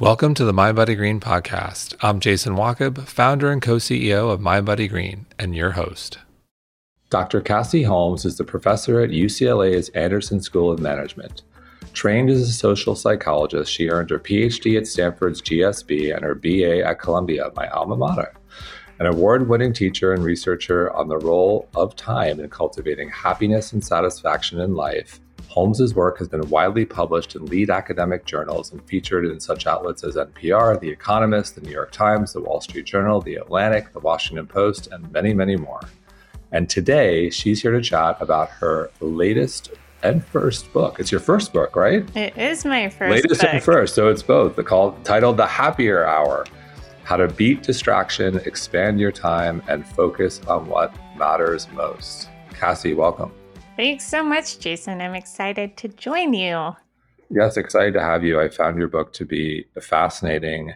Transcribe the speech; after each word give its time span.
Welcome 0.00 0.34
to 0.34 0.44
the 0.44 0.52
Mind 0.52 0.76
Green 0.76 1.18
podcast. 1.18 1.96
I'm 2.00 2.20
Jason 2.20 2.54
Wachob, 2.54 3.08
founder 3.08 3.50
and 3.50 3.60
co 3.60 3.78
CEO 3.78 4.30
of 4.30 4.40
Mind 4.40 4.66
Green, 4.88 5.26
and 5.40 5.56
your 5.56 5.72
host. 5.72 6.18
Dr. 7.10 7.40
Cassie 7.40 7.82
Holmes 7.82 8.24
is 8.24 8.38
the 8.38 8.44
professor 8.44 9.00
at 9.00 9.10
UCLA's 9.10 9.88
Anderson 9.88 10.40
School 10.40 10.70
of 10.70 10.78
Management. 10.78 11.42
Trained 11.94 12.30
as 12.30 12.42
a 12.42 12.52
social 12.52 12.94
psychologist, 12.94 13.72
she 13.72 13.88
earned 13.88 14.10
her 14.10 14.20
PhD 14.20 14.78
at 14.78 14.86
Stanford's 14.86 15.42
GSB 15.42 16.14
and 16.14 16.24
her 16.24 16.36
BA 16.36 16.86
at 16.86 17.00
Columbia, 17.00 17.50
my 17.56 17.66
alma 17.70 17.96
mater. 17.96 18.32
An 19.00 19.06
award 19.06 19.48
winning 19.48 19.72
teacher 19.72 20.12
and 20.12 20.22
researcher 20.22 20.92
on 20.94 21.08
the 21.08 21.18
role 21.18 21.68
of 21.74 21.96
time 21.96 22.38
in 22.38 22.48
cultivating 22.50 23.10
happiness 23.10 23.72
and 23.72 23.84
satisfaction 23.84 24.60
in 24.60 24.76
life, 24.76 25.18
Holmes's 25.48 25.94
work 25.94 26.18
has 26.18 26.28
been 26.28 26.48
widely 26.50 26.84
published 26.84 27.34
in 27.34 27.46
lead 27.46 27.70
academic 27.70 28.26
journals 28.26 28.72
and 28.72 28.86
featured 28.86 29.24
in 29.24 29.40
such 29.40 29.66
outlets 29.66 30.04
as 30.04 30.16
NPR, 30.16 30.78
The 30.78 30.90
Economist, 30.90 31.54
The 31.54 31.62
New 31.62 31.70
York 31.70 31.90
Times, 31.90 32.32
The 32.32 32.40
Wall 32.40 32.60
Street 32.60 32.84
Journal, 32.84 33.20
The 33.20 33.36
Atlantic, 33.36 33.92
The 33.92 34.00
Washington 34.00 34.46
Post, 34.46 34.88
and 34.92 35.10
many, 35.10 35.32
many 35.32 35.56
more. 35.56 35.80
And 36.52 36.68
today, 36.68 37.30
she's 37.30 37.62
here 37.62 37.72
to 37.72 37.80
chat 37.80 38.16
about 38.20 38.50
her 38.50 38.90
latest 39.00 39.70
and 40.02 40.24
first 40.24 40.72
book. 40.72 41.00
It's 41.00 41.10
your 41.10 41.20
first 41.20 41.52
book, 41.52 41.74
right? 41.76 42.04
It 42.16 42.36
is 42.36 42.64
my 42.64 42.88
first. 42.88 43.10
Latest 43.10 43.40
book. 43.40 43.54
and 43.54 43.62
first, 43.62 43.94
so 43.94 44.08
it's 44.08 44.22
both. 44.22 44.54
The 44.54 44.62
call 44.62 44.92
titled 45.02 45.36
"The 45.38 45.46
Happier 45.46 46.06
Hour: 46.06 46.46
How 47.04 47.16
to 47.16 47.28
Beat 47.28 47.62
Distraction, 47.62 48.38
Expand 48.46 49.00
Your 49.00 49.12
Time, 49.12 49.62
and 49.68 49.86
Focus 49.86 50.40
on 50.46 50.68
What 50.68 50.94
Matters 51.16 51.68
Most." 51.72 52.28
Cassie, 52.54 52.94
welcome. 52.94 53.32
Thanks 53.78 54.08
so 54.08 54.24
much, 54.24 54.58
Jason. 54.58 55.00
I'm 55.00 55.14
excited 55.14 55.76
to 55.76 55.86
join 55.86 56.34
you. 56.34 56.74
Yes, 57.30 57.56
excited 57.56 57.94
to 57.94 58.00
have 58.00 58.24
you. 58.24 58.40
I 58.40 58.48
found 58.48 58.76
your 58.76 58.88
book 58.88 59.12
to 59.12 59.24
be 59.24 59.66
fascinating. 59.80 60.74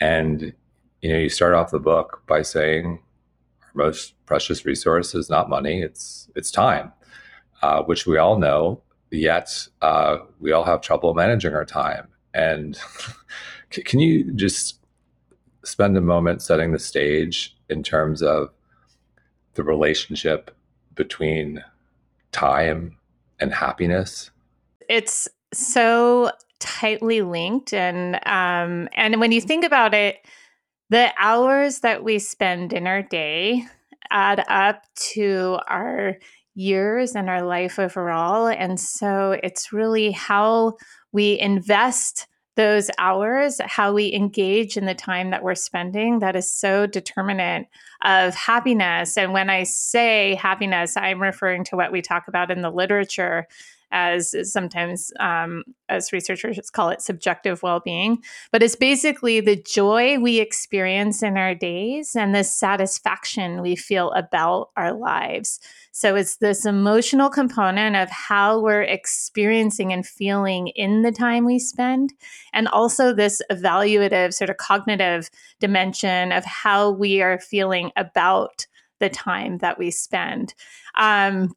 And, 0.00 0.52
you 1.00 1.12
know, 1.12 1.18
you 1.20 1.28
start 1.28 1.54
off 1.54 1.70
the 1.70 1.78
book 1.78 2.24
by 2.26 2.42
saying 2.42 2.98
our 3.62 3.70
most 3.84 4.14
precious 4.26 4.66
resource 4.66 5.14
is 5.14 5.30
not 5.30 5.48
money, 5.48 5.80
it's 5.80 6.28
it's 6.34 6.50
time, 6.50 6.92
uh, 7.62 7.84
which 7.84 8.04
we 8.04 8.18
all 8.18 8.36
know, 8.36 8.82
yet 9.12 9.68
uh, 9.80 10.18
we 10.40 10.50
all 10.50 10.64
have 10.64 10.80
trouble 10.80 11.14
managing 11.14 11.54
our 11.54 11.64
time. 11.64 12.08
And 12.34 12.76
can 13.70 14.00
you 14.00 14.32
just 14.32 14.80
spend 15.62 15.96
a 15.96 16.00
moment 16.00 16.42
setting 16.42 16.72
the 16.72 16.80
stage 16.80 17.56
in 17.68 17.84
terms 17.84 18.22
of 18.22 18.48
the 19.54 19.62
relationship 19.62 20.50
between 20.96 21.62
time 22.32 22.96
and 23.38 23.52
happiness? 23.52 24.30
It's 24.88 25.28
so 25.52 26.30
tightly 26.58 27.22
linked, 27.22 27.72
and 27.72 28.16
um, 28.26 28.88
and 28.94 29.20
when 29.20 29.32
you 29.32 29.40
think 29.40 29.64
about 29.64 29.94
it, 29.94 30.18
the 30.90 31.12
hours 31.18 31.80
that 31.80 32.04
we 32.04 32.18
spend 32.18 32.72
in 32.72 32.86
our 32.86 33.02
day 33.02 33.64
add 34.10 34.44
up 34.48 34.84
to 35.12 35.58
our 35.68 36.18
years 36.54 37.14
and 37.14 37.30
our 37.30 37.42
life 37.42 37.78
overall, 37.78 38.46
and 38.46 38.78
so 38.78 39.38
it's 39.42 39.72
really 39.72 40.10
how 40.10 40.76
we 41.12 41.38
invest 41.38 42.26
those 42.60 42.90
hours, 42.98 43.58
how 43.64 43.90
we 43.90 44.12
engage 44.12 44.76
in 44.76 44.84
the 44.84 44.94
time 44.94 45.30
that 45.30 45.42
we're 45.42 45.54
spending, 45.54 46.18
that 46.18 46.36
is 46.36 46.52
so 46.52 46.86
determinant 46.86 47.66
of 48.02 48.34
happiness. 48.34 49.16
And 49.16 49.32
when 49.32 49.48
I 49.48 49.62
say 49.62 50.34
happiness, 50.34 50.94
I'm 50.94 51.22
referring 51.22 51.64
to 51.64 51.76
what 51.76 51.90
we 51.90 52.02
talk 52.02 52.28
about 52.28 52.50
in 52.50 52.60
the 52.60 52.70
literature 52.70 53.48
as 53.92 54.34
sometimes 54.50 55.12
um, 55.20 55.64
as 55.88 56.12
researchers 56.12 56.70
call 56.70 56.90
it 56.90 57.02
subjective 57.02 57.62
well-being 57.62 58.22
but 58.52 58.62
it's 58.62 58.76
basically 58.76 59.40
the 59.40 59.56
joy 59.56 60.18
we 60.18 60.40
experience 60.40 61.22
in 61.22 61.36
our 61.36 61.54
days 61.54 62.14
and 62.14 62.34
the 62.34 62.44
satisfaction 62.44 63.62
we 63.62 63.74
feel 63.74 64.10
about 64.12 64.70
our 64.76 64.92
lives 64.92 65.60
so 65.92 66.14
it's 66.14 66.36
this 66.36 66.64
emotional 66.64 67.28
component 67.30 67.96
of 67.96 68.08
how 68.10 68.60
we're 68.60 68.82
experiencing 68.82 69.92
and 69.92 70.06
feeling 70.06 70.68
in 70.68 71.02
the 71.02 71.10
time 71.10 71.44
we 71.44 71.58
spend, 71.58 72.12
and 72.52 72.68
also 72.68 73.12
this 73.12 73.42
evaluative, 73.50 74.32
sort 74.32 74.50
of 74.50 74.56
cognitive 74.56 75.30
dimension 75.58 76.30
of 76.32 76.44
how 76.44 76.90
we 76.90 77.22
are 77.22 77.40
feeling 77.40 77.90
about 77.96 78.66
the 79.00 79.08
time 79.08 79.58
that 79.58 79.78
we 79.78 79.90
spend. 79.90 80.54
Um, 80.96 81.54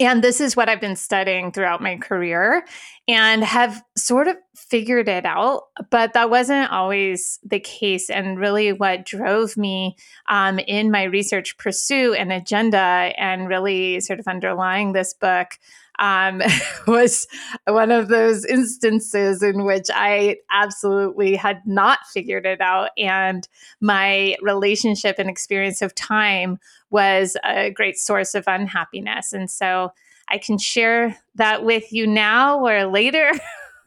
and 0.00 0.22
this 0.22 0.40
is 0.40 0.56
what 0.56 0.68
I've 0.68 0.80
been 0.80 0.96
studying 0.96 1.50
throughout 1.50 1.82
my 1.82 1.96
career 1.96 2.64
and 3.08 3.42
have 3.42 3.82
sort 3.96 4.28
of 4.28 4.36
figured 4.54 5.08
it 5.08 5.26
out, 5.26 5.64
but 5.90 6.12
that 6.12 6.30
wasn't 6.30 6.70
always 6.70 7.40
the 7.44 7.58
case. 7.58 8.08
And 8.08 8.38
really, 8.38 8.72
what 8.72 9.04
drove 9.04 9.56
me 9.56 9.96
um, 10.28 10.58
in 10.60 10.90
my 10.90 11.02
research 11.04 11.56
pursuit 11.58 12.14
and 12.14 12.32
agenda, 12.32 12.78
and 12.78 13.48
really 13.48 14.00
sort 14.00 14.20
of 14.20 14.28
underlying 14.28 14.92
this 14.92 15.14
book, 15.14 15.58
um, 15.98 16.42
was 16.86 17.26
one 17.66 17.90
of 17.90 18.08
those 18.08 18.44
instances 18.44 19.42
in 19.42 19.64
which 19.64 19.88
I 19.92 20.38
absolutely 20.50 21.36
had 21.36 21.62
not 21.66 22.00
figured 22.12 22.46
it 22.46 22.60
out. 22.60 22.90
And 22.98 23.46
my 23.80 24.36
relationship 24.42 25.16
and 25.18 25.28
experience 25.30 25.82
of 25.82 25.94
time 25.94 26.58
was 26.90 27.36
a 27.44 27.70
great 27.70 27.98
source 27.98 28.34
of 28.34 28.44
unhappiness. 28.46 29.32
And 29.32 29.50
so 29.50 29.92
I 30.28 30.38
can 30.38 30.58
share 30.58 31.18
that 31.34 31.64
with 31.64 31.92
you 31.92 32.06
now 32.06 32.64
or 32.64 32.86
later. 32.86 33.32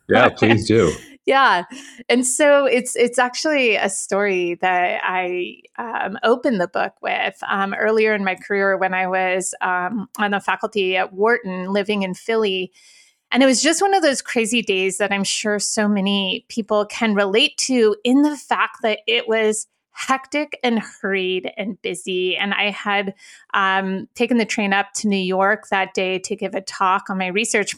Yeah, 0.07 0.29
please 0.29 0.67
do. 0.67 0.93
Yeah 1.25 1.63
and 2.09 2.25
so 2.25 2.65
it's 2.65 2.95
it's 2.95 3.19
actually 3.19 3.75
a 3.75 3.89
story 3.89 4.55
that 4.55 4.99
i 5.03 5.55
um, 5.77 6.17
opened 6.23 6.61
the 6.61 6.67
book 6.67 6.93
with 7.01 7.37
um, 7.47 7.73
earlier 7.73 8.13
in 8.13 8.23
my 8.23 8.35
career 8.35 8.77
when 8.77 8.93
i 8.93 9.07
was 9.07 9.53
um, 9.61 10.07
on 10.17 10.31
the 10.31 10.39
faculty 10.39 10.95
at 10.95 11.13
wharton 11.13 11.71
living 11.71 12.03
in 12.03 12.13
philly 12.13 12.71
and 13.31 13.41
it 13.41 13.47
was 13.47 13.61
just 13.61 13.81
one 13.81 13.93
of 13.93 14.01
those 14.01 14.21
crazy 14.21 14.61
days 14.61 14.97
that 14.97 15.11
i'm 15.11 15.23
sure 15.23 15.59
so 15.59 15.87
many 15.87 16.45
people 16.49 16.85
can 16.85 17.13
relate 17.13 17.57
to 17.57 17.95
in 18.03 18.21
the 18.21 18.37
fact 18.37 18.77
that 18.81 18.99
it 19.07 19.27
was 19.27 19.67
hectic 19.95 20.59
and 20.61 20.79
hurried 20.79 21.51
and 21.57 21.81
busy. 21.81 22.35
And 22.35 22.53
I 22.53 22.69
had 22.69 23.15
um, 23.53 24.07
taken 24.13 24.37
the 24.37 24.45
train 24.45 24.73
up 24.73 24.91
to 24.95 25.07
New 25.07 25.15
York 25.15 25.69
that 25.69 25.93
day 25.93 26.19
to 26.19 26.35
give 26.35 26.53
a 26.53 26.61
talk 26.61 27.09
on 27.09 27.17
my 27.17 27.27
research. 27.27 27.75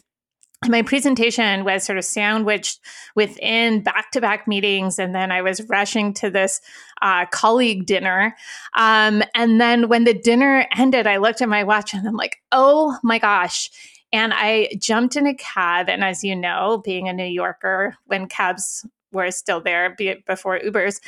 My 0.65 0.81
presentation 0.81 1.63
was 1.65 1.83
sort 1.83 1.99
of 1.99 2.05
sandwiched 2.05 2.79
within 3.15 3.83
back 3.83 4.11
to 4.11 4.21
back 4.21 4.47
meetings. 4.47 4.97
And 4.97 5.13
then 5.13 5.31
I 5.31 5.43
was 5.43 5.61
rushing 5.69 6.13
to 6.15 6.31
this 6.31 6.61
uh, 7.01 7.27
colleague 7.27 7.85
dinner. 7.85 8.35
Um, 8.75 9.21
and 9.35 9.61
then 9.61 9.87
when 9.87 10.03
the 10.03 10.15
dinner 10.15 10.67
ended, 10.75 11.05
I 11.05 11.17
looked 11.17 11.41
at 11.41 11.49
my 11.49 11.63
watch 11.63 11.93
and 11.93 12.07
I'm 12.07 12.15
like, 12.15 12.37
oh 12.51 12.97
my 13.03 13.19
gosh. 13.19 13.69
And 14.11 14.33
I 14.33 14.69
jumped 14.79 15.15
in 15.15 15.27
a 15.27 15.35
cab. 15.35 15.89
And 15.89 16.03
as 16.03 16.23
you 16.23 16.35
know, 16.35 16.81
being 16.83 17.07
a 17.07 17.13
New 17.13 17.25
Yorker, 17.25 17.95
when 18.07 18.27
cabs 18.27 18.83
were 19.11 19.29
still 19.31 19.61
there 19.61 19.95
before 20.25 20.59
Ubers, 20.59 20.99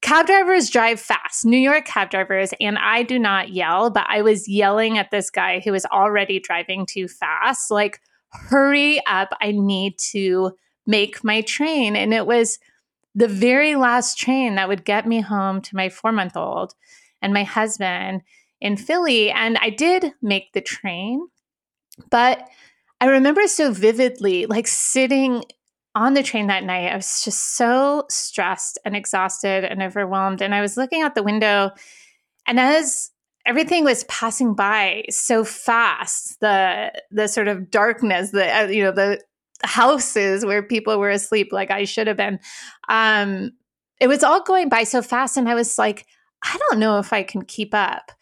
cab 0.00 0.26
drivers 0.26 0.70
drive 0.70 1.00
fast, 1.00 1.44
New 1.44 1.58
York 1.58 1.86
cab 1.86 2.10
drivers, 2.10 2.52
and 2.60 2.78
I 2.78 3.02
do 3.02 3.18
not 3.18 3.48
yell, 3.48 3.90
but 3.90 4.06
I 4.08 4.22
was 4.22 4.46
yelling 4.46 4.96
at 4.98 5.10
this 5.10 5.30
guy 5.30 5.60
who 5.60 5.72
was 5.72 5.86
already 5.86 6.38
driving 6.38 6.86
too 6.86 7.08
fast, 7.08 7.70
like, 7.70 8.00
hurry 8.48 9.04
up, 9.06 9.30
I 9.40 9.52
need 9.52 9.98
to 10.10 10.52
make 10.86 11.24
my 11.24 11.40
train. 11.42 11.96
And 11.96 12.14
it 12.14 12.26
was 12.26 12.58
the 13.14 13.28
very 13.28 13.76
last 13.76 14.18
train 14.18 14.54
that 14.56 14.68
would 14.68 14.84
get 14.84 15.06
me 15.06 15.20
home 15.20 15.60
to 15.62 15.76
my 15.76 15.88
four 15.88 16.12
month 16.12 16.36
old 16.36 16.74
and 17.22 17.32
my 17.32 17.44
husband 17.44 18.22
in 18.60 18.76
Philly. 18.76 19.30
And 19.30 19.58
I 19.60 19.70
did 19.70 20.12
make 20.22 20.52
the 20.52 20.60
train, 20.60 21.26
but 22.10 22.46
I 23.00 23.06
remember 23.06 23.46
so 23.46 23.72
vividly, 23.72 24.46
like 24.46 24.66
sitting 24.66 25.44
on 25.94 26.12
the 26.12 26.22
train 26.22 26.48
that 26.48 26.64
night, 26.64 26.92
I 26.92 26.96
was 26.96 27.22
just 27.24 27.56
so 27.56 28.04
stressed 28.10 28.78
and 28.84 28.94
exhausted 28.94 29.64
and 29.64 29.82
overwhelmed. 29.82 30.42
And 30.42 30.54
I 30.54 30.60
was 30.60 30.76
looking 30.76 31.02
out 31.02 31.14
the 31.14 31.22
window, 31.22 31.70
and 32.46 32.60
as 32.60 33.10
everything 33.46 33.84
was 33.84 34.04
passing 34.04 34.54
by 34.54 35.04
so 35.08 35.44
fast, 35.44 36.38
the 36.40 36.92
the 37.10 37.28
sort 37.28 37.48
of 37.48 37.70
darkness, 37.70 38.32
the 38.32 38.54
uh, 38.54 38.66
you 38.66 38.82
know 38.82 38.92
the 38.92 39.20
houses 39.62 40.44
where 40.44 40.62
people 40.62 40.98
were 40.98 41.10
asleep, 41.10 41.48
like 41.52 41.70
I 41.70 41.84
should 41.84 42.08
have 42.08 42.16
been, 42.16 42.38
um, 42.88 43.52
it 44.00 44.08
was 44.08 44.22
all 44.22 44.42
going 44.42 44.68
by 44.68 44.84
so 44.84 45.00
fast, 45.00 45.36
and 45.36 45.48
I 45.48 45.54
was 45.54 45.78
like, 45.78 46.06
I 46.42 46.58
don't 46.58 46.78
know 46.78 46.98
if 46.98 47.12
I 47.12 47.22
can 47.22 47.42
keep 47.42 47.72
up, 47.72 48.12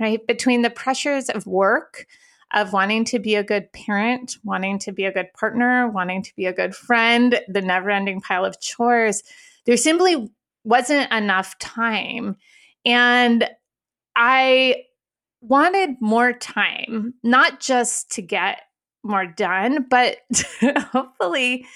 right? 0.00 0.26
Between 0.26 0.62
the 0.62 0.70
pressures 0.70 1.28
of 1.28 1.46
work 1.46 2.06
of 2.52 2.72
wanting 2.72 3.04
to 3.04 3.18
be 3.18 3.36
a 3.36 3.44
good 3.44 3.72
parent, 3.72 4.36
wanting 4.42 4.78
to 4.80 4.92
be 4.92 5.04
a 5.04 5.12
good 5.12 5.32
partner, 5.38 5.88
wanting 5.88 6.22
to 6.22 6.34
be 6.34 6.46
a 6.46 6.52
good 6.52 6.74
friend, 6.74 7.40
the 7.46 7.62
never 7.62 7.90
ending 7.90 8.20
pile 8.20 8.44
of 8.44 8.60
chores. 8.60 9.22
There 9.66 9.76
simply 9.76 10.28
wasn't 10.64 11.12
enough 11.12 11.56
time. 11.58 12.36
And 12.84 13.48
I 14.22 14.84
wanted 15.40 15.96
more 15.98 16.34
time, 16.34 16.86
mm-hmm. 16.90 17.08
not 17.22 17.58
just 17.58 18.10
to 18.12 18.22
get 18.22 18.60
more 19.02 19.24
done, 19.26 19.86
but 19.88 20.18
hopefully 20.92 21.66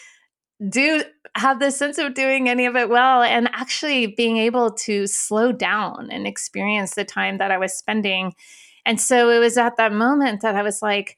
do 0.69 1.02
have 1.37 1.58
the 1.58 1.70
sense 1.70 1.96
of 1.96 2.12
doing 2.12 2.50
any 2.50 2.67
of 2.67 2.76
it 2.76 2.91
well 2.91 3.23
and 3.23 3.49
actually 3.55 4.08
being 4.08 4.37
able 4.37 4.70
to 4.70 5.06
slow 5.06 5.52
down 5.52 6.11
and 6.11 6.26
experience 6.26 6.94
the 6.94 7.05
time 7.05 7.38
that 7.38 7.50
I 7.50 7.56
was 7.56 7.73
spending. 7.73 8.35
And 8.85 9.00
so 9.00 9.31
it 9.31 9.38
was 9.38 9.56
at 9.56 9.79
that 9.79 9.94
moment 9.94 10.43
that 10.43 10.55
I 10.55 10.62
was 10.62 10.82
like, 10.82 11.17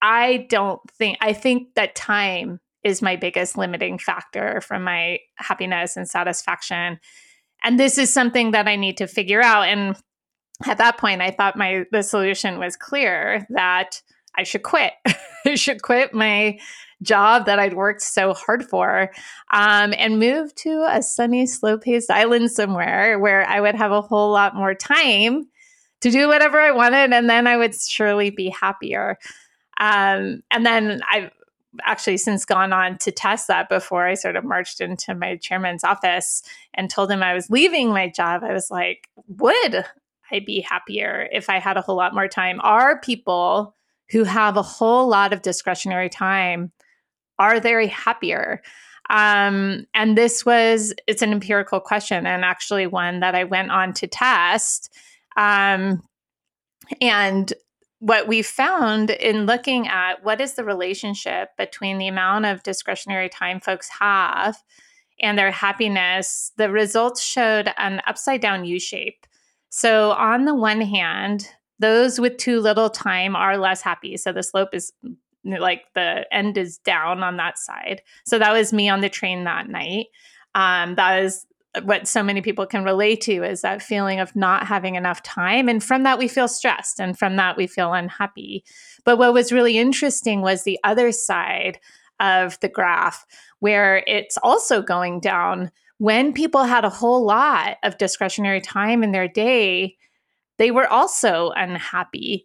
I 0.00 0.46
don't 0.48 0.80
think, 0.92 1.18
I 1.20 1.34
think 1.34 1.74
that 1.74 1.94
time 1.94 2.58
is 2.82 3.02
my 3.02 3.16
biggest 3.16 3.58
limiting 3.58 3.98
factor 3.98 4.62
for 4.62 4.78
my 4.78 5.18
happiness 5.36 5.94
and 5.94 6.08
satisfaction. 6.08 6.98
And 7.62 7.78
this 7.78 7.98
is 7.98 8.10
something 8.10 8.52
that 8.52 8.66
I 8.66 8.76
need 8.76 8.96
to 8.96 9.06
figure 9.06 9.42
out. 9.42 9.68
And 9.68 9.94
at 10.66 10.78
that 10.78 10.98
point, 10.98 11.22
I 11.22 11.30
thought 11.30 11.56
my 11.56 11.84
the 11.92 12.02
solution 12.02 12.58
was 12.58 12.76
clear 12.76 13.46
that 13.50 14.02
I 14.36 14.42
should 14.44 14.62
quit. 14.62 14.92
I 15.46 15.54
should 15.54 15.82
quit 15.82 16.14
my 16.14 16.58
job 17.02 17.46
that 17.46 17.58
I'd 17.58 17.74
worked 17.74 18.02
so 18.02 18.32
hard 18.32 18.68
for 18.68 19.10
um, 19.50 19.92
and 19.98 20.18
move 20.18 20.54
to 20.56 20.86
a 20.88 21.02
sunny, 21.02 21.46
slow 21.46 21.76
paced 21.76 22.10
island 22.10 22.50
somewhere 22.50 23.18
where 23.18 23.46
I 23.46 23.60
would 23.60 23.74
have 23.74 23.92
a 23.92 24.00
whole 24.00 24.30
lot 24.30 24.54
more 24.54 24.74
time 24.74 25.48
to 26.00 26.10
do 26.10 26.28
whatever 26.28 26.60
I 26.60 26.70
wanted. 26.70 27.12
And 27.12 27.28
then 27.28 27.46
I 27.46 27.56
would 27.56 27.74
surely 27.74 28.30
be 28.30 28.50
happier. 28.50 29.18
Um, 29.80 30.42
and 30.50 30.64
then 30.64 31.00
I've 31.10 31.30
actually 31.84 32.18
since 32.18 32.44
gone 32.44 32.72
on 32.72 32.98
to 32.98 33.10
test 33.10 33.48
that 33.48 33.68
before 33.68 34.06
I 34.06 34.14
sort 34.14 34.36
of 34.36 34.44
marched 34.44 34.80
into 34.80 35.14
my 35.14 35.36
chairman's 35.36 35.84
office 35.84 36.42
and 36.74 36.90
told 36.90 37.10
him 37.10 37.22
I 37.22 37.34
was 37.34 37.50
leaving 37.50 37.90
my 37.90 38.08
job. 38.08 38.44
I 38.44 38.52
was 38.52 38.70
like, 38.70 39.08
would 39.26 39.84
I 40.32 40.40
be 40.40 40.60
happier 40.60 41.28
if 41.32 41.48
I 41.48 41.58
had 41.58 41.76
a 41.76 41.80
whole 41.80 41.96
lot 41.96 42.14
more 42.14 42.28
time? 42.28 42.60
Are 42.62 43.00
people 43.00 43.74
who 44.10 44.24
have 44.24 44.56
a 44.56 44.62
whole 44.62 45.08
lot 45.08 45.32
of 45.32 45.42
discretionary 45.42 46.08
time 46.08 46.72
are 47.38 47.58
they 47.58 47.86
happier? 47.88 48.62
Um, 49.10 49.86
and 49.94 50.16
this 50.16 50.46
was, 50.46 50.94
it's 51.06 51.22
an 51.22 51.32
empirical 51.32 51.80
question 51.80 52.24
and 52.26 52.44
actually 52.44 52.86
one 52.86 53.20
that 53.20 53.34
I 53.34 53.44
went 53.44 53.70
on 53.70 53.92
to 53.94 54.06
test. 54.06 54.94
Um, 55.36 56.02
and 57.00 57.52
what 57.98 58.28
we 58.28 58.42
found 58.42 59.10
in 59.10 59.46
looking 59.46 59.88
at 59.88 60.24
what 60.24 60.40
is 60.40 60.54
the 60.54 60.64
relationship 60.64 61.50
between 61.58 61.98
the 61.98 62.08
amount 62.08 62.46
of 62.46 62.62
discretionary 62.62 63.28
time 63.28 63.60
folks 63.60 63.88
have 64.00 64.56
and 65.20 65.38
their 65.38 65.50
happiness, 65.50 66.52
the 66.56 66.70
results 66.70 67.22
showed 67.22 67.72
an 67.78 68.02
upside 68.06 68.40
down 68.40 68.64
U 68.64 68.80
shape. 68.80 69.26
So, 69.74 70.10
on 70.12 70.44
the 70.44 70.54
one 70.54 70.82
hand, 70.82 71.48
those 71.78 72.20
with 72.20 72.36
too 72.36 72.60
little 72.60 72.90
time 72.90 73.34
are 73.34 73.56
less 73.56 73.80
happy. 73.80 74.18
So, 74.18 74.30
the 74.30 74.42
slope 74.42 74.74
is 74.74 74.92
like 75.44 75.84
the 75.94 76.26
end 76.32 76.56
is 76.56 76.78
down 76.78 77.22
on 77.22 77.36
that 77.36 77.58
side. 77.58 78.02
So 78.24 78.38
that 78.38 78.52
was 78.52 78.72
me 78.72 78.88
on 78.88 79.00
the 79.00 79.08
train 79.08 79.44
that 79.44 79.68
night. 79.68 80.06
Um, 80.54 80.94
that 80.96 81.22
is 81.24 81.46
what 81.84 82.06
so 82.06 82.22
many 82.22 82.42
people 82.42 82.66
can 82.66 82.84
relate 82.84 83.22
to 83.22 83.42
is 83.42 83.62
that 83.62 83.82
feeling 83.82 84.20
of 84.20 84.36
not 84.36 84.66
having 84.66 84.94
enough 84.94 85.22
time. 85.22 85.68
And 85.68 85.82
from 85.82 86.02
that, 86.02 86.18
we 86.18 86.28
feel 86.28 86.48
stressed. 86.48 87.00
And 87.00 87.18
from 87.18 87.36
that, 87.36 87.56
we 87.56 87.66
feel 87.66 87.94
unhappy. 87.94 88.64
But 89.04 89.16
what 89.16 89.32
was 89.32 89.52
really 89.52 89.78
interesting 89.78 90.42
was 90.42 90.62
the 90.62 90.78
other 90.84 91.12
side 91.12 91.80
of 92.20 92.60
the 92.60 92.68
graph, 92.68 93.24
where 93.60 94.04
it's 94.06 94.36
also 94.42 94.82
going 94.82 95.20
down. 95.20 95.70
When 96.02 96.32
people 96.32 96.64
had 96.64 96.84
a 96.84 96.90
whole 96.90 97.24
lot 97.24 97.76
of 97.84 97.96
discretionary 97.96 98.60
time 98.60 99.04
in 99.04 99.12
their 99.12 99.28
day, 99.28 99.96
they 100.58 100.72
were 100.72 100.88
also 100.88 101.50
unhappy. 101.50 102.44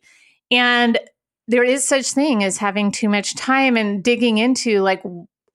And 0.51 0.99
there 1.47 1.63
is 1.63 1.83
such 1.83 2.11
thing 2.11 2.43
as 2.43 2.57
having 2.57 2.91
too 2.91 3.09
much 3.09 3.33
time 3.33 3.75
and 3.75 4.03
digging 4.03 4.37
into 4.37 4.81
like 4.81 5.01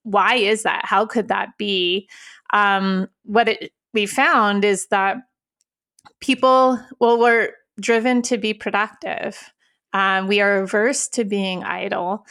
why 0.02 0.34
is 0.34 0.64
that? 0.64 0.84
How 0.84 1.06
could 1.06 1.28
that 1.28 1.50
be? 1.58 2.08
Um, 2.52 3.06
what 3.22 3.48
it, 3.48 3.70
we 3.94 4.06
found 4.06 4.64
is 4.64 4.88
that 4.88 5.18
people 6.20 6.84
well 6.98 7.20
we're 7.20 7.50
driven 7.80 8.20
to 8.22 8.36
be 8.36 8.52
productive. 8.52 9.38
Um, 9.92 10.26
we 10.26 10.40
are 10.40 10.56
averse 10.56 11.06
to 11.10 11.22
being 11.24 11.62
idle 11.62 12.26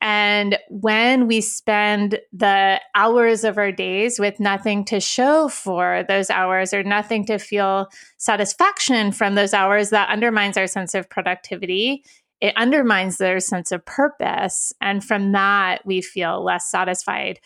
and 0.00 0.58
when 0.68 1.26
we 1.26 1.40
spend 1.40 2.20
the 2.32 2.80
hours 2.94 3.44
of 3.44 3.58
our 3.58 3.72
days 3.72 4.18
with 4.18 4.40
nothing 4.40 4.84
to 4.86 5.00
show 5.00 5.48
for 5.48 6.04
those 6.08 6.30
hours 6.30 6.72
or 6.74 6.82
nothing 6.82 7.24
to 7.26 7.38
feel 7.38 7.88
satisfaction 8.16 9.12
from 9.12 9.34
those 9.34 9.54
hours, 9.54 9.90
that 9.90 10.08
undermines 10.08 10.56
our 10.56 10.66
sense 10.66 10.94
of 10.94 11.08
productivity 11.08 12.04
it 12.40 12.54
undermines 12.56 13.16
their 13.16 13.40
sense 13.40 13.72
of 13.72 13.84
purpose. 13.84 14.72
And 14.80 15.02
from 15.02 15.32
that, 15.32 15.84
we 15.86 16.02
feel 16.02 16.44
less 16.44 16.70
satisfied. 16.70 17.40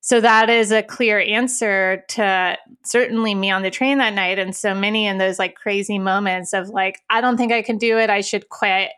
So 0.00 0.20
that 0.20 0.50
is 0.50 0.70
a 0.70 0.82
clear 0.82 1.18
answer 1.18 2.04
to 2.10 2.58
certainly 2.84 3.34
me 3.34 3.50
on 3.50 3.62
the 3.62 3.70
train 3.70 3.98
that 3.98 4.12
night. 4.12 4.38
And 4.38 4.54
so 4.54 4.74
many 4.74 5.06
in 5.06 5.18
those 5.18 5.38
like 5.38 5.54
crazy 5.54 5.98
moments 5.98 6.52
of 6.52 6.68
like, 6.68 7.00
I 7.08 7.20
don't 7.20 7.36
think 7.36 7.52
I 7.52 7.62
can 7.62 7.78
do 7.78 7.98
it. 7.98 8.10
I 8.10 8.20
should 8.20 8.48
quit. 8.48 8.90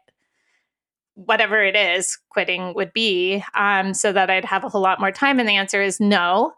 Whatever 1.16 1.62
it 1.62 1.74
is, 1.74 2.18
quitting 2.30 2.72
would 2.74 2.92
be, 2.92 3.42
um, 3.54 3.92
so 3.92 4.12
that 4.12 4.30
I'd 4.30 4.44
have 4.44 4.64
a 4.64 4.68
whole 4.68 4.82
lot 4.82 5.00
more 5.00 5.12
time. 5.12 5.38
And 5.38 5.48
the 5.48 5.56
answer 5.56 5.82
is 5.82 6.00
no 6.00 6.54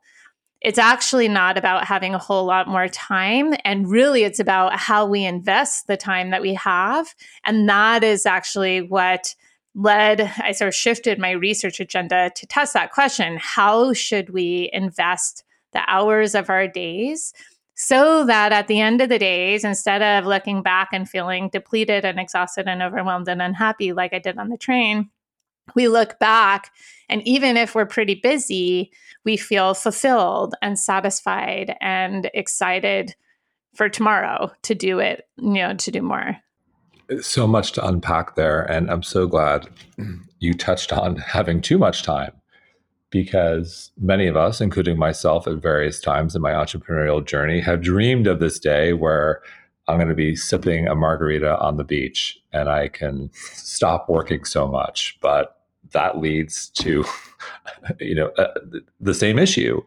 it's 0.61 0.79
actually 0.79 1.29
not 1.29 1.57
about 1.57 1.85
having 1.85 2.15
a 2.15 2.19
whole 2.19 2.45
lot 2.45 2.67
more 2.67 2.89
time. 2.89 3.55
And 3.65 3.89
really, 3.89 4.25
it's 4.25 4.41
about 4.41 4.77
how 4.79 5.07
we 5.07 5.25
invest 5.25 5.87
the 5.87 5.97
time 5.97 6.31
that 6.31 6.43
we 6.43 6.55
have. 6.55 7.15
And 7.45 7.69
that 7.69 8.03
is 8.03 8.27
actually 8.27 8.83
what 8.83 9.35
led, 9.75 10.21
I 10.43 10.53
sort 10.53 10.69
of 10.69 10.75
shifted 10.75 11.19
my 11.19 11.31
research 11.31 11.79
agenda 11.79 12.33
to 12.35 12.47
test 12.47 12.75
that 12.75 12.93
question 12.93 13.39
How 13.41 13.93
should 13.93 14.31
we 14.31 14.71
invest 14.73 15.45
the 15.73 15.83
hours 15.89 16.35
of 16.35 16.51
our 16.51 16.67
days? 16.67 17.33
So 17.81 18.25
that 18.25 18.51
at 18.51 18.67
the 18.67 18.81
end 18.81 19.01
of 19.01 19.09
the 19.09 19.21
days, 19.21 19.63
instead 19.63 20.03
of 20.03 20.27
looking 20.27 20.63
back 20.63 20.89
and 20.93 21.09
feeling 21.09 21.49
depleted 21.49 22.05
and 22.05 22.19
exhausted 22.19 22.67
and 22.67 22.83
overwhelmed 22.83 23.29
and 23.29 23.41
unhappy 23.41 23.93
like 23.93 24.13
I 24.13 24.19
did 24.19 24.37
on 24.37 24.49
the 24.49 24.59
train, 24.59 25.11
we 25.77 25.87
look 25.87 26.19
back 26.19 26.73
and 27.09 27.23
even 27.23 27.57
if 27.57 27.77
we're 27.77 27.87
pretty 27.87 28.17
busy, 28.17 28.91
we 29.25 29.37
feel 29.37 29.75
fulfilled 29.75 30.57
and 30.61 30.77
satisfied 30.77 31.77
and 31.81 32.29
excited 32.35 33.15
for 33.77 33.89
tomorrow 33.89 34.51
to 34.63 34.75
do 34.75 34.99
it, 34.99 35.29
you 35.37 35.55
know, 35.55 35.75
to 35.75 35.93
do 35.93 36.03
more. 36.03 36.37
So 37.21 37.47
much 37.47 37.71
to 37.73 37.87
unpack 37.87 38.35
there. 38.35 38.63
And 38.63 38.91
I'm 38.91 39.05
so 39.05 39.29
glad 39.29 39.69
you 40.41 40.53
touched 40.53 40.93
on 40.93 41.15
having 41.15 41.61
too 41.61 41.79
much 41.79 42.03
time 42.03 42.38
because 43.11 43.91
many 43.99 44.27
of 44.27 44.37
us, 44.37 44.61
including 44.61 44.99
myself 44.99 45.47
at 45.47 45.57
various 45.57 46.01
times 46.01 46.37
in 46.37 46.43
my 46.43 46.53
entrepreneurial 46.53 47.25
journey, 47.25 47.61
have 47.61 47.81
dreamed 47.81 48.27
of 48.27 48.41
this 48.41 48.59
day 48.59 48.93
where 48.93 49.41
I'm 49.87 49.97
going 49.97 50.09
to 50.09 50.15
be 50.15 50.37
sipping 50.37 50.87
a 50.87 50.95
margarita 50.95 51.59
on 51.59 51.79
the 51.79 51.85
beach 51.85 52.39
and 52.53 52.69
I 52.69 52.89
can 52.89 53.31
stop 53.33 54.09
working 54.09 54.45
so 54.45 54.69
much. 54.69 55.19
But 55.23 55.59
that 55.93 56.19
leads 56.19 56.69
to 56.71 57.05
you 58.01 58.15
know 58.15 58.29
uh, 58.39 58.55
the 59.01 59.15
same 59.15 59.39
issue 59.39 59.83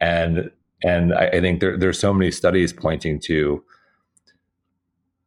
and 0.00 0.50
and 0.82 1.14
I, 1.14 1.26
I 1.26 1.40
think 1.40 1.60
there, 1.60 1.76
there's 1.76 1.98
so 1.98 2.12
many 2.12 2.30
studies 2.30 2.72
pointing 2.72 3.18
to 3.20 3.62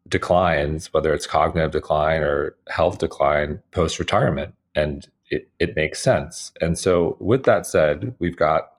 declines 0.08 0.94
whether 0.94 1.14
it's 1.14 1.26
cognitive 1.26 1.72
decline 1.72 2.22
or 2.22 2.56
health 2.70 3.00
decline 3.00 3.62
post 3.72 4.00
retirement 4.00 4.54
and 4.76 5.08
it, 5.34 5.50
it 5.60 5.76
makes 5.76 6.00
sense. 6.00 6.52
And 6.62 6.78
so 6.78 7.18
with 7.20 7.44
that 7.44 7.66
said 7.66 8.16
we've 8.20 8.38
got 8.38 8.70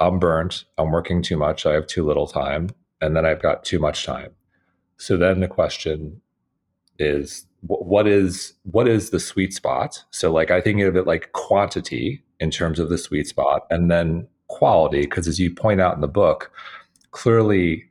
i'm 0.00 0.18
burnt 0.18 0.64
i'm 0.78 0.90
working 0.90 1.22
too 1.22 1.36
much 1.36 1.64
i 1.66 1.72
have 1.74 1.86
too 1.86 2.04
little 2.04 2.26
time 2.26 2.68
and 3.00 3.14
then 3.14 3.24
i've 3.24 3.42
got 3.42 3.64
too 3.64 3.78
much 3.78 4.04
time. 4.04 4.32
So 4.96 5.16
then 5.16 5.40
the 5.40 5.48
question 5.48 6.20
is 6.98 7.46
what 7.66 8.06
is 8.06 8.54
what 8.64 8.88
is 8.88 9.10
the 9.10 9.20
sweet 9.20 9.52
spot? 9.52 10.04
So 10.10 10.32
like 10.32 10.50
i 10.50 10.60
think 10.60 10.80
of 10.80 10.96
it 10.96 11.06
like 11.06 11.32
quantity 11.32 12.22
in 12.40 12.50
terms 12.50 12.78
of 12.78 12.88
the 12.88 12.98
sweet 12.98 13.26
spot 13.28 13.66
and 13.70 13.90
then 13.90 14.26
quality 14.48 15.02
because 15.02 15.28
as 15.28 15.38
you 15.38 15.54
point 15.54 15.80
out 15.80 15.94
in 15.94 16.00
the 16.00 16.08
book 16.08 16.50
clearly 17.12 17.84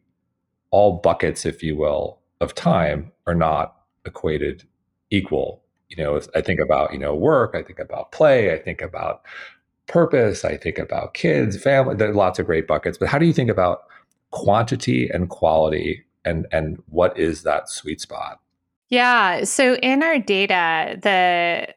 all 0.70 1.00
buckets 1.00 1.46
if 1.46 1.64
you 1.64 1.76
will 1.76 2.20
of 2.40 2.54
time 2.54 3.12
are 3.26 3.34
not 3.34 3.78
equated 4.06 4.64
equal 5.10 5.61
you 5.92 6.04
know 6.04 6.20
i 6.36 6.42
think 6.42 6.60
about 6.60 6.92
you 6.92 7.00
know 7.00 7.14
work 7.14 7.54
i 7.54 7.62
think 7.62 7.80
about 7.80 8.12
play 8.12 8.54
i 8.54 8.58
think 8.58 8.82
about 8.82 9.22
purpose 9.88 10.44
i 10.44 10.58
think 10.58 10.80
about 10.80 11.14
kids 11.14 11.62
family 11.62 11.96
there 11.96 12.10
are 12.10 12.14
lots 12.14 12.40
of 12.40 12.46
great 12.46 12.68
buckets 12.68 12.98
but 12.98 13.08
how 13.08 13.20
do 13.20 13.26
you 13.26 13.34
think 13.34 13.50
about 13.50 13.84
quantity 14.32 15.10
and 15.10 15.30
quality 15.30 16.04
and 16.26 16.48
and 16.52 16.82
what 16.90 17.18
is 17.18 17.44
that 17.44 17.70
sweet 17.70 18.00
spot 18.00 18.40
yeah. 18.92 19.46
So 19.46 19.76
in 19.78 20.04
our 20.04 20.20
data, 20.20 21.00
the 21.02 21.74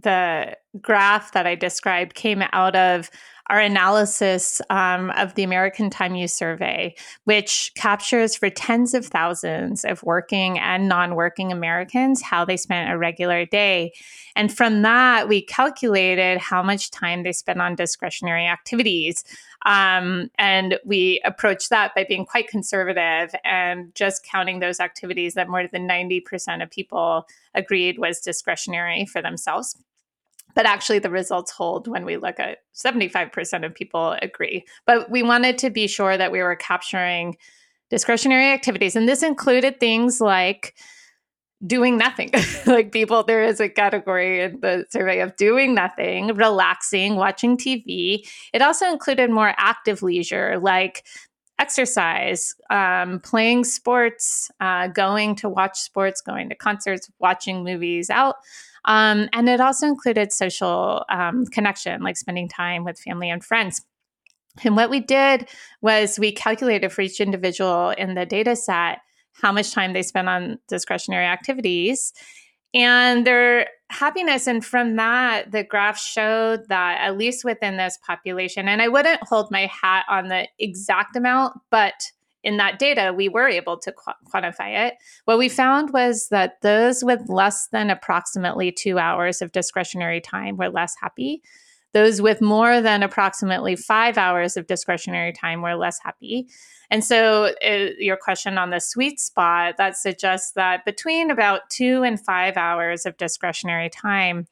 the 0.00 0.56
graph 0.80 1.32
that 1.32 1.46
I 1.46 1.54
described 1.54 2.14
came 2.14 2.42
out 2.52 2.74
of 2.76 3.10
our 3.48 3.58
analysis 3.58 4.60
um, 4.70 5.10
of 5.10 5.34
the 5.34 5.42
American 5.42 5.90
Time 5.90 6.14
Use 6.14 6.32
Survey, 6.32 6.94
which 7.24 7.72
captures 7.74 8.36
for 8.36 8.48
tens 8.50 8.94
of 8.94 9.06
thousands 9.06 9.84
of 9.84 10.02
working 10.02 10.58
and 10.58 10.88
non 10.88 11.14
working 11.14 11.52
Americans 11.52 12.22
how 12.22 12.44
they 12.44 12.56
spent 12.56 12.92
a 12.92 12.98
regular 12.98 13.44
day. 13.44 13.92
And 14.36 14.54
from 14.54 14.82
that, 14.82 15.28
we 15.28 15.42
calculated 15.42 16.38
how 16.38 16.62
much 16.62 16.90
time 16.90 17.22
they 17.22 17.32
spent 17.32 17.60
on 17.60 17.74
discretionary 17.74 18.46
activities. 18.46 19.24
Um, 19.64 20.30
and 20.38 20.78
we 20.84 21.20
approached 21.24 21.70
that 21.70 21.94
by 21.94 22.04
being 22.04 22.24
quite 22.24 22.48
conservative 22.48 23.34
and 23.44 23.94
just 23.94 24.24
counting 24.24 24.60
those 24.60 24.80
activities 24.80 25.34
that 25.34 25.48
more 25.48 25.68
than 25.68 25.88
90% 25.88 26.62
of 26.62 26.70
people 26.70 27.26
agreed 27.54 27.98
was 27.98 28.20
discretionary 28.20 29.06
for 29.06 29.22
themselves. 29.22 29.76
But 30.54 30.66
actually, 30.66 30.98
the 30.98 31.10
results 31.10 31.50
hold 31.50 31.88
when 31.88 32.04
we 32.04 32.18
look 32.18 32.38
at 32.38 32.58
75% 32.74 33.64
of 33.64 33.74
people 33.74 34.16
agree. 34.20 34.64
But 34.86 35.10
we 35.10 35.22
wanted 35.22 35.56
to 35.58 35.70
be 35.70 35.86
sure 35.86 36.16
that 36.16 36.30
we 36.30 36.42
were 36.42 36.56
capturing 36.56 37.36
discretionary 37.88 38.52
activities. 38.52 38.96
And 38.96 39.08
this 39.08 39.22
included 39.22 39.80
things 39.80 40.20
like 40.20 40.74
doing 41.66 41.96
nothing. 41.96 42.30
like 42.66 42.92
people, 42.92 43.22
there 43.22 43.42
is 43.42 43.60
a 43.60 43.68
category 43.68 44.42
in 44.42 44.60
the 44.60 44.86
survey 44.90 45.20
of 45.20 45.36
doing 45.36 45.74
nothing, 45.74 46.34
relaxing, 46.34 47.16
watching 47.16 47.56
TV. 47.56 48.26
It 48.52 48.62
also 48.62 48.90
included 48.90 49.30
more 49.30 49.54
active 49.56 50.02
leisure, 50.02 50.58
like 50.58 51.06
exercise, 51.58 52.54
um, 52.70 53.20
playing 53.20 53.64
sports, 53.64 54.50
uh, 54.60 54.88
going 54.88 55.36
to 55.36 55.48
watch 55.48 55.78
sports, 55.78 56.20
going 56.20 56.48
to 56.48 56.54
concerts, 56.54 57.10
watching 57.20 57.62
movies 57.62 58.10
out. 58.10 58.36
Um, 58.84 59.28
and 59.32 59.48
it 59.48 59.60
also 59.60 59.86
included 59.86 60.32
social 60.32 61.04
um, 61.08 61.46
connection, 61.46 62.02
like 62.02 62.16
spending 62.16 62.48
time 62.48 62.84
with 62.84 62.98
family 62.98 63.30
and 63.30 63.44
friends. 63.44 63.82
And 64.64 64.76
what 64.76 64.90
we 64.90 65.00
did 65.00 65.48
was 65.80 66.18
we 66.18 66.32
calculated 66.32 66.90
for 66.92 67.02
each 67.02 67.20
individual 67.20 67.90
in 67.90 68.14
the 68.14 68.26
data 68.26 68.56
set 68.56 68.98
how 69.40 69.50
much 69.50 69.72
time 69.72 69.92
they 69.92 70.02
spend 70.02 70.28
on 70.28 70.58
discretionary 70.68 71.24
activities 71.24 72.12
and 72.74 73.26
their 73.26 73.68
happiness. 73.90 74.46
And 74.46 74.64
from 74.64 74.96
that, 74.96 75.52
the 75.52 75.64
graph 75.64 75.98
showed 75.98 76.68
that 76.68 77.00
at 77.00 77.16
least 77.16 77.44
within 77.44 77.76
this 77.76 77.98
population, 78.06 78.68
and 78.68 78.82
I 78.82 78.88
wouldn't 78.88 79.22
hold 79.22 79.50
my 79.50 79.66
hat 79.66 80.04
on 80.08 80.28
the 80.28 80.48
exact 80.58 81.16
amount, 81.16 81.58
but 81.70 81.94
in 82.42 82.56
that 82.56 82.78
data, 82.78 83.12
we 83.16 83.28
were 83.28 83.48
able 83.48 83.78
to 83.78 83.92
qu- 83.92 84.12
quantify 84.32 84.86
it. 84.86 84.94
What 85.24 85.38
we 85.38 85.48
found 85.48 85.92
was 85.92 86.28
that 86.30 86.60
those 86.62 87.04
with 87.04 87.28
less 87.28 87.68
than 87.68 87.90
approximately 87.90 88.72
two 88.72 88.98
hours 88.98 89.42
of 89.42 89.52
discretionary 89.52 90.20
time 90.20 90.56
were 90.56 90.68
less 90.68 90.94
happy. 91.00 91.42
Those 91.92 92.22
with 92.22 92.40
more 92.40 92.80
than 92.80 93.02
approximately 93.02 93.76
five 93.76 94.16
hours 94.16 94.56
of 94.56 94.66
discretionary 94.66 95.32
time 95.32 95.60
were 95.60 95.74
less 95.74 95.98
happy. 96.02 96.48
And 96.90 97.04
so, 97.04 97.52
uh, 97.64 97.88
your 97.98 98.16
question 98.16 98.58
on 98.58 98.70
the 98.70 98.80
sweet 98.80 99.20
spot 99.20 99.76
that 99.76 99.96
suggests 99.96 100.52
that 100.52 100.84
between 100.84 101.30
about 101.30 101.68
two 101.70 102.02
and 102.02 102.18
five 102.22 102.56
hours 102.56 103.06
of 103.06 103.16
discretionary 103.18 103.90
time, 103.90 104.46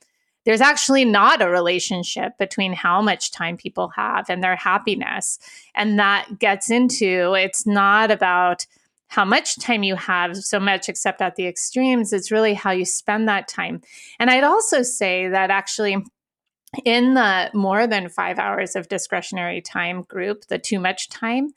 there's 0.44 0.60
actually 0.60 1.04
not 1.04 1.42
a 1.42 1.48
relationship 1.48 2.38
between 2.38 2.72
how 2.72 3.02
much 3.02 3.30
time 3.30 3.56
people 3.56 3.88
have 3.96 4.30
and 4.30 4.42
their 4.42 4.56
happiness. 4.56 5.38
And 5.74 5.98
that 5.98 6.38
gets 6.38 6.70
into 6.70 7.34
it's 7.34 7.66
not 7.66 8.10
about 8.10 8.66
how 9.08 9.24
much 9.24 9.58
time 9.58 9.82
you 9.82 9.96
have 9.96 10.36
so 10.36 10.60
much, 10.60 10.88
except 10.88 11.20
at 11.20 11.34
the 11.34 11.46
extremes. 11.46 12.12
It's 12.12 12.30
really 12.30 12.54
how 12.54 12.70
you 12.70 12.84
spend 12.84 13.28
that 13.28 13.48
time. 13.48 13.82
And 14.20 14.30
I'd 14.30 14.44
also 14.44 14.82
say 14.82 15.28
that 15.28 15.50
actually, 15.50 15.96
in 16.84 17.14
the 17.14 17.50
more 17.52 17.88
than 17.88 18.08
five 18.08 18.38
hours 18.38 18.76
of 18.76 18.88
discretionary 18.88 19.60
time 19.60 20.02
group, 20.02 20.46
the 20.46 20.58
too 20.58 20.78
much 20.78 21.08
time, 21.08 21.50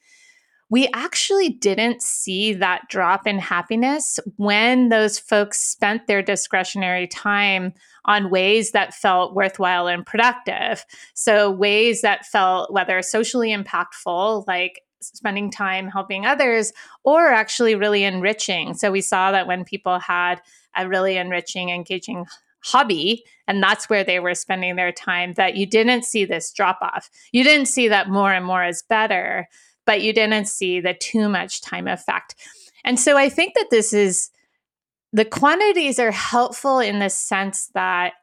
we 0.74 0.89
actually 0.96 1.50
didn't 1.50 2.01
see 2.01 2.51
that 2.51 2.82
drop 2.89 3.27
in 3.27 3.38
happiness 3.38 4.20
when 4.38 4.89
those 4.89 5.20
folks 5.20 5.60
spent 5.60 6.08
their 6.08 6.24
discretionary 6.24 7.06
time 7.06 7.72
on 8.06 8.32
ways 8.32 8.72
that 8.72 8.92
felt 8.92 9.36
worthwhile 9.36 9.86
and 9.86 10.03
productive. 10.03 10.84
So, 11.13 11.51
ways 11.51 12.01
that 12.01 12.25
felt 12.25 12.74
whether 12.74 13.03
socially 13.03 13.56
impactful, 13.56 14.48
like 14.48 14.82
spending 15.00 15.51
time 15.51 15.89
helping 15.89 16.25
others, 16.25 16.74
or 17.03 17.27
actually 17.27 17.75
really 17.75 18.03
enriching. 18.03 18.74
So, 18.74 18.92
we 18.92 19.01
saw 19.01 19.32
that 19.32 19.46
when 19.46 19.65
people 19.65 20.00
had 20.00 20.42
a 20.75 20.89
really 20.89 21.18
enriching, 21.18 21.70
engaging 21.70 22.25
hobby 22.63 23.24
and 23.48 23.62
that's 23.62 23.89
where 23.89 24.06
they 24.06 24.20
were 24.20 24.34
spending 24.34 24.75
their 24.77 24.94
time 24.94 25.34
that 25.34 25.56
you 25.56 25.65
didn't 25.68 26.06
see 26.06 26.24
this 26.24 26.50
drop 26.53 26.80
off 26.82 27.10
you 27.34 27.44
didn't 27.44 27.65
see 27.65 27.89
that 27.89 28.08
more 28.08 28.32
and 28.32 28.46
more 28.46 28.63
is 28.63 28.82
better 28.84 29.50
but 29.86 30.02
you 30.02 30.13
didn't 30.13 30.48
see 30.48 30.80
the 30.80 30.94
too 30.94 31.30
much 31.30 31.62
time 31.62 31.88
effect. 31.88 32.36
And 32.84 33.00
so 33.00 33.18
I 33.18 33.30
think 33.30 33.54
that 33.56 33.70
this 33.70 33.94
is 33.94 34.30
the 35.12 35.25
quantities 35.25 36.00
are 36.00 36.12
helpful 36.12 36.80
in 36.80 37.00
the 37.00 37.10
sense 37.10 37.70
that 37.74 38.13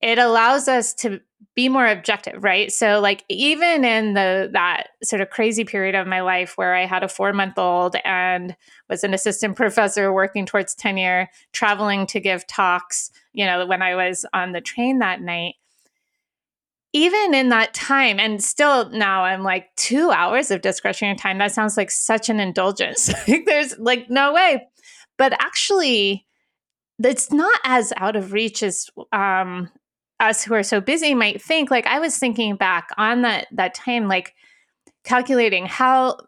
it 0.00 0.18
allows 0.18 0.68
us 0.68 0.94
to 0.94 1.20
be 1.54 1.68
more 1.68 1.86
objective, 1.86 2.42
right? 2.44 2.70
So 2.70 3.00
like 3.00 3.24
even 3.28 3.84
in 3.84 4.14
the 4.14 4.48
that 4.52 4.88
sort 5.02 5.22
of 5.22 5.30
crazy 5.30 5.64
period 5.64 5.94
of 5.96 6.06
my 6.06 6.20
life 6.20 6.52
where 6.56 6.74
I 6.74 6.86
had 6.86 7.02
a 7.02 7.08
4-month-old 7.08 7.96
and 8.04 8.56
was 8.88 9.02
an 9.02 9.14
assistant 9.14 9.56
professor 9.56 10.12
working 10.12 10.46
towards 10.46 10.74
tenure, 10.74 11.28
traveling 11.52 12.06
to 12.08 12.20
give 12.20 12.46
talks, 12.46 13.10
you 13.32 13.44
know, 13.44 13.66
when 13.66 13.82
I 13.82 13.96
was 13.96 14.24
on 14.32 14.52
the 14.52 14.60
train 14.60 15.00
that 15.00 15.20
night, 15.20 15.54
even 16.92 17.34
in 17.34 17.50
that 17.50 17.74
time, 17.74 18.18
and 18.18 18.42
still 18.42 18.88
now 18.90 19.24
I'm 19.24 19.42
like 19.42 19.74
two 19.76 20.10
hours 20.10 20.50
of 20.50 20.62
discretionary 20.62 21.16
time. 21.16 21.38
That 21.38 21.52
sounds 21.52 21.76
like 21.76 21.90
such 21.90 22.28
an 22.28 22.40
indulgence. 22.40 23.12
There's 23.46 23.78
like 23.78 24.08
no 24.08 24.32
way. 24.32 24.66
But 25.18 25.32
actually, 25.34 26.26
it's 27.02 27.30
not 27.30 27.60
as 27.64 27.92
out 27.96 28.16
of 28.16 28.32
reach 28.32 28.62
as 28.62 28.88
um, 29.12 29.70
us 30.20 30.42
who 30.42 30.54
are 30.54 30.62
so 30.62 30.80
busy 30.80 31.14
might 31.14 31.42
think. 31.42 31.70
Like 31.70 31.86
I 31.86 31.98
was 31.98 32.16
thinking 32.16 32.56
back 32.56 32.90
on 32.96 33.22
that 33.22 33.48
that 33.52 33.74
time, 33.74 34.08
like 34.08 34.34
calculating 35.04 35.66
how 35.66 36.18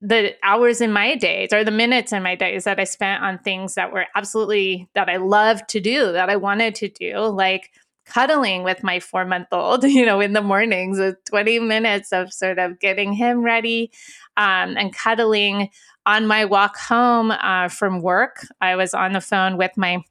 the 0.00 0.34
hours 0.42 0.82
in 0.82 0.92
my 0.92 1.14
days 1.14 1.50
or 1.50 1.64
the 1.64 1.70
minutes 1.70 2.12
in 2.12 2.22
my 2.22 2.34
days 2.34 2.64
that 2.64 2.78
I 2.78 2.84
spent 2.84 3.22
on 3.22 3.38
things 3.38 3.74
that 3.74 3.90
were 3.90 4.06
absolutely 4.14 4.86
that 4.94 5.08
I 5.08 5.16
loved 5.16 5.66
to 5.70 5.80
do, 5.80 6.12
that 6.12 6.28
I 6.28 6.36
wanted 6.36 6.74
to 6.76 6.88
do, 6.88 7.20
like 7.20 7.70
cuddling 8.04 8.62
with 8.62 8.82
my 8.82 9.00
four 9.00 9.24
month 9.24 9.48
old, 9.52 9.84
you 9.84 10.04
know, 10.04 10.20
in 10.20 10.32
the 10.32 10.42
mornings 10.42 10.98
with 10.98 11.16
20 11.26 11.60
minutes 11.60 12.12
of 12.12 12.32
sort 12.32 12.58
of 12.58 12.78
getting 12.78 13.12
him 13.12 13.42
ready 13.42 13.90
um, 14.36 14.76
and 14.76 14.94
cuddling 14.94 15.70
on 16.06 16.26
my 16.26 16.44
walk 16.44 16.76
home 16.76 17.30
uh, 17.30 17.68
from 17.68 18.02
work. 18.02 18.46
I 18.60 18.76
was 18.76 18.94
on 18.94 19.12
the 19.12 19.20
phone 19.20 19.56
with 19.56 19.72
my 19.76 20.02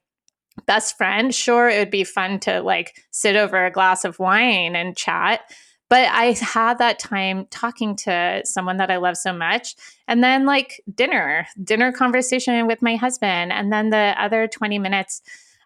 best 0.66 0.98
friend. 0.98 1.34
Sure, 1.34 1.70
it 1.70 1.80
would 1.80 1.92
be 1.92 2.04
fun 2.04 2.40
to 2.42 2.62
like 2.62 2.96
sit 3.12 3.36
over 3.36 3.66
a 3.66 3.72
glass 3.72 4.06
of 4.06 4.20
wine 4.20 4.76
and 4.76 4.98
chat. 4.98 5.42
But 5.90 6.10
I 6.10 6.36
had 6.42 6.80
that 6.80 6.98
time 6.98 7.46
talking 7.52 7.96
to 7.98 8.42
someone 8.46 8.78
that 8.78 8.90
I 8.90 8.98
love 8.98 9.16
so 9.16 9.32
much. 9.32 9.76
And 10.08 10.24
then, 10.24 10.44
like, 10.44 10.82
dinner, 10.92 11.46
dinner 11.64 11.92
conversation 11.92 12.66
with 12.66 12.82
my 12.82 12.96
husband. 12.96 13.52
And 13.52 13.72
then 13.72 13.92
the 13.92 14.16
other 14.18 14.48
20 14.48 14.80
minutes 14.80 15.22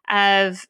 of 0.10 0.68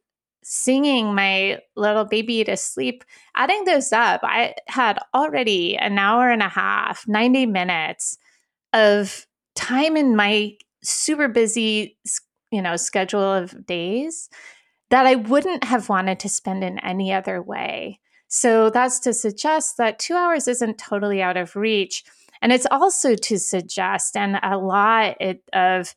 singing 0.50 1.14
my 1.14 1.60
little 1.76 2.06
baby 2.06 2.42
to 2.42 2.56
sleep, 2.56 3.04
adding 3.36 3.66
those 3.66 3.92
up, 3.92 4.22
I 4.24 4.56
had 4.68 4.98
already 5.14 5.76
an 5.76 6.00
hour 6.00 6.30
and 6.30 6.42
a 6.42 6.48
half, 6.48 7.06
90 7.06 7.48
minutes 7.48 8.18
of 8.72 9.28
time 9.56 9.98
in 9.98 10.16
my 10.16 10.54
super 10.82 11.28
busy, 11.28 11.98
you 12.50 12.62
know, 12.62 12.78
schedule 12.78 13.22
of 13.22 13.66
days 13.66 14.30
that 14.90 15.06
I 15.06 15.16
wouldn't 15.16 15.66
have 15.66 15.90
wanted 15.90 16.22
to 16.22 16.30
spend 16.30 16.64
in 16.64 16.80
any 16.80 17.12
other 17.12 17.42
way. 17.42 18.00
So 18.30 18.70
that's 18.70 19.00
to 19.00 19.14
suggest 19.14 19.76
that 19.78 20.00
two 20.00 20.16
hours 20.16 20.48
isn't 20.48 20.78
totally 20.78 21.22
out 21.22 21.36
of 21.36 21.58
reach. 21.58 22.06
And 22.42 22.54
it's 22.54 22.68
also 22.72 23.16
to 23.16 23.38
suggest, 23.38 24.16
and 24.16 24.40
a 24.42 24.58
lot 24.58 25.18
of 25.52 25.94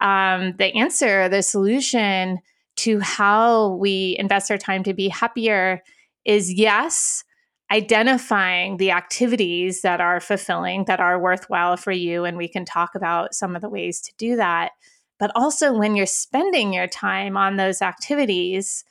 um, 0.00 0.54
the 0.56 0.74
answer, 0.74 1.28
the 1.28 1.42
solution 1.42 2.40
to 2.82 2.98
how 2.98 3.74
we 3.74 4.16
invest 4.18 4.50
our 4.50 4.58
time 4.58 4.82
to 4.82 4.92
be 4.92 5.08
happier 5.08 5.82
is 6.24 6.52
yes, 6.52 7.22
identifying 7.70 8.76
the 8.76 8.90
activities 8.90 9.82
that 9.82 10.00
are 10.00 10.18
fulfilling, 10.18 10.84
that 10.86 10.98
are 10.98 11.20
worthwhile 11.20 11.76
for 11.76 11.92
you. 11.92 12.24
And 12.24 12.36
we 12.36 12.48
can 12.48 12.64
talk 12.64 12.94
about 12.94 13.34
some 13.34 13.54
of 13.54 13.62
the 13.62 13.68
ways 13.68 14.00
to 14.02 14.12
do 14.18 14.34
that. 14.36 14.72
But 15.20 15.30
also, 15.36 15.72
when 15.72 15.94
you're 15.94 16.06
spending 16.06 16.72
your 16.72 16.88
time 16.88 17.36
on 17.36 17.56
those 17.56 17.82
activities, 17.82 18.84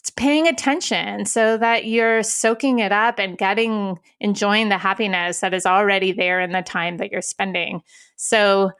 it's 0.00 0.10
paying 0.10 0.48
attention 0.48 1.26
so 1.26 1.56
that 1.58 1.86
you're 1.86 2.24
soaking 2.24 2.80
it 2.80 2.90
up 2.90 3.20
and 3.20 3.38
getting, 3.38 4.00
enjoying 4.18 4.68
the 4.68 4.78
happiness 4.78 5.40
that 5.40 5.54
is 5.54 5.64
already 5.64 6.10
there 6.10 6.40
in 6.40 6.50
the 6.50 6.62
time 6.62 6.96
that 6.96 7.12
you're 7.12 7.22
spending. 7.22 7.82
So, 8.16 8.72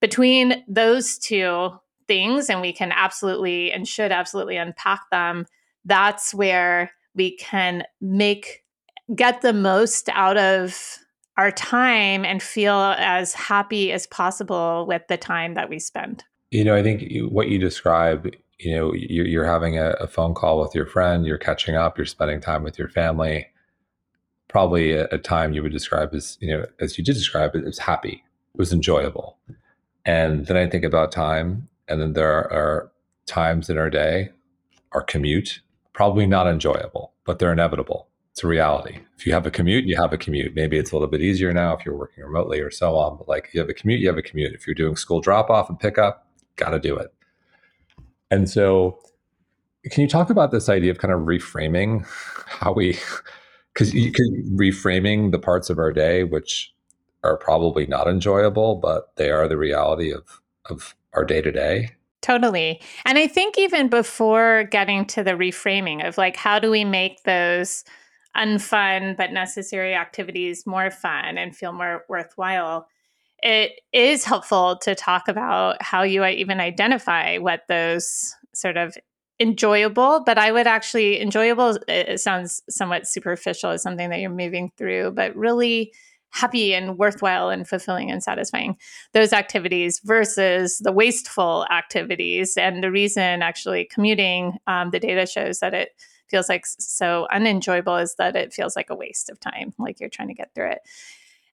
between 0.00 0.64
those 0.68 1.18
two, 1.18 1.70
things 2.06 2.48
and 2.48 2.60
we 2.60 2.72
can 2.72 2.92
absolutely 2.92 3.72
and 3.72 3.86
should 3.86 4.12
absolutely 4.12 4.56
unpack 4.56 5.00
them, 5.10 5.46
that's 5.84 6.34
where 6.34 6.92
we 7.14 7.36
can 7.36 7.84
make 8.00 8.64
get 9.14 9.42
the 9.42 9.52
most 9.52 10.08
out 10.10 10.36
of 10.36 10.98
our 11.36 11.50
time 11.50 12.24
and 12.24 12.42
feel 12.42 12.94
as 12.98 13.34
happy 13.34 13.92
as 13.92 14.06
possible 14.06 14.86
with 14.86 15.02
the 15.08 15.16
time 15.16 15.54
that 15.54 15.68
we 15.68 15.78
spend. 15.78 16.24
You 16.50 16.64
know, 16.64 16.74
I 16.74 16.82
think 16.82 17.10
what 17.30 17.48
you 17.48 17.58
describe, 17.58 18.32
you 18.60 18.74
know, 18.74 18.94
you're, 18.94 19.26
you're 19.26 19.44
having 19.44 19.76
a, 19.76 19.90
a, 20.00 20.06
phone 20.06 20.34
call 20.34 20.60
with 20.60 20.74
your 20.74 20.86
friend, 20.86 21.26
you're 21.26 21.38
catching 21.38 21.74
up, 21.74 21.98
you're 21.98 22.06
spending 22.06 22.40
time 22.40 22.62
with 22.62 22.78
your 22.78 22.88
family. 22.88 23.48
Probably 24.48 24.92
a, 24.92 25.06
a 25.06 25.18
time 25.18 25.52
you 25.52 25.62
would 25.62 25.72
describe 25.72 26.14
as, 26.14 26.38
you 26.40 26.48
know, 26.48 26.66
as 26.78 26.96
you 26.96 27.02
did 27.02 27.14
describe 27.14 27.56
it, 27.56 27.64
was 27.64 27.80
happy. 27.80 28.22
It 28.54 28.58
was 28.58 28.72
enjoyable. 28.72 29.36
And 30.04 30.46
then 30.46 30.56
I 30.56 30.68
think 30.68 30.84
about 30.84 31.10
time, 31.10 31.68
and 31.88 32.00
then 32.00 32.12
there 32.12 32.52
are, 32.52 32.90
times 33.26 33.70
in 33.70 33.78
our 33.78 33.88
day, 33.88 34.28
our 34.92 35.02
commute, 35.02 35.60
probably 35.94 36.26
not 36.26 36.46
enjoyable, 36.46 37.14
but 37.24 37.38
they're 37.38 37.52
inevitable 37.52 38.08
it's 38.34 38.42
a 38.42 38.48
reality. 38.48 38.98
If 39.16 39.28
you 39.28 39.32
have 39.32 39.46
a 39.46 39.50
commute, 39.52 39.84
you 39.84 39.94
have 39.94 40.12
a 40.12 40.18
commute. 40.18 40.56
Maybe 40.56 40.76
it's 40.76 40.90
a 40.90 40.96
little 40.96 41.06
bit 41.06 41.20
easier 41.20 41.52
now 41.52 41.76
if 41.76 41.86
you're 41.86 41.96
working 41.96 42.24
remotely 42.24 42.58
or 42.58 42.68
so 42.68 42.96
on. 42.96 43.16
But 43.16 43.28
like, 43.28 43.50
you 43.52 43.60
have 43.60 43.68
a 43.68 43.74
commute, 43.74 44.00
you 44.00 44.08
have 44.08 44.18
a 44.18 44.22
commute. 44.22 44.52
If 44.54 44.66
you're 44.66 44.74
doing 44.74 44.96
school 44.96 45.20
drop 45.20 45.50
off 45.50 45.68
and 45.68 45.78
pickup, 45.78 46.26
got 46.56 46.70
to 46.70 46.80
do 46.80 46.96
it. 46.96 47.14
And 48.32 48.50
so, 48.50 48.98
can 49.84 50.02
you 50.02 50.08
talk 50.08 50.30
about 50.30 50.50
this 50.50 50.68
idea 50.68 50.90
of 50.90 50.98
kind 50.98 51.14
of 51.14 51.20
reframing 51.20 52.04
how 52.48 52.72
we, 52.72 52.98
because 53.72 53.94
you 53.94 54.10
can 54.10 54.56
reframing 54.58 55.30
the 55.30 55.38
parts 55.38 55.70
of 55.70 55.78
our 55.78 55.92
day 55.92 56.24
which 56.24 56.74
are 57.22 57.36
probably 57.36 57.86
not 57.86 58.08
enjoyable, 58.08 58.74
but 58.74 59.14
they 59.14 59.30
are 59.30 59.46
the 59.46 59.56
reality 59.56 60.12
of 60.12 60.40
of 60.68 60.96
our 61.14 61.24
day 61.24 61.40
to 61.40 61.52
day. 61.52 61.90
Totally. 62.22 62.80
And 63.04 63.18
I 63.18 63.26
think 63.26 63.58
even 63.58 63.88
before 63.88 64.64
getting 64.70 65.04
to 65.06 65.22
the 65.22 65.32
reframing 65.32 66.06
of 66.06 66.16
like, 66.16 66.36
how 66.36 66.58
do 66.58 66.70
we 66.70 66.84
make 66.84 67.22
those 67.24 67.84
unfun 68.36 69.16
but 69.16 69.32
necessary 69.32 69.94
activities 69.94 70.66
more 70.66 70.90
fun 70.90 71.36
and 71.38 71.54
feel 71.54 71.72
more 71.72 72.04
worthwhile, 72.08 72.88
it 73.40 73.72
is 73.92 74.24
helpful 74.24 74.78
to 74.78 74.94
talk 74.94 75.28
about 75.28 75.82
how 75.82 76.02
you 76.02 76.24
uh, 76.24 76.28
even 76.28 76.60
identify 76.60 77.36
what 77.36 77.64
those 77.68 78.34
sort 78.54 78.78
of 78.78 78.96
enjoyable, 79.38 80.22
but 80.24 80.38
I 80.38 80.50
would 80.50 80.66
actually 80.66 81.20
enjoyable 81.20 81.78
it 81.88 82.20
sounds 82.20 82.62
somewhat 82.70 83.06
superficial 83.06 83.70
as 83.70 83.82
something 83.82 84.10
that 84.10 84.20
you're 84.20 84.30
moving 84.30 84.70
through, 84.78 85.10
but 85.10 85.36
really 85.36 85.92
happy 86.34 86.74
and 86.74 86.98
worthwhile 86.98 87.48
and 87.48 87.68
fulfilling 87.68 88.10
and 88.10 88.20
satisfying 88.20 88.76
those 89.12 89.32
activities 89.32 90.00
versus 90.04 90.78
the 90.78 90.90
wasteful 90.90 91.64
activities. 91.70 92.56
And 92.56 92.82
the 92.82 92.90
reason 92.90 93.40
actually 93.40 93.84
commuting, 93.84 94.58
um, 94.66 94.90
the 94.90 94.98
data 94.98 95.26
shows 95.26 95.60
that 95.60 95.74
it 95.74 95.90
feels 96.28 96.48
like 96.48 96.66
so 96.66 97.28
unenjoyable 97.32 97.96
is 97.96 98.16
that 98.16 98.34
it 98.34 98.52
feels 98.52 98.74
like 98.74 98.90
a 98.90 98.96
waste 98.96 99.30
of 99.30 99.38
time, 99.38 99.74
like 99.78 100.00
you're 100.00 100.08
trying 100.08 100.26
to 100.26 100.34
get 100.34 100.52
through 100.56 100.72
it. 100.72 100.80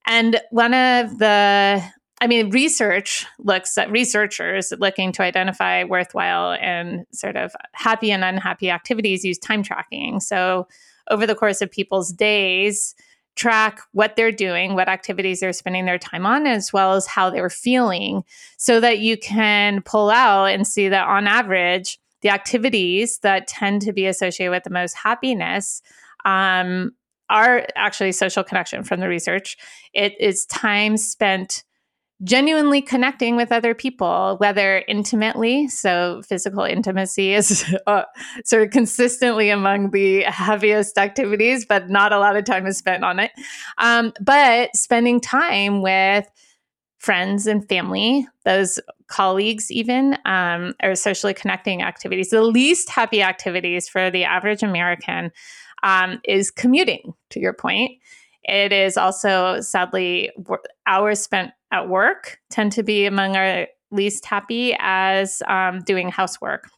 And 0.08 0.42
one 0.50 0.74
of 0.74 1.20
the 1.20 1.84
I 2.24 2.28
mean, 2.28 2.52
research 2.52 3.26
looks 3.40 3.76
at 3.80 3.90
researchers 3.90 4.72
looking 4.78 5.12
to 5.14 5.24
identify 5.24 5.84
worthwhile 5.84 6.56
and 6.62 7.06
sort 7.12 7.36
of 7.36 7.52
happy 7.74 8.12
and 8.12 8.24
unhappy 8.24 8.70
activities 8.70 9.26
use 9.26 9.40
time 9.40 9.64
tracking. 9.64 10.20
So, 10.20 10.68
over 11.10 11.26
the 11.26 11.34
course 11.36 11.62
of 11.62 11.72
people's 11.72 12.14
days, 12.14 12.94
track 13.36 13.80
what 13.92 14.16
they're 14.16 14.32
doing, 14.32 14.74
what 14.74 14.90
activities 14.90 15.40
they're 15.40 15.54
spending 15.54 15.86
their 15.86 15.98
time 15.98 16.26
on, 16.26 16.46
as 16.46 16.74
well 16.74 16.94
as 16.94 17.08
how 17.08 17.30
they're 17.30 17.50
feeling, 17.50 18.24
so 18.58 18.80
that 18.80 19.00
you 19.00 19.18
can 19.18 19.82
pull 19.84 20.10
out 20.10 20.46
and 20.48 20.68
see 20.68 20.90
that 20.90 21.08
on 21.08 21.28
average, 21.28 22.00
the 22.22 22.30
activities 22.30 23.20
that 23.20 23.48
tend 23.48 23.82
to 23.82 23.94
be 23.94 24.06
associated 24.06 24.52
with 24.52 24.64
the 24.64 24.70
most 24.70 24.94
happiness 24.94 25.82
um, 26.26 26.92
are 27.30 27.66
actually 27.76 28.12
social 28.12 28.44
connection 28.44 28.84
from 28.84 29.00
the 29.00 29.08
research. 29.08 29.58
It 29.94 30.20
is 30.20 30.46
time 30.46 30.98
spent 30.98 31.64
genuinely 32.24 32.82
connecting 32.82 33.36
with 33.36 33.52
other 33.52 33.74
people, 33.74 34.36
whether 34.38 34.84
intimately, 34.88 35.68
so 35.68 36.22
physical 36.28 36.64
intimacy 36.64 37.34
is 37.34 37.66
uh, 37.88 38.04
sort 38.46 38.64
of 38.64 38.70
consistently 38.72 39.50
among 39.50 39.92
the 39.92 40.22
heaviest 40.24 40.98
activities, 40.98 41.66
but 41.66 41.90
not 41.90 42.14
a 42.14 42.20
lot 42.20 42.36
of 42.36 42.46
time 42.46 42.68
is 42.68 42.78
spent 42.78 43.04
on 43.04 43.20
it. 43.20 43.32
Um, 43.78 44.14
but 44.22 44.76
spending 44.76 45.20
time 45.20 45.82
with 45.82 46.28
friends 47.00 47.48
and 47.48 47.68
family, 47.68 48.28
those 48.46 48.80
colleagues, 49.08 49.72
even, 49.72 50.18
um, 50.26 50.76
or 50.84 50.96
socially 50.96 51.34
connecting 51.34 51.82
activities. 51.82 52.30
The 52.30 52.44
least 52.44 52.90
happy 52.90 53.24
activities 53.24 53.90
for 53.90 54.12
the 54.12 54.24
average 54.24 54.62
American 54.62 55.32
um, 55.82 56.22
is 56.24 56.52
commuting, 56.52 57.14
to 57.32 57.40
your 57.40 57.54
point. 57.54 58.00
It 58.44 58.72
is 58.72 58.98
also 58.98 59.62
sadly 59.62 60.32
hours 60.88 61.20
spent 61.20 61.52
at 61.72 61.88
work 61.88 62.40
tend 62.50 62.72
to 62.74 62.84
be 62.84 63.06
among 63.06 63.36
our 63.36 63.68
least 63.92 64.26
happy 64.26 64.76
as 64.80 65.42
um, 65.48 65.80
doing 65.82 66.10
housework. 66.10 66.70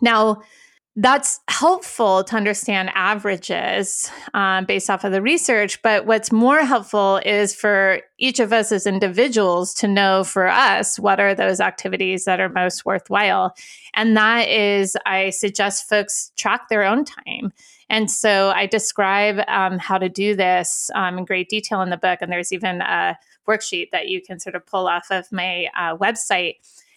Now, 0.00 0.42
that's 1.00 1.38
helpful 1.46 2.24
to 2.24 2.34
understand 2.34 2.90
averages 2.92 4.10
um, 4.34 4.64
based 4.64 4.90
off 4.90 5.04
of 5.04 5.12
the 5.12 5.22
research. 5.22 5.80
But 5.80 6.06
what's 6.06 6.32
more 6.32 6.64
helpful 6.64 7.20
is 7.24 7.54
for 7.54 8.00
each 8.18 8.40
of 8.40 8.52
us 8.52 8.72
as 8.72 8.84
individuals 8.84 9.74
to 9.74 9.86
know 9.86 10.24
for 10.24 10.48
us 10.48 10.98
what 10.98 11.20
are 11.20 11.36
those 11.36 11.60
activities 11.60 12.24
that 12.24 12.40
are 12.40 12.48
most 12.48 12.84
worthwhile. 12.84 13.54
And 13.94 14.16
that 14.16 14.48
is, 14.48 14.96
I 15.06 15.30
suggest 15.30 15.88
folks 15.88 16.32
track 16.34 16.68
their 16.68 16.82
own 16.82 17.04
time. 17.04 17.52
And 17.88 18.10
so 18.10 18.50
I 18.50 18.66
describe 18.66 19.38
um, 19.46 19.78
how 19.78 19.98
to 19.98 20.08
do 20.08 20.34
this 20.34 20.90
um, 20.96 21.16
in 21.16 21.24
great 21.24 21.48
detail 21.48 21.80
in 21.80 21.90
the 21.90 21.96
book. 21.96 22.18
And 22.22 22.32
there's 22.32 22.52
even 22.52 22.80
a 22.80 23.16
worksheet 23.46 23.90
that 23.92 24.08
you 24.08 24.20
can 24.20 24.40
sort 24.40 24.56
of 24.56 24.66
pull 24.66 24.88
off 24.88 25.06
of 25.12 25.30
my 25.30 25.68
uh, 25.78 25.96
website. 25.96 26.56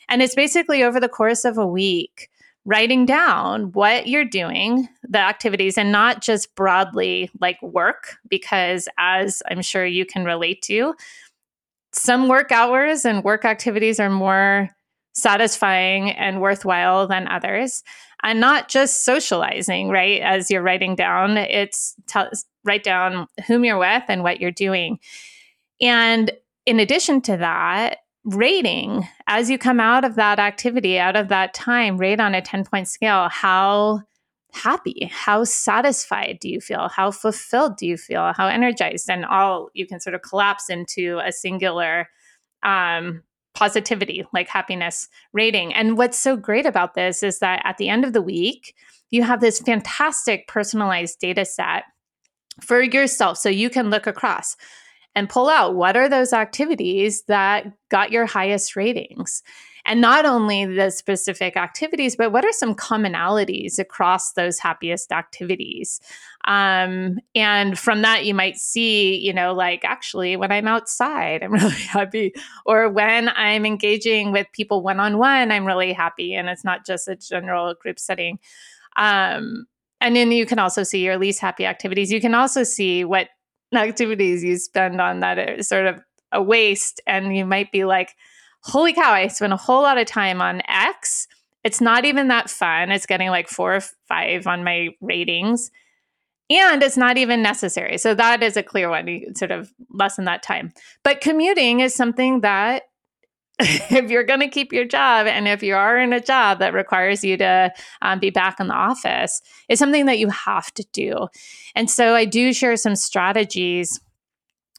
And 0.09 0.23
it's 0.23 0.33
basically 0.33 0.83
over 0.83 0.99
the 0.99 1.07
course 1.07 1.45
of 1.45 1.59
a 1.59 1.67
week 1.67 2.30
writing 2.65 3.05
down 3.05 3.71
what 3.71 4.07
you're 4.07 4.25
doing, 4.25 4.87
the 5.03 5.19
activities, 5.19 5.77
and 5.77 5.91
not 5.91 6.21
just 6.21 6.53
broadly 6.55 7.31
like 7.39 7.61
work, 7.61 8.17
because 8.29 8.87
as 8.97 9.41
I'm 9.49 9.61
sure 9.61 9.85
you 9.85 10.05
can 10.05 10.25
relate 10.25 10.61
to, 10.63 10.93
some 11.91 12.27
work 12.27 12.51
hours 12.51 13.03
and 13.03 13.23
work 13.23 13.45
activities 13.45 13.99
are 13.99 14.09
more 14.09 14.69
satisfying 15.13 16.11
and 16.11 16.39
worthwhile 16.39 17.07
than 17.07 17.27
others. 17.27 17.83
And 18.23 18.39
not 18.39 18.69
just 18.69 19.03
socializing, 19.03 19.89
right? 19.89 20.21
As 20.21 20.51
you're 20.51 20.61
writing 20.61 20.95
down, 20.95 21.37
it's 21.37 21.95
tell, 22.07 22.29
write 22.63 22.83
down 22.83 23.27
whom 23.47 23.65
you're 23.65 23.79
with 23.79 24.03
and 24.07 24.21
what 24.21 24.39
you're 24.39 24.51
doing. 24.51 24.99
And 25.81 26.31
in 26.67 26.79
addition 26.79 27.21
to 27.21 27.37
that, 27.37 27.97
rating 28.23 29.07
as 29.27 29.49
you 29.49 29.57
come 29.57 29.79
out 29.79 30.05
of 30.05 30.15
that 30.15 30.39
activity, 30.39 30.99
out 30.99 31.15
of 31.15 31.29
that 31.29 31.53
time, 31.53 31.97
rate 31.97 32.19
on 32.19 32.35
a 32.35 32.41
10 32.41 32.65
point 32.65 32.87
scale 32.87 33.29
how 33.29 34.01
happy, 34.53 35.09
how 35.11 35.43
satisfied 35.43 36.37
do 36.41 36.49
you 36.49 36.59
feel, 36.59 36.89
how 36.89 37.09
fulfilled 37.09 37.77
do 37.77 37.87
you 37.87 37.97
feel, 37.97 38.33
how 38.35 38.47
energized, 38.47 39.09
and 39.09 39.25
all 39.25 39.69
you 39.73 39.87
can 39.87 39.99
sort 39.99 40.13
of 40.13 40.21
collapse 40.21 40.69
into 40.69 41.19
a 41.23 41.31
singular 41.31 42.09
um, 42.63 43.23
positivity, 43.53 44.25
like 44.33 44.47
happiness 44.47 45.07
rating. 45.33 45.73
And 45.73 45.97
what's 45.97 46.19
so 46.19 46.35
great 46.35 46.65
about 46.65 46.93
this 46.93 47.23
is 47.23 47.39
that 47.39 47.61
at 47.65 47.77
the 47.77 47.89
end 47.89 48.03
of 48.03 48.13
the 48.13 48.21
week, 48.21 48.75
you 49.09 49.23
have 49.23 49.41
this 49.41 49.59
fantastic 49.59 50.47
personalized 50.47 51.19
data 51.19 51.45
set 51.45 51.83
for 52.61 52.81
yourself 52.81 53.37
so 53.37 53.49
you 53.49 53.69
can 53.69 53.89
look 53.89 54.07
across 54.07 54.55
and 55.15 55.29
pull 55.29 55.49
out 55.49 55.75
what 55.75 55.97
are 55.97 56.07
those 56.09 56.33
activities 56.33 57.23
that 57.23 57.71
got 57.89 58.11
your 58.11 58.25
highest 58.25 58.75
ratings. 58.75 59.43
And 59.83 59.99
not 59.99 60.25
only 60.25 60.65
the 60.65 60.91
specific 60.91 61.57
activities 61.57 62.15
but 62.15 62.31
what 62.31 62.45
are 62.45 62.53
some 62.53 62.75
commonalities 62.75 63.79
across 63.79 64.33
those 64.33 64.59
happiest 64.59 65.11
activities? 65.11 65.99
Um, 66.45 67.17
and 67.35 67.77
from 67.77 68.03
that 68.03 68.25
you 68.25 68.33
might 68.33 68.57
see 68.57 69.17
you 69.17 69.33
know 69.33 69.53
like 69.53 69.83
actually 69.83 70.35
when 70.35 70.51
i'm 70.51 70.67
outside 70.67 71.43
i'm 71.43 71.51
really 71.53 71.71
happy. 71.71 72.33
Or 72.65 72.89
when 72.89 73.29
i'm 73.29 73.65
engaging 73.65 74.31
with 74.31 74.47
people 74.53 74.81
one-on-one 74.83 75.51
i'm 75.51 75.65
really 75.65 75.93
happy 75.93 76.35
and 76.35 76.47
it's 76.47 76.63
not 76.63 76.85
just 76.85 77.07
a 77.07 77.15
general 77.15 77.73
group 77.73 77.99
setting. 77.99 78.39
Um, 78.95 79.65
and 79.99 80.15
then 80.15 80.31
you 80.31 80.45
can 80.45 80.59
also 80.59 80.83
see 80.83 81.05
your 81.05 81.17
least 81.17 81.39
happy 81.39 81.65
activities. 81.65 82.11
You 82.11 82.19
can 82.19 82.33
also 82.33 82.63
see 82.63 83.05
what 83.05 83.29
activities 83.77 84.43
you 84.43 84.57
spend 84.57 84.99
on 84.99 85.19
that 85.21 85.37
are 85.37 85.63
sort 85.63 85.85
of 85.87 85.99
a 86.31 86.41
waste 86.41 87.01
and 87.05 87.35
you 87.35 87.45
might 87.45 87.71
be 87.71 87.83
like 87.83 88.15
holy 88.61 88.93
cow 88.93 89.11
i 89.11 89.27
spent 89.27 89.51
a 89.51 89.57
whole 89.57 89.81
lot 89.81 89.97
of 89.97 90.07
time 90.07 90.41
on 90.41 90.61
x. 90.67 91.27
It's 91.63 91.79
not 91.79 92.05
even 92.05 92.29
that 92.29 92.49
fun. 92.49 92.91
It's 92.91 93.05
getting 93.05 93.29
like 93.29 93.47
four 93.47 93.75
or 93.75 93.81
five 94.07 94.47
on 94.47 94.63
my 94.63 94.89
ratings 94.99 95.69
and 96.59 96.83
it's 96.83 96.97
not 96.97 97.17
even 97.17 97.41
necessary. 97.41 97.97
So 97.97 98.13
that 98.15 98.43
is 98.43 98.57
a 98.57 98.63
clear 98.63 98.89
one. 98.89 99.07
You 99.07 99.31
sort 99.37 99.51
of 99.51 99.71
lessen 99.89 100.25
that 100.25 100.43
time. 100.43 100.73
But 101.03 101.21
commuting 101.21 101.79
is 101.79 101.95
something 101.95 102.41
that 102.41 102.83
if 103.91 104.09
you're 104.09 104.23
going 104.23 104.39
to 104.39 104.47
keep 104.47 104.73
your 104.73 104.85
job 104.85 105.27
and 105.27 105.47
if 105.47 105.61
you 105.61 105.75
are 105.75 105.99
in 105.99 106.13
a 106.13 106.19
job 106.19 106.59
that 106.59 106.73
requires 106.73 107.23
you 107.23 107.37
to 107.37 107.71
um, 108.01 108.19
be 108.19 108.31
back 108.31 108.59
in 108.59 108.67
the 108.67 108.73
office, 108.73 109.41
it's 109.69 109.77
something 109.77 110.07
that 110.07 110.17
you 110.17 110.29
have 110.29 110.73
to 110.73 110.85
do. 110.91 111.27
And 111.75 111.89
so 111.89 112.15
I 112.15 112.25
do 112.25 112.53
share 112.53 112.75
some 112.75 112.95
strategies 112.95 113.99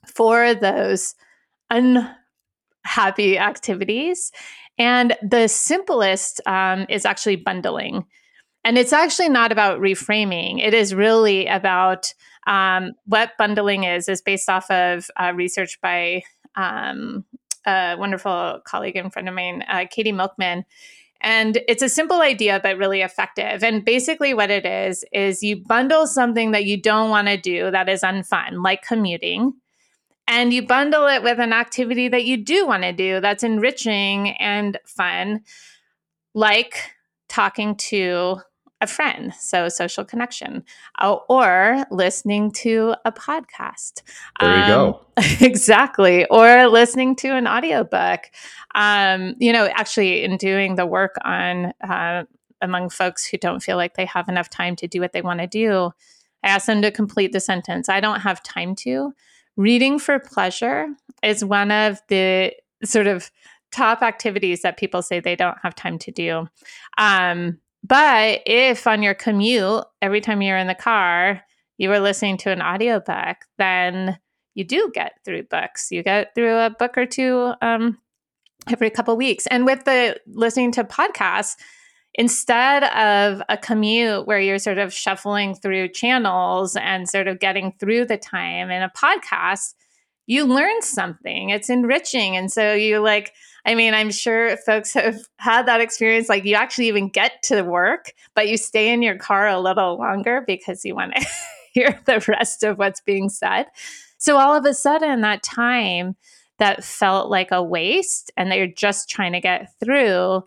for 0.07 0.55
those 0.55 1.15
unhappy 1.71 3.39
activities. 3.39 4.33
And 4.79 5.17
the 5.23 5.49
simplest 5.49 6.41
um, 6.47 6.87
is 6.89 7.07
actually 7.07 7.37
bundling. 7.37 8.05
And 8.65 8.79
it's 8.79 8.93
actually 8.93 9.29
not 9.29 9.53
about 9.53 9.81
reframing, 9.81 10.61
it 10.61 10.75
is 10.75 10.95
really 10.95 11.47
about 11.47 12.13
um, 12.47 12.93
what 13.07 13.37
bundling 13.39 13.85
is, 13.85 14.09
is 14.09 14.21
based 14.21 14.49
off 14.49 14.69
of 14.71 15.09
uh, 15.17 15.33
research 15.35 15.81
by 15.81 16.23
um, 16.57 17.25
a 17.67 17.97
wonderful 17.99 18.61
colleague 18.65 18.97
and 18.97 19.13
friend 19.13 19.29
of 19.29 19.35
mine, 19.35 19.65
uh, 19.69 19.85
Katy 19.91 20.13
Milkman. 20.13 20.65
And 21.21 21.61
it's 21.69 21.83
a 21.83 21.89
simple 21.89 22.21
idea, 22.21 22.59
but 22.61 22.77
really 22.77 23.01
effective. 23.01 23.63
And 23.63 23.85
basically, 23.85 24.35
what 24.35 24.51
it 24.51 24.67
is, 24.67 25.05
is 25.13 25.43
you 25.43 25.57
bundle 25.57 26.07
something 26.07 26.51
that 26.51 26.65
you 26.65 26.81
don't 26.81 27.11
want 27.11 27.29
to 27.29 27.37
do 27.37 27.71
that 27.71 27.89
is 27.89 28.03
unfun, 28.03 28.63
like 28.65 28.83
commuting, 28.83 29.55
and 30.27 30.53
you 30.53 30.67
bundle 30.67 31.07
it 31.07 31.23
with 31.23 31.39
an 31.39 31.53
activity 31.53 32.09
that 32.09 32.25
you 32.25 32.37
do 32.37 32.67
want 32.67 32.83
to 32.83 32.93
do 32.93 33.21
that's 33.21 33.45
enriching 33.45 34.31
and 34.31 34.79
fun, 34.85 35.43
like 36.35 36.91
talking 37.29 37.77
to 37.77 38.39
a 38.83 38.87
friend, 38.87 39.33
so 39.39 39.69
social 39.69 40.05
connection, 40.05 40.65
uh, 41.01 41.17
or 41.29 41.87
listening 41.91 42.51
to 42.51 42.95
a 43.05 43.13
podcast. 43.13 44.03
There 44.41 44.57
you 44.57 44.63
um, 44.65 44.69
go. 44.69 45.07
exactly. 45.41 46.27
Or 46.27 46.67
listening 46.67 47.15
to 47.17 47.29
an 47.29 47.47
audiobook. 47.47 48.21
Um, 48.75 49.37
you 49.39 49.53
know, 49.53 49.67
actually, 49.67 50.25
in 50.25 50.37
doing 50.37 50.75
the 50.75 50.85
work 50.85 51.15
on 51.25 51.73
uh, 51.81 52.25
among 52.61 52.91
folks 52.91 53.25
who 53.25 53.39
don't 53.39 53.63
feel 53.63 53.77
like 53.77 53.95
they 53.95 54.07
have 54.07 54.29
enough 54.29 54.51
time 54.51 54.75
to 54.77 54.89
do 54.89 55.01
what 55.01 55.13
they 55.13 55.23
want 55.23 55.41
to 55.41 55.47
do, 55.47 55.93
I 56.43 56.49
ask 56.49 56.67
them 56.67 56.83
to 56.83 56.91
complete 56.91 57.33
the 57.33 57.41
sentence 57.41 57.89
I 57.89 58.01
don't 58.01 58.21
have 58.21 58.43
time 58.43 58.75
to. 58.77 59.15
Reading 59.57 60.01
for 60.01 60.19
pleasure 60.19 60.89
is 61.23 61.45
one 61.45 61.71
of 61.71 62.01
the 62.09 62.53
sort 62.85 63.07
of 63.07 63.31
top 63.71 64.03
activities 64.03 64.63
that 64.63 64.77
people 64.77 65.03
say 65.03 65.21
they 65.21 65.37
don't 65.37 65.59
have 65.63 65.75
time 65.75 65.99
to 65.99 66.11
do. 66.11 66.49
Um, 66.99 67.59
but 67.83 68.41
if 68.47 68.87
on 68.87 69.03
your 69.03 69.15
commute, 69.15 69.85
every 70.01 70.21
time 70.21 70.43
you're 70.43 70.57
in 70.57 70.69
the 70.69 70.75
car, 70.75 71.43
you 71.79 71.89
were 71.89 72.01
listening 72.01 72.37
to 72.39 72.51
an 72.51 72.63
audiobook, 72.63 73.39
then 73.59 74.19
you 74.55 74.65
do 74.65 74.91
get 74.95 75.15
through 75.25 75.45
books. 75.45 75.91
You 75.91 76.03
get 76.03 76.35
through 76.35 76.59
a 76.59 76.71
book 76.71 76.97
or 76.97 77.07
two 77.07 77.53
um, 77.61 77.99
every 78.71 78.91
couple 78.91 79.17
weeks. 79.17 79.47
And 79.47 79.65
with 79.65 79.85
the 79.85 80.21
listening 80.27 80.73
to 80.73 80.85
podcasts, 80.85 81.57
instead 82.15 82.85
of 82.85 83.43
a 83.49 83.57
commute 83.57 84.27
where 84.27 84.39
you're 84.39 84.59
sort 84.59 84.79
of 84.79 84.93
shuffling 84.93 85.55
through 85.55 85.89
channels 85.89 86.77
and 86.77 87.09
sort 87.09 87.27
of 87.27 87.41
getting 87.41 87.73
through 87.81 88.05
the 88.05 88.19
time 88.19 88.71
in 88.71 88.83
a 88.83 88.91
podcast, 88.91 89.75
you 90.27 90.45
learn 90.45 90.83
something. 90.83 91.51
It's 91.51 91.71
enriching. 91.71 92.37
And 92.37 92.53
so 92.53 92.75
you 92.75 93.01
like, 93.01 93.33
I 93.65 93.75
mean, 93.75 93.95
I'm 93.95 94.11
sure 94.11 94.57
folks 94.57 94.93
have 94.95 95.21
had 95.37 95.67
that 95.67 95.81
experience. 95.81 96.29
Like 96.29 96.45
you 96.45 96.55
actually 96.55 96.89
even 96.89 97.09
get 97.09 97.43
to 97.45 97.63
work, 97.63 98.13
but 98.35 98.49
you 98.49 98.57
stay 98.57 98.93
in 98.93 99.03
your 99.03 99.17
car 99.17 99.49
a 99.49 99.61
little 99.61 99.99
longer 99.99 100.43
because 100.47 100.85
you 100.85 100.95
want 100.95 101.15
to 101.15 101.27
hear 101.73 102.01
the 102.05 102.25
rest 102.29 102.63
of 102.63 102.79
what's 102.79 103.01
being 103.01 103.29
said. 103.29 103.67
So 104.19 104.39
all 104.39 104.55
of 104.55 104.65
a 104.65 104.75
sudden, 104.75 105.21
that 105.23 105.43
time 105.43 106.17
that 106.59 106.85
felt 106.85 107.29
like 107.31 107.51
a 107.51 107.63
waste 107.63 108.31
and 108.37 108.51
that 108.51 108.59
you're 108.59 108.67
just 108.67 109.09
trying 109.09 109.33
to 109.33 109.41
get 109.41 109.73
through 109.81 110.45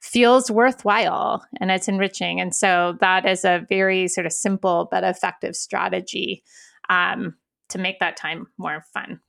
feels 0.00 0.50
worthwhile 0.50 1.42
and 1.58 1.70
it's 1.70 1.88
enriching. 1.88 2.38
And 2.38 2.54
so 2.54 2.98
that 3.00 3.24
is 3.24 3.44
a 3.44 3.64
very 3.70 4.06
sort 4.08 4.26
of 4.26 4.32
simple 4.34 4.88
but 4.90 5.04
effective 5.04 5.56
strategy 5.56 6.42
um, 6.90 7.34
to 7.70 7.78
make 7.78 7.98
that 8.00 8.18
time 8.18 8.46
more 8.58 8.84
fun. 8.92 9.20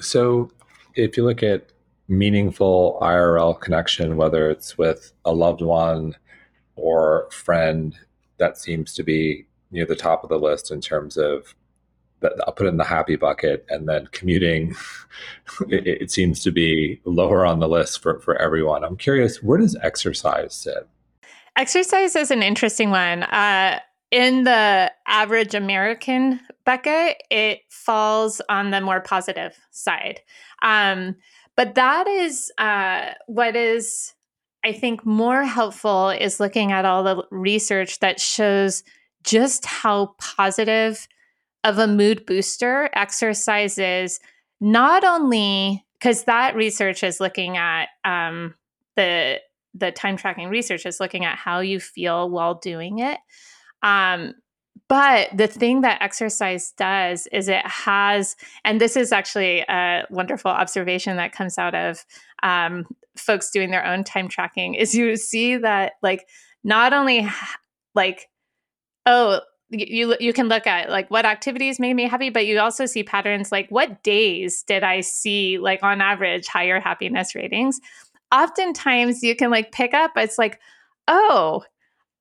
So 0.00 0.50
if 0.94 1.18
you 1.18 1.24
look 1.24 1.42
at 1.42 1.66
meaningful 2.08 2.98
IRL 3.00 3.58
connection, 3.60 4.16
whether 4.16 4.50
it's 4.50 4.76
with 4.76 5.12
a 5.24 5.32
loved 5.32 5.62
one 5.62 6.16
or 6.76 7.28
friend, 7.30 7.96
that 8.38 8.58
seems 8.58 8.94
to 8.94 9.02
be 9.02 9.46
near 9.70 9.86
the 9.86 9.96
top 9.96 10.22
of 10.22 10.28
the 10.28 10.38
list 10.38 10.70
in 10.70 10.80
terms 10.80 11.16
of 11.16 11.54
that 12.20 12.32
I'll 12.46 12.52
put 12.52 12.66
it 12.66 12.70
in 12.70 12.76
the 12.76 12.84
happy 12.84 13.16
bucket 13.16 13.66
and 13.68 13.88
then 13.88 14.08
commuting 14.12 14.74
it, 15.68 15.86
it, 16.02 16.10
seems 16.10 16.42
to 16.44 16.52
be 16.52 17.00
lower 17.04 17.44
on 17.44 17.58
the 17.58 17.68
list 17.68 18.00
for, 18.00 18.20
for 18.20 18.36
everyone. 18.36 18.84
I'm 18.84 18.96
curious, 18.96 19.42
where 19.42 19.58
does 19.58 19.76
exercise 19.82 20.54
sit? 20.54 20.88
Exercise 21.56 22.16
is 22.16 22.30
an 22.30 22.42
interesting 22.42 22.90
one. 22.90 23.24
Uh, 23.24 23.80
in 24.10 24.44
the 24.44 24.92
average 25.06 25.54
American 25.54 26.40
bucket, 26.64 27.22
it 27.30 27.60
falls 27.70 28.40
on 28.48 28.70
the 28.70 28.80
more 28.80 29.00
positive 29.00 29.56
side. 29.70 30.20
Um, 30.62 31.16
but 31.56 31.74
that 31.74 32.06
is 32.06 32.50
uh, 32.58 33.10
what 33.26 33.56
is, 33.56 34.14
I 34.64 34.72
think, 34.72 35.04
more 35.04 35.44
helpful 35.44 36.10
is 36.10 36.40
looking 36.40 36.72
at 36.72 36.84
all 36.84 37.02
the 37.02 37.24
research 37.30 38.00
that 38.00 38.20
shows 38.20 38.82
just 39.24 39.66
how 39.66 40.14
positive 40.18 41.06
of 41.64 41.78
a 41.78 41.86
mood 41.86 42.26
booster 42.26 42.90
exercise 42.94 43.78
is, 43.78 44.18
not 44.60 45.04
only 45.04 45.84
because 45.94 46.24
that 46.24 46.56
research 46.56 47.04
is 47.04 47.20
looking 47.20 47.56
at 47.56 47.88
um, 48.04 48.54
the 48.96 49.40
the 49.74 49.90
time 49.90 50.16
tracking 50.16 50.48
research 50.48 50.84
is 50.84 51.00
looking 51.00 51.24
at 51.24 51.38
how 51.38 51.60
you 51.60 51.80
feel 51.80 52.28
while 52.28 52.54
doing 52.54 52.98
it 52.98 53.18
um, 53.82 54.34
but 54.92 55.30
the 55.34 55.46
thing 55.46 55.80
that 55.80 56.02
exercise 56.02 56.72
does 56.72 57.26
is 57.32 57.48
it 57.48 57.66
has, 57.66 58.36
and 58.62 58.78
this 58.78 58.94
is 58.94 59.10
actually 59.10 59.60
a 59.60 60.04
wonderful 60.10 60.50
observation 60.50 61.16
that 61.16 61.32
comes 61.32 61.56
out 61.56 61.74
of 61.74 62.04
um, 62.42 62.86
folks 63.16 63.50
doing 63.50 63.70
their 63.70 63.86
own 63.86 64.04
time 64.04 64.28
tracking, 64.28 64.74
is 64.74 64.94
you 64.94 65.16
see 65.16 65.56
that 65.56 65.94
like 66.02 66.28
not 66.62 66.92
only 66.92 67.26
like 67.94 68.28
oh 69.06 69.40
you 69.70 70.14
you 70.20 70.34
can 70.34 70.48
look 70.48 70.66
at 70.66 70.90
like 70.90 71.10
what 71.10 71.24
activities 71.24 71.80
made 71.80 71.94
me 71.94 72.06
happy 72.06 72.28
but 72.28 72.44
you 72.44 72.58
also 72.58 72.84
see 72.84 73.02
patterns 73.02 73.50
like 73.50 73.70
what 73.70 74.02
days 74.02 74.62
did 74.64 74.84
i 74.84 75.00
see 75.00 75.56
like 75.56 75.82
on 75.82 76.02
average 76.02 76.46
higher 76.48 76.78
happiness 76.78 77.34
ratings? 77.34 77.80
Oftentimes 78.30 79.22
you 79.22 79.34
can 79.34 79.50
like 79.50 79.72
pick 79.72 79.94
up 79.94 80.10
it's 80.16 80.36
like 80.36 80.60
oh 81.08 81.64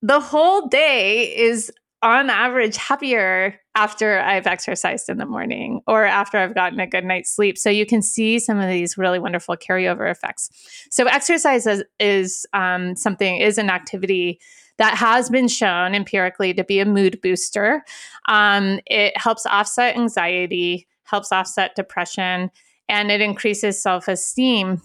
the 0.02 0.22
whole 0.22 0.68
day 0.68 1.36
is 1.38 1.70
on 2.04 2.30
average 2.30 2.78
happier 2.78 3.60
after 3.76 4.20
I've 4.20 4.48
exercised 4.48 5.08
in 5.08 5.18
the 5.18 5.26
morning 5.26 5.82
or 5.88 6.04
after 6.04 6.38
I've 6.38 6.56
gotten 6.56 6.80
a 6.80 6.88
good 6.88 7.06
night's 7.06 7.34
sleep. 7.34 7.58
So 7.58 7.70
you 7.70 7.86
can 7.86 8.02
see 8.02 8.40
some 8.40 8.60
of 8.60 8.70
these 8.70 8.98
really 8.98 9.20
wonderful 9.20 9.56
carryover 9.56 10.10
effects. 10.10 10.50
So 10.90 11.06
exercise 11.06 11.68
is, 11.68 11.84
is 12.00 12.46
um, 12.54 12.96
something 12.96 13.38
is 13.38 13.58
an 13.58 13.70
activity 13.70 14.40
that 14.78 14.96
has 14.96 15.30
been 15.30 15.48
shown 15.48 15.94
empirically 15.94 16.54
to 16.56 16.64
be 16.64 16.80
a 16.80 16.86
mood 16.86 17.20
booster. 17.22 17.84
Um, 18.28 18.80
it 18.88 19.16
helps 19.16 19.46
offset 19.46 19.96
anxiety, 19.96 20.88
helps 21.04 21.32
offset 21.32 21.76
depression, 21.76 22.50
and 22.90 23.12
it 23.12 23.22
increases 23.22 23.82
self 23.82 24.08
esteem. 24.08 24.82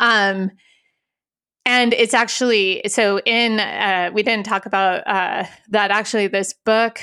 Um, 0.00 0.50
and 1.64 1.92
it's 1.92 2.14
actually 2.14 2.82
so 2.86 3.20
in 3.20 3.60
uh, 3.60 4.10
we 4.12 4.22
didn't 4.22 4.46
talk 4.46 4.66
about 4.66 5.06
uh, 5.06 5.44
that 5.68 5.90
actually 5.90 6.26
this 6.26 6.52
book 6.52 7.00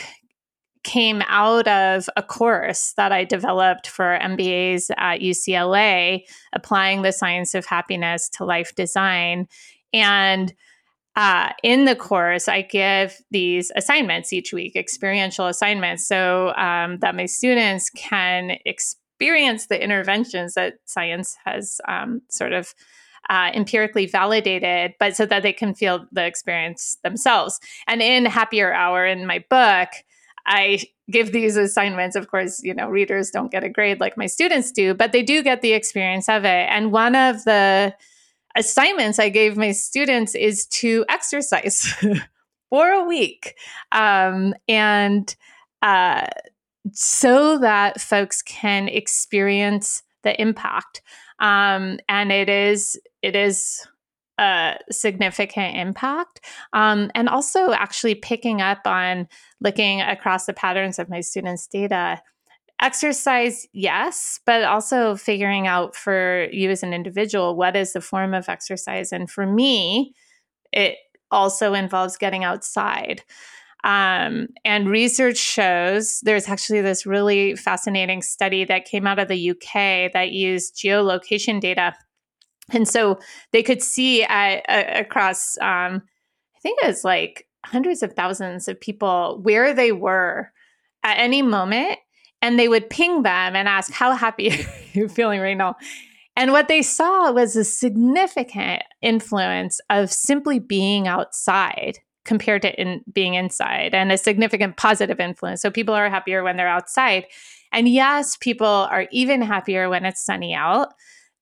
came 0.84 1.22
out 1.28 1.68
of 1.68 2.10
a 2.16 2.24
course 2.24 2.94
that 2.96 3.12
i 3.12 3.24
developed 3.24 3.88
for 3.88 4.18
mbas 4.22 4.90
at 4.98 5.20
ucla 5.20 6.22
applying 6.54 7.02
the 7.02 7.12
science 7.12 7.54
of 7.54 7.66
happiness 7.66 8.30
to 8.30 8.46
life 8.46 8.74
design. 8.76 9.48
And 9.94 10.54
uh, 11.16 11.50
in 11.64 11.86
the 11.86 11.96
course 11.96 12.48
i 12.48 12.62
give 12.62 13.18
these 13.32 13.72
assignments 13.76 14.32
each 14.32 14.54
week 14.54 14.76
experiential 14.76 15.48
assignments. 15.48 16.08
So 16.08 16.54
um, 16.56 17.00
that 17.00 17.16
my 17.16 17.26
students 17.26 17.90
can 17.90 18.58
experience 18.66 19.68
the 19.68 19.82
interventions 19.84 20.54
that 20.54 20.76
science 20.86 21.36
has 21.44 21.82
um, 21.88 22.22
sort 22.30 22.54
of 22.54 22.74
uh, 23.30 23.52
empirically 23.54 24.06
validated, 24.06 24.94
but 25.00 25.16
so 25.16 25.26
that 25.26 25.44
they 25.44 25.54
can 25.54 25.74
feel 25.74 26.06
the 26.12 26.26
experience 26.26 26.98
themselves. 27.04 27.60
And 27.88 28.02
in 28.02 28.26
Happier 28.26 28.74
Hour 28.74 29.06
in 29.06 29.26
my 29.26 29.44
book, 29.50 29.90
I 30.46 30.84
give 31.12 31.32
these 31.32 31.56
assignments. 31.56 32.16
Of 32.16 32.30
course, 32.30 32.62
you 32.64 32.74
know, 32.74 32.90
readers 32.90 33.30
don't 33.30 33.52
get 33.52 33.64
a 33.64 33.70
grade 33.70 34.00
like 34.00 34.18
my 34.18 34.26
students 34.26 34.72
do, 34.72 34.94
but 34.94 35.12
they 35.12 35.24
do 35.24 35.44
get 35.44 35.62
the 35.62 35.74
experience 35.74 36.28
of 36.28 36.44
it. 36.44 36.68
And 36.70 36.92
one 36.92 37.16
of 37.16 37.44
the 37.46 37.94
assignments 38.56 39.20
I 39.20 39.30
gave 39.30 39.58
my 39.58 39.72
students 39.72 40.34
is 40.34 40.66
to 40.68 41.06
exercise 41.08 41.94
for 42.70 42.90
a 42.90 43.04
week. 43.04 43.56
Um, 43.92 44.56
and 44.68 45.36
uh, 45.82 46.28
so 46.94 47.58
that 47.60 48.02
folks 48.02 48.42
can 48.42 48.88
experience 48.88 50.04
the 50.24 50.40
impact. 50.42 51.02
Um, 51.40 52.00
and 52.08 52.32
it 52.32 52.50
is 52.50 53.00
it 53.22 53.36
is 53.36 53.88
a 54.40 54.78
significant 54.90 55.76
impact. 55.76 56.42
Um, 56.74 57.12
and 57.14 57.28
also 57.28 57.74
actually 57.74 58.16
picking 58.16 58.62
up 58.62 58.80
on 58.86 59.28
looking 59.60 60.02
across 60.02 60.46
the 60.46 60.54
patterns 60.54 60.98
of 60.98 61.10
my 61.10 61.20
students' 61.20 61.68
data. 61.68 62.22
Exercise, 62.82 63.68
yes, 63.74 64.40
but 64.46 64.64
also 64.64 65.18
figuring 65.18 65.68
out 65.68 65.94
for 65.94 66.48
you 66.54 66.70
as 66.70 66.82
an 66.82 66.94
individual 66.94 67.58
what 67.58 67.76
is 67.76 67.92
the 67.92 68.00
form 68.00 68.34
of 68.34 68.48
exercise. 68.48 69.12
And 69.12 69.30
for 69.30 69.46
me, 69.46 70.14
it 70.72 70.96
also 71.30 71.74
involves 71.74 72.16
getting 72.16 72.46
outside. 72.46 73.24
Um, 73.84 74.48
and 74.66 74.90
research 74.90 75.38
shows 75.38 76.20
there's 76.22 76.50
actually 76.50 76.82
this 76.82 77.06
really 77.06 77.56
fascinating 77.56 78.22
study 78.22 78.66
that 78.66 78.86
came 78.86 79.08
out 79.08 79.20
of 79.20 79.30
the 79.30 79.52
UK 79.52 80.12
that 80.12 80.32
used 80.32 80.76
geolocation 80.76 81.62
data 81.62 81.94
and 82.74 82.88
so 82.88 83.20
they 83.52 83.64
could 83.64 83.82
see 83.82 84.24
at, 84.24 84.64
at, 84.68 85.06
across, 85.06 85.58
um, 85.58 86.02
I 86.56 86.60
think 86.62 86.80
it 86.82 86.88
was 86.88 87.04
like 87.04 87.48
hundreds 87.66 88.04
of 88.04 88.14
thousands 88.14 88.68
of 88.68 88.80
people 88.80 89.40
where 89.42 89.74
they 89.74 89.92
were 89.92 90.52
at 91.04 91.20
any 91.20 91.42
moment. 91.42 91.98
And 92.42 92.58
they 92.58 92.70
would 92.70 92.90
ping 92.90 93.24
them 93.24 93.56
and 93.56 93.68
ask, 93.68 93.92
How 93.92 94.14
happy 94.14 94.50
are 94.54 94.66
you 94.94 95.10
feeling 95.10 95.42
right 95.42 95.58
now? 95.58 95.76
And 96.38 96.54
what 96.54 96.70
they 96.70 96.82
saw 96.82 97.34
was 97.34 97.58
a 97.58 97.66
significant 97.66 98.84
influence 99.02 99.82
of 99.90 100.10
simply 100.10 100.58
being 100.58 101.06
outside 101.06 102.00
compared 102.26 102.62
to 102.62 102.82
in 102.82 103.02
being 103.12 103.34
inside 103.34 103.94
and 103.94 104.12
a 104.12 104.18
significant 104.18 104.78
positive 104.78 105.20
influence. 105.20 105.62
So 105.62 105.72
people 105.72 105.96
are 105.96 106.10
happier 106.10 106.44
when 106.44 106.58
they're 106.58 106.68
outside. 106.68 107.26
And 107.72 107.88
yes, 107.88 108.38
people 108.38 108.68
are 108.68 109.08
even 109.12 109.42
happier 109.42 109.90
when 109.90 110.06
it's 110.06 110.24
sunny 110.24 110.54
out 110.54 110.94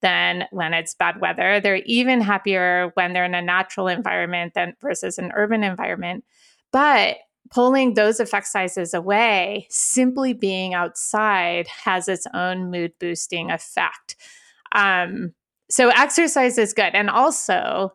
than 0.01 0.45
when 0.51 0.73
it's 0.73 0.93
bad 0.93 1.19
weather. 1.19 1.59
They're 1.59 1.81
even 1.85 2.21
happier 2.21 2.91
when 2.93 3.13
they're 3.13 3.25
in 3.25 3.33
a 3.33 3.41
natural 3.41 3.87
environment 3.87 4.53
than 4.53 4.75
versus 4.81 5.17
an 5.17 5.31
urban 5.35 5.63
environment. 5.63 6.23
But 6.71 7.17
pulling 7.49 7.93
those 7.93 8.19
effect 8.19 8.47
sizes 8.47 8.93
away, 8.93 9.67
simply 9.69 10.33
being 10.33 10.73
outside 10.73 11.67
has 11.67 12.07
its 12.07 12.27
own 12.33 12.69
mood 12.69 12.91
boosting 12.99 13.49
effect. 13.49 14.15
Um, 14.73 15.33
so 15.69 15.89
exercise 15.89 16.57
is 16.57 16.73
good. 16.73 16.93
And 16.93 17.09
also, 17.09 17.93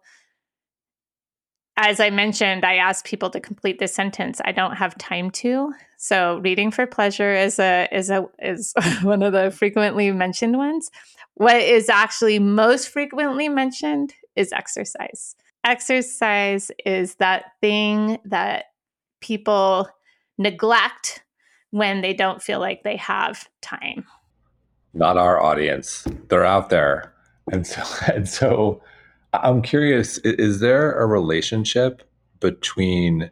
as 1.77 2.01
I 2.01 2.11
mentioned, 2.11 2.65
I 2.65 2.77
ask 2.77 3.05
people 3.05 3.31
to 3.31 3.41
complete 3.41 3.79
this 3.79 3.95
sentence. 3.95 4.41
I 4.45 4.53
don't 4.53 4.77
have 4.77 4.97
time 4.99 5.31
to. 5.33 5.73
So 5.97 6.39
reading 6.39 6.71
for 6.71 6.87
pleasure 6.87 7.35
is 7.35 7.59
a 7.59 7.89
is 7.91 8.11
a 8.11 8.27
is 8.41 8.75
one 9.03 9.23
of 9.23 9.33
the 9.33 9.51
frequently 9.51 10.11
mentioned 10.13 10.59
ones. 10.59 10.91
What 11.35 11.57
is 11.57 11.89
actually 11.89 12.39
most 12.39 12.89
frequently 12.89 13.49
mentioned 13.49 14.13
is 14.37 14.53
exercise. 14.53 15.35
Exercise 15.65 16.71
is 16.85 17.15
that 17.17 17.53
thing 17.61 18.19
that 18.25 18.67
people 19.21 19.89
neglect 20.37 21.23
when 21.71 22.03
they 22.03 22.13
don't 22.13 22.43
feel 22.43 22.61
like 22.61 22.83
they 22.83 22.97
have 22.97 23.49
time. 23.63 24.05
Not 24.93 25.17
our 25.17 25.43
audience. 25.43 26.07
They're 26.29 26.45
out 26.45 26.69
there. 26.69 27.15
And 27.51 27.67
so 27.67 27.83
and 28.13 28.29
so 28.29 28.83
I'm 29.33 29.63
curious 29.63 30.19
is 30.19 30.61
there 30.61 30.93
a 30.93 31.07
relationship 31.07 32.03
between 32.41 33.31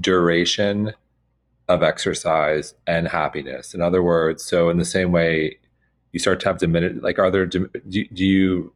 duration 0.00 0.92
of 1.68 1.82
exercise 1.82 2.74
and 2.86 3.08
happiness? 3.08 3.74
In 3.74 3.80
other 3.80 4.02
words, 4.02 4.44
so 4.44 4.68
in 4.68 4.78
the 4.78 4.84
same 4.84 5.12
way 5.12 5.58
you 6.12 6.20
start 6.20 6.40
to 6.40 6.48
have 6.48 6.58
diminished 6.58 7.02
like 7.02 7.18
are 7.18 7.30
there 7.30 7.46
do, 7.46 7.68
do 7.88 8.04
you 8.14 8.72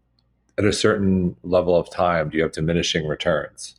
at 0.58 0.64
a 0.64 0.72
certain 0.72 1.36
level 1.42 1.76
of 1.76 1.90
time 1.90 2.30
do 2.30 2.38
you 2.38 2.42
have 2.42 2.52
diminishing 2.52 3.06
returns 3.06 3.76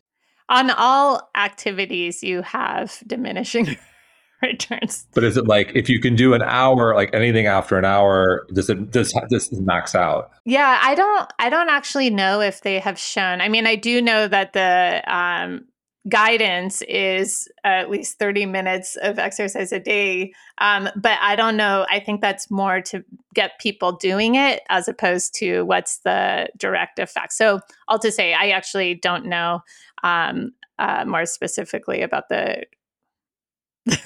on 0.50 0.70
all 0.72 1.30
activities 1.36 2.24
you 2.24 2.42
have 2.42 3.04
diminishing 3.06 3.76
returns 4.42 5.08
but 5.14 5.24
is 5.24 5.38
it 5.38 5.48
like 5.48 5.72
if 5.74 5.90
you 5.90 6.00
can 6.00 6.16
do 6.16 6.34
an 6.34 6.42
hour 6.42 6.94
like 6.94 7.14
anything 7.14 7.48
after 7.48 7.78
an 7.78 7.86
hour 7.86 8.46
does 8.54 8.70
it 8.70 8.92
does 8.92 9.14
this 9.30 9.52
max 9.52 9.96
out 9.96 10.32
yeah 10.46 10.80
i 10.84 10.94
don't 10.94 11.32
i 11.40 11.50
don't 11.50 11.70
actually 11.70 12.10
know 12.10 12.40
if 12.40 12.62
they 12.62 12.80
have 12.80 13.00
shown 13.00 13.42
i 13.42 13.50
mean 13.50 13.66
i 13.66 13.76
do 13.76 14.02
know 14.02 14.28
that 14.28 14.54
the 14.54 15.02
um 15.12 15.66
guidance 16.08 16.82
is 16.84 17.48
at 17.64 17.90
least 17.90 18.20
30 18.20 18.46
minutes 18.46 18.96
of 18.98 19.20
exercise 19.20 19.72
a 19.72 19.80
day. 19.80 20.34
Um, 20.60 20.90
but 20.96 21.18
I 21.22 21.36
don't 21.36 21.58
know. 21.58 21.86
I 21.90 22.00
think 22.00 22.22
that's 22.22 22.50
more 22.50 22.82
to 22.82 23.04
get 23.34 23.60
people 23.60 23.94
doing 23.94 24.36
it 24.36 24.62
as 24.70 24.88
opposed 24.88 25.36
to 25.36 25.64
what's 25.64 26.00
the 26.00 26.50
direct 26.58 27.00
effect. 27.00 27.34
So 27.34 27.60
I'll 27.88 28.00
just 28.00 28.16
say 28.16 28.34
I 28.34 28.50
actually 28.50 28.96
don't 28.96 29.26
know 29.26 29.62
um, 30.04 30.54
uh, 30.80 31.06
more 31.06 31.26
specifically 31.26 32.02
about 32.02 32.30
the 32.30 32.64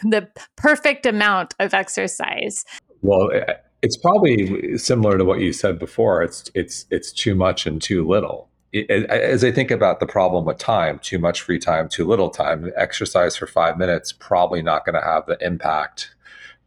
the 0.04 0.28
perfect 0.56 1.06
amount 1.06 1.54
of 1.60 1.74
exercise. 1.74 2.65
Well, 3.02 3.32
eh, 3.32 3.54
it's 3.82 3.98
probably 3.98 4.78
similar 4.78 5.17
to 5.17 5.26
what 5.26 5.39
you 5.39 5.54
said 5.54 5.80
before. 5.80 6.22
It's 6.22 6.50
it's 6.54 6.86
it's 6.91 7.12
too 7.12 7.36
much 7.36 7.65
and 7.65 7.82
too 7.82 8.08
little 8.08 8.52
as 8.74 9.44
I 9.44 9.52
think 9.52 9.70
about 9.70 10.00
the 10.00 10.06
problem 10.06 10.46
with 10.46 10.58
time, 10.58 11.00
too 11.00 11.20
much 11.20 11.41
free 11.41 11.60
time, 11.60 11.89
too 11.89 12.08
little 12.08 12.30
time, 12.30 12.72
exercise 12.78 13.36
for 13.36 13.46
five 13.46 13.78
minutes 13.78 14.13
probably 14.13 14.62
not 14.62 14.86
going 14.86 14.96
to 14.96 15.02
have 15.02 15.26
the 15.26 15.38
impact 15.46 16.15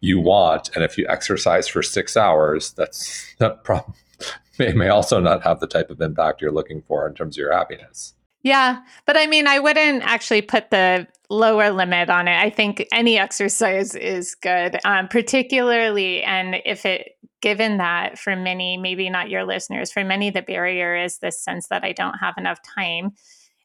you 0.00 0.20
want. 0.20 0.70
And 0.74 0.84
if 0.84 0.98
you 0.98 1.06
exercise 1.08 1.66
for 1.66 1.82
six 1.82 2.16
hours, 2.16 2.72
that's 2.72 3.34
that 3.38 3.64
problem 3.64 3.94
may, 4.58 4.72
may 4.72 4.88
also 4.88 5.18
not 5.18 5.42
have 5.44 5.60
the 5.60 5.66
type 5.66 5.90
of 5.90 6.00
impact 6.00 6.42
you're 6.42 6.52
looking 6.52 6.82
for 6.82 7.08
in 7.08 7.14
terms 7.14 7.36
of 7.36 7.40
your 7.40 7.52
happiness. 7.52 8.14
Yeah, 8.42 8.82
but 9.06 9.16
I 9.16 9.26
mean, 9.26 9.46
I 9.46 9.58
wouldn't 9.58 10.02
actually 10.02 10.42
put 10.42 10.70
the 10.70 11.06
lower 11.30 11.70
limit 11.70 12.10
on 12.10 12.28
it. 12.28 12.36
I 12.36 12.50
think 12.50 12.86
any 12.92 13.18
exercise 13.18 13.94
is 13.94 14.34
good, 14.34 14.78
um, 14.84 15.08
particularly, 15.08 16.22
and 16.22 16.56
if 16.64 16.84
it 16.84 17.12
given 17.40 17.76
that 17.76 18.18
for 18.18 18.34
many, 18.34 18.78
maybe 18.78 19.10
not 19.10 19.28
your 19.28 19.44
listeners, 19.44 19.92
for 19.92 20.02
many, 20.02 20.30
the 20.30 20.40
barrier 20.40 20.96
is 20.96 21.18
this 21.18 21.38
sense 21.38 21.68
that 21.68 21.84
I 21.84 21.92
don't 21.92 22.14
have 22.14 22.38
enough 22.38 22.58
time. 22.62 23.12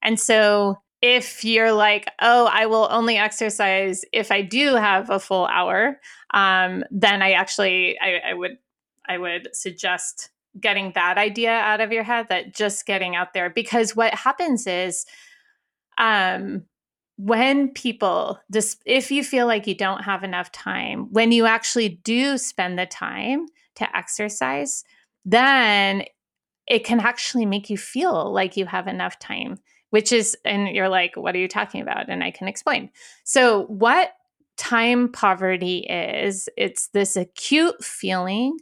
And 0.02 0.20
so 0.20 0.82
if 1.02 1.46
you're 1.46 1.72
like, 1.72 2.12
oh, 2.22 2.50
I 2.52 2.66
will 2.66 2.90
only 2.92 3.18
exercise 3.18 4.04
if 4.12 4.32
I 4.32 4.42
do 4.42 4.76
have 4.76 5.10
a 5.10 5.20
full 5.20 5.46
hour, 5.46 6.00
um, 6.34 6.84
then 6.92 7.22
I 7.22 7.32
actually 7.32 7.98
I, 8.02 8.32
I 8.32 8.34
would 8.34 8.58
I 9.08 9.18
would 9.18 9.50
suggest 9.54 10.30
getting 10.60 10.92
that 10.96 11.18
idea 11.18 11.52
out 11.52 11.80
of 11.80 11.92
your 11.92 12.04
head 12.04 12.28
that 12.30 12.54
just 12.54 12.86
getting 12.86 13.16
out 13.16 13.34
there 13.34 13.50
because 13.50 13.96
what 13.96 14.14
happens 14.14 14.68
is 14.68 15.06
um 15.98 16.64
when 17.22 17.68
people 17.68 18.40
just 18.50 18.82
if 18.86 19.12
you 19.12 19.26
feel 19.26 19.46
like 19.46 19.68
you 19.68 19.76
don't 19.76 20.04
have 20.04 20.24
enough 20.24 20.54
time 20.54 21.06
when 21.12 21.34
you 21.34 21.46
actually 21.46 21.90
do 21.90 22.38
spend 22.38 22.80
the 22.80 22.86
time 22.86 23.46
to 23.76 23.98
exercise, 23.98 24.86
then 25.26 26.04
it 26.66 26.86
can 26.86 27.02
actually 27.02 27.46
make 27.46 27.70
you 27.70 27.78
feel 27.78 28.32
like 28.32 28.56
you 28.56 28.66
have 28.66 28.88
enough 28.88 29.20
time, 29.20 29.58
which 29.90 30.14
is, 30.14 30.38
and 30.46 30.70
you're 30.70 30.88
like, 30.88 31.18
what 31.18 31.36
are 31.36 31.40
you 31.40 31.48
talking 31.48 31.82
about? 31.82 32.10
And 32.10 32.24
I 32.24 32.32
can 32.32 32.48
explain. 32.48 32.90
So, 33.26 33.64
what 33.64 34.14
time 34.56 35.12
poverty 35.12 35.80
is, 35.90 36.48
it's 36.56 36.88
this 36.90 37.18
acute 37.18 37.84
feeling 37.84 38.58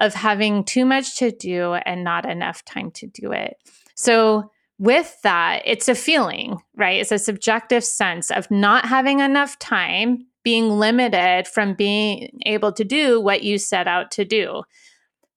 of 0.00 0.14
having 0.14 0.62
too 0.62 0.84
much 0.84 1.18
to 1.18 1.32
do 1.32 1.74
and 1.74 2.04
not 2.04 2.28
enough 2.28 2.64
time 2.64 2.90
to 2.92 3.06
do 3.06 3.32
it. 3.32 3.56
So, 3.94 4.52
with 4.78 5.16
that, 5.22 5.62
it's 5.64 5.88
a 5.88 5.94
feeling, 5.94 6.62
right? 6.74 7.00
It's 7.00 7.12
a 7.12 7.18
subjective 7.18 7.84
sense 7.84 8.30
of 8.30 8.50
not 8.50 8.84
having 8.86 9.20
enough 9.20 9.58
time 9.58 10.26
being 10.42 10.68
limited 10.68 11.48
from 11.48 11.74
being 11.74 12.38
able 12.44 12.72
to 12.72 12.84
do 12.84 13.20
what 13.20 13.42
you 13.42 13.58
set 13.58 13.88
out 13.88 14.10
to 14.12 14.24
do. 14.24 14.62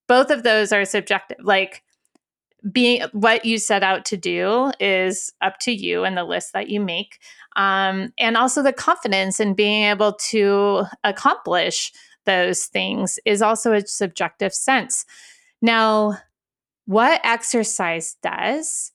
Both 0.07 0.29
of 0.29 0.43
those 0.43 0.71
are 0.71 0.85
subjective. 0.85 1.37
Like 1.41 1.83
being 2.69 3.01
what 3.13 3.45
you 3.45 3.57
set 3.57 3.83
out 3.83 4.05
to 4.05 4.17
do 4.17 4.71
is 4.79 5.31
up 5.41 5.59
to 5.61 5.71
you 5.71 6.03
and 6.03 6.17
the 6.17 6.25
list 6.25 6.53
that 6.53 6.69
you 6.69 6.79
make. 6.81 7.19
Um, 7.55 8.13
and 8.19 8.35
also 8.35 8.61
the 8.61 8.73
confidence 8.73 9.39
in 9.39 9.53
being 9.53 9.85
able 9.85 10.13
to 10.29 10.83
accomplish 11.03 11.91
those 12.25 12.65
things 12.65 13.17
is 13.25 13.41
also 13.41 13.73
a 13.73 13.87
subjective 13.87 14.53
sense. 14.53 15.05
Now, 15.61 16.17
what 16.85 17.21
exercise 17.23 18.15
does 18.21 18.91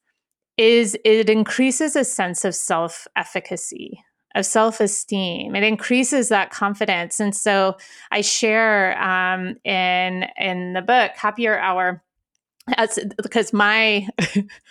is 0.56 0.96
it 1.04 1.28
increases 1.28 1.96
a 1.96 2.04
sense 2.04 2.44
of 2.44 2.54
self 2.54 3.06
efficacy 3.16 4.02
of 4.34 4.44
self 4.44 4.80
esteem. 4.80 5.54
It 5.54 5.62
increases 5.62 6.28
that 6.28 6.50
confidence. 6.50 7.20
And 7.20 7.34
so 7.34 7.76
I 8.10 8.20
share 8.20 9.00
um, 9.00 9.56
in 9.64 10.26
in 10.36 10.72
the 10.72 10.82
book 10.82 11.12
Happier 11.16 11.58
Hour, 11.58 12.02
as 12.76 12.98
because 13.22 13.52
my 13.52 14.08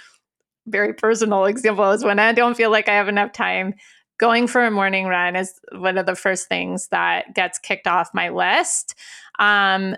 very 0.67 0.93
personal 0.93 1.45
example 1.45 1.91
is 1.91 2.03
when 2.03 2.19
I 2.19 2.33
don't 2.33 2.57
feel 2.57 2.71
like 2.71 2.89
I 2.89 2.95
have 2.95 3.07
enough 3.07 3.31
time. 3.31 3.75
Going 4.19 4.47
for 4.47 4.63
a 4.63 4.71
morning 4.71 5.07
run 5.07 5.35
is 5.35 5.59
one 5.71 5.97
of 5.97 6.05
the 6.05 6.15
first 6.15 6.47
things 6.47 6.87
that 6.89 7.33
gets 7.33 7.57
kicked 7.57 7.87
off 7.87 8.13
my 8.13 8.29
list. 8.29 8.95
Um, 9.39 9.95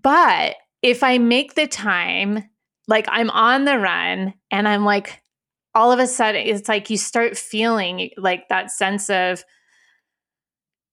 but 0.00 0.56
if 0.82 1.02
I 1.04 1.18
make 1.18 1.54
the 1.54 1.68
time, 1.68 2.44
like 2.92 3.06
I'm 3.08 3.30
on 3.30 3.64
the 3.64 3.78
run 3.78 4.34
and 4.50 4.68
I'm 4.68 4.84
like, 4.84 5.22
all 5.74 5.90
of 5.90 5.98
a 5.98 6.06
sudden, 6.06 6.46
it's 6.46 6.68
like 6.68 6.90
you 6.90 6.98
start 6.98 7.36
feeling 7.36 8.10
like 8.18 8.48
that 8.48 8.70
sense 8.70 9.08
of, 9.08 9.42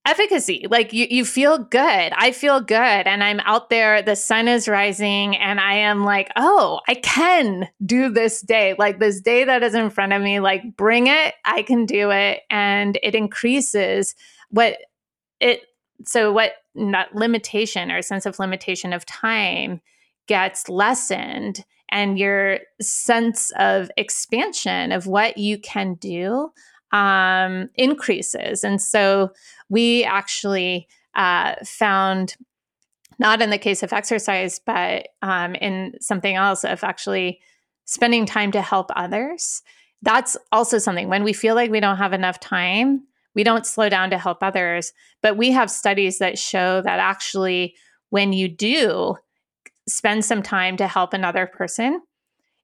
efficacy. 0.06 0.66
Like 0.70 0.92
you, 0.92 1.06
you 1.10 1.24
feel 1.24 1.60
good. 1.60 2.14
I 2.16 2.32
feel 2.32 2.62
good. 2.62 2.76
And 3.08 3.24
I'm 3.24 3.40
out 3.42 3.70
there, 3.70 4.02
the 4.02 4.16
sun 4.16 4.48
is 4.48 4.68
rising, 4.68 5.38
and 5.38 5.60
I 5.60 5.76
am 5.76 6.04
like, 6.04 6.32
oh, 6.36 6.80
I 6.88 6.96
can 6.96 7.70
do 7.86 8.10
this 8.10 8.42
day. 8.42 8.76
Like 8.80 9.00
this 9.00 9.22
day 9.22 9.44
that 9.44 9.62
is 9.62 9.76
in 9.76 9.90
front 9.92 10.14
of 10.14 10.22
me, 10.22 10.40
like 10.40 10.76
bring 10.76 11.08
it. 11.08 11.36
I 11.46 11.62
can 11.62 11.86
do 11.86 12.10
it. 12.10 12.42
And 12.50 12.98
it 13.04 13.14
increases 13.14 14.16
what 14.50 14.78
it, 15.40 15.62
so 16.06 16.32
what 16.32 16.54
not 16.74 17.14
limitation 17.14 17.92
or 17.92 18.02
sense 18.02 18.26
of 18.26 18.40
limitation 18.40 18.94
of 18.94 19.06
time 19.06 19.82
gets 20.28 20.70
lessened 20.70 21.66
and 21.92 22.20
your 22.20 22.60
sense 22.82 23.52
of 23.58 23.92
expansion 23.98 24.92
of 24.92 25.08
what 25.08 25.38
you 25.38 25.58
can 25.58 25.96
do 25.96 26.52
um, 26.92 27.70
increases. 27.76 28.64
And 28.64 28.82
so 28.82 29.32
we 29.70 30.04
actually 30.04 30.88
uh, 31.16 31.56
found, 31.66 32.36
not 33.18 33.42
in 33.42 33.50
the 33.50 33.58
case 33.58 33.84
of 33.84 33.94
exercise, 33.94 34.60
but 34.66 35.08
um, 35.22 35.56
in 35.56 35.94
something 36.02 36.36
else 36.36 36.64
of 36.64 36.84
actually 36.84 37.40
spending 37.86 38.26
time 38.26 38.52
to 38.52 38.62
help 38.62 38.92
others. 38.96 39.62
That's 40.02 40.38
also 40.52 40.78
something 40.78 41.10
when 41.10 41.24
we 41.24 41.34
feel 41.34 41.56
like 41.56 41.72
we 41.72 41.80
don't 41.80 41.98
have 41.98 42.14
enough 42.14 42.40
time, 42.40 43.04
we 43.36 43.44
don't 43.44 43.66
slow 43.66 43.90
down 43.90 44.10
to 44.12 44.18
help 44.18 44.42
others. 44.42 44.94
But 45.22 45.38
we 45.38 45.52
have 45.52 45.70
studies 45.70 46.20
that 46.20 46.40
show 46.40 46.82
that 46.82 47.00
actually, 47.00 47.76
when 48.10 48.34
you 48.34 48.48
do 48.48 49.16
spend 49.90 50.24
some 50.26 50.44
time 50.44 50.78
to 50.78 50.88
help 50.88 51.14
another 51.14 51.48
person, 51.48 52.02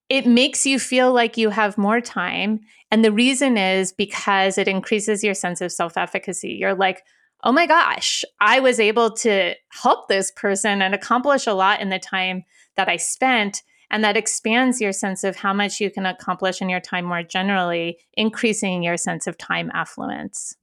it 0.10 0.28
makes 0.28 0.66
you 0.66 0.80
feel 0.80 1.12
like 1.12 1.38
you 1.38 1.50
have 1.50 1.78
more 1.78 2.00
time. 2.00 2.60
And 2.92 3.04
the 3.04 3.12
reason 3.12 3.58
is 3.58 3.92
because 3.92 4.58
it 4.58 4.68
increases 4.68 5.24
your 5.24 5.34
sense 5.34 5.62
of 5.62 5.72
self 5.72 5.98
efficacy. 5.98 6.52
You're 6.52 6.76
like, 6.76 7.04
oh 7.44 7.52
my 7.52 7.68
gosh, 7.68 8.24
I 8.40 8.60
was 8.60 8.80
able 8.80 9.12
to 9.18 9.54
help 9.70 10.08
this 10.08 10.32
person 10.32 10.82
and 10.82 10.94
accomplish 10.94 11.48
a 11.48 11.54
lot 11.54 11.82
in 11.82 11.90
the 11.90 12.00
time 12.00 12.44
that 12.76 12.90
I 12.90 12.98
spent. 12.98 13.64
And 13.92 14.04
that 14.04 14.18
expands 14.18 14.82
your 14.82 14.92
sense 14.92 15.24
of 15.24 15.36
how 15.36 15.54
much 15.54 15.80
you 15.80 15.92
can 15.92 16.06
accomplish 16.06 16.62
in 16.62 16.70
your 16.70 16.80
time 16.80 17.06
more 17.06 17.24
generally, 17.24 18.00
increasing 18.14 18.84
your 18.84 18.98
sense 18.98 19.28
of 19.28 19.38
time 19.38 19.72
affluence. 19.74 20.56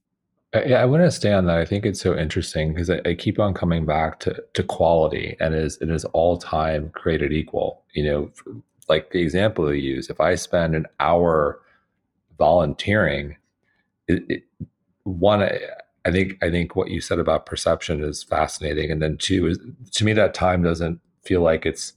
Yeah, 0.53 0.81
I 0.81 0.85
want 0.85 1.01
to 1.03 1.11
stay 1.11 1.33
on 1.33 1.45
that. 1.45 1.57
I 1.57 1.65
think 1.65 1.85
it's 1.85 1.99
so 1.99 2.15
interesting 2.15 2.73
because 2.73 2.89
I, 2.89 3.01
I, 3.05 3.15
keep 3.15 3.39
on 3.39 3.55
coming 3.55 3.85
back 3.87 4.19
to, 4.19 4.43
to 4.53 4.63
quality 4.63 5.35
and 5.39 5.55
is 5.55 5.77
it 5.81 5.89
is 5.89 6.05
all 6.05 6.37
time 6.37 6.91
created 6.91 7.33
equal. 7.33 7.81
You 7.93 8.03
know, 8.03 8.31
like 8.87 9.09
the 9.11 9.21
example 9.21 9.73
you 9.73 9.95
use, 9.95 10.09
if 10.11 10.21
I 10.21 10.35
spend 10.35 10.75
an 10.75 10.85
hour 10.99 11.59
volunteering, 12.37 13.37
it, 14.07 14.23
it, 14.29 14.43
one, 15.03 15.41
I 16.05 16.11
think 16.11 16.37
I 16.43 16.51
think 16.51 16.75
what 16.75 16.89
you 16.91 17.01
said 17.01 17.17
about 17.19 17.47
perception 17.47 18.03
is 18.03 18.21
fascinating, 18.23 18.91
and 18.91 19.01
then 19.01 19.17
two 19.17 19.47
is 19.47 19.59
to 19.93 20.05
me 20.05 20.13
that 20.13 20.33
time 20.35 20.61
doesn't 20.63 20.99
feel 21.23 21.41
like 21.41 21.65
it's 21.65 21.93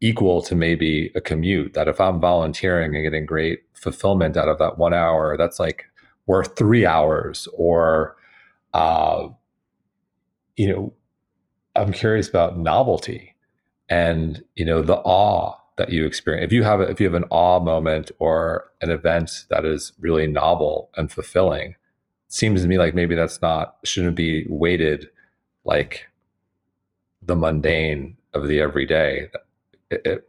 equal 0.00 0.42
to 0.42 0.54
maybe 0.54 1.12
a 1.14 1.20
commute. 1.20 1.74
That 1.74 1.88
if 1.88 2.00
I'm 2.00 2.20
volunteering 2.20 2.94
and 2.94 3.04
getting 3.04 3.26
great 3.26 3.60
fulfillment 3.74 4.36
out 4.36 4.48
of 4.48 4.58
that 4.58 4.78
one 4.78 4.94
hour, 4.94 5.36
that's 5.36 5.60
like 5.60 5.86
worth 6.26 6.56
three 6.56 6.86
hours. 6.86 7.48
Or, 7.54 8.16
uh, 8.74 9.28
you 10.56 10.68
know, 10.68 10.92
I'm 11.74 11.92
curious 11.92 12.28
about 12.28 12.58
novelty 12.58 13.32
and 13.88 14.42
you 14.54 14.64
know 14.64 14.80
the 14.80 14.96
awe 14.96 15.54
that 15.76 15.90
you 15.90 16.06
experience 16.06 16.46
if 16.46 16.52
you 16.52 16.62
have 16.62 16.80
if 16.80 17.00
you 17.00 17.06
have 17.06 17.14
an 17.14 17.28
awe 17.30 17.60
moment 17.60 18.10
or 18.18 18.70
an 18.80 18.90
event 18.90 19.44
that 19.50 19.64
is 19.64 19.92
really 20.00 20.26
novel 20.26 20.90
and 20.96 21.12
fulfilling 21.12 21.74
seems 22.28 22.62
to 22.62 22.68
me 22.68 22.78
like 22.78 22.94
maybe 22.94 23.14
that's 23.14 23.42
not 23.42 23.76
shouldn't 23.84 24.16
be 24.16 24.46
weighted 24.48 25.08
like 25.64 26.06
the 27.20 27.36
mundane 27.36 28.16
of 28.32 28.48
the 28.48 28.60
everyday 28.60 29.28
it, 29.90 30.00
it, 30.06 30.28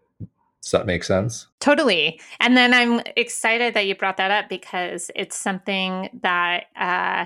does 0.64 0.72
that 0.72 0.86
make 0.86 1.04
sense 1.04 1.48
totally 1.60 2.20
and 2.40 2.58
then 2.58 2.74
i'm 2.74 3.02
excited 3.16 3.74
that 3.74 3.86
you 3.86 3.96
brought 3.96 4.18
that 4.18 4.32
up 4.32 4.50
because 4.50 5.12
it's 5.16 5.38
something 5.38 6.10
that 6.24 6.66
uh, 6.76 7.26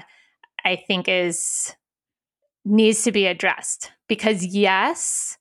i 0.66 0.76
think 0.88 1.08
is 1.08 1.76
needs 2.66 3.04
to 3.04 3.12
be 3.12 3.26
addressed 3.26 3.92
because 4.08 4.46
yes 4.46 5.38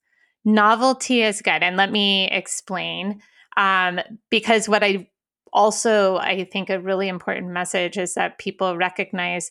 novelty 0.46 1.22
is 1.22 1.42
good. 1.42 1.62
And 1.62 1.76
let 1.76 1.92
me 1.92 2.30
explain. 2.30 3.20
Um, 3.59 4.00
because 4.30 4.68
what 4.68 4.82
I 4.82 5.11
also, 5.52 6.16
I 6.16 6.44
think 6.44 6.70
a 6.70 6.80
really 6.80 7.09
important 7.09 7.52
message 7.52 7.98
is 7.98 8.14
that 8.14 8.38
people 8.38 8.76
recognize 8.76 9.50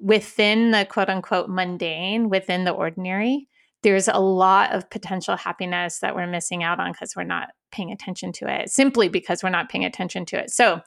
within 0.00 0.72
the 0.72 0.86
quote 0.86 1.10
unquote 1.10 1.48
mundane, 1.48 2.28
within 2.30 2.64
the 2.64 2.72
ordinary, 2.72 3.48
there's 3.82 4.08
a 4.08 4.18
lot 4.18 4.72
of 4.72 4.88
potential 4.90 5.36
happiness 5.36 6.00
that 6.00 6.14
we're 6.14 6.26
missing 6.26 6.62
out 6.62 6.80
on 6.80 6.92
because 6.92 7.14
we're 7.14 7.24
not 7.24 7.50
paying 7.72 7.92
attention 7.92 8.32
to 8.32 8.48
it, 8.48 8.70
simply 8.70 9.08
because 9.08 9.42
we're 9.42 9.50
not 9.50 9.68
paying 9.68 9.84
attention 9.84 10.24
to 10.26 10.38
it. 10.38 10.50
So, 10.50 10.80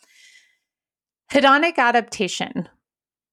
hedonic 1.32 1.78
adaptation, 1.78 2.68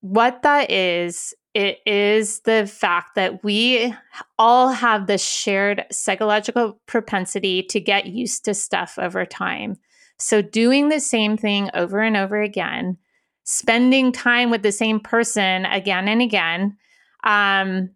what 0.01 0.43
that 0.43 0.71
is, 0.71 1.35
it 1.55 1.79
is 1.87 2.41
the 2.41 2.67
fact 2.67 3.15
that 3.15 3.43
we 3.43 3.95
all 4.39 4.69
have 4.69 5.07
this 5.07 5.25
shared 5.25 5.87
psychological 5.91 6.79
propensity 6.87 7.63
to 7.71 7.81
get 7.81 8.07
used 8.07 8.45
to 8.45 8.53
stuff 8.55 8.99
over 8.99 9.25
time. 9.25 9.77
So, 10.19 10.43
doing 10.43 10.91
the 10.91 11.01
same 11.01 11.37
thing 11.37 11.71
over 11.75 12.01
and 12.01 12.17
over 12.17 12.41
again, 12.41 12.99
spending 13.45 14.13
time 14.13 14.51
with 14.51 14.63
the 14.63 14.73
same 14.73 15.01
person 15.01 15.65
again 15.67 16.09
and 16.09 16.21
again, 16.21 16.77
um, 17.25 17.91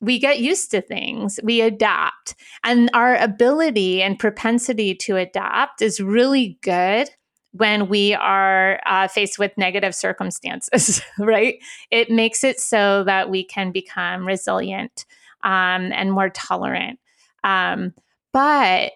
we 0.00 0.18
get 0.18 0.40
used 0.40 0.70
to 0.70 0.80
things, 0.80 1.38
we 1.42 1.60
adapt. 1.60 2.34
And 2.64 2.90
our 2.94 3.16
ability 3.16 4.02
and 4.02 4.18
propensity 4.18 4.94
to 4.96 5.16
adapt 5.16 5.82
is 5.82 6.00
really 6.00 6.58
good 6.62 7.10
when 7.52 7.88
we 7.88 8.14
are 8.14 8.80
uh, 8.86 9.08
faced 9.08 9.38
with 9.38 9.56
negative 9.58 9.94
circumstances, 9.94 11.02
right? 11.18 11.56
It 11.90 12.10
makes 12.10 12.44
it 12.44 12.60
so 12.60 13.04
that 13.04 13.28
we 13.28 13.44
can 13.44 13.72
become 13.72 14.26
resilient 14.26 15.04
um, 15.42 15.92
and 15.92 16.12
more 16.12 16.30
tolerant. 16.30 16.98
Um, 17.42 17.94
but 18.32 18.92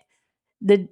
the 0.61 0.88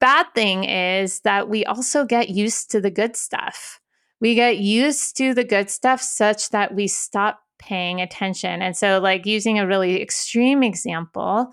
bad 0.00 0.26
thing 0.34 0.64
is 0.64 1.20
that 1.20 1.48
we 1.48 1.64
also 1.64 2.04
get 2.04 2.30
used 2.30 2.70
to 2.70 2.80
the 2.80 2.90
good 2.90 3.16
stuff. 3.16 3.80
We 4.20 4.34
get 4.34 4.58
used 4.58 5.16
to 5.16 5.34
the 5.34 5.44
good 5.44 5.70
stuff 5.70 6.00
such 6.00 6.50
that 6.50 6.74
we 6.74 6.86
stop 6.86 7.40
paying 7.60 8.00
attention. 8.00 8.62
And 8.62 8.76
so, 8.76 8.98
like 8.98 9.26
using 9.26 9.58
a 9.58 9.66
really 9.66 10.02
extreme 10.02 10.62
example, 10.62 11.50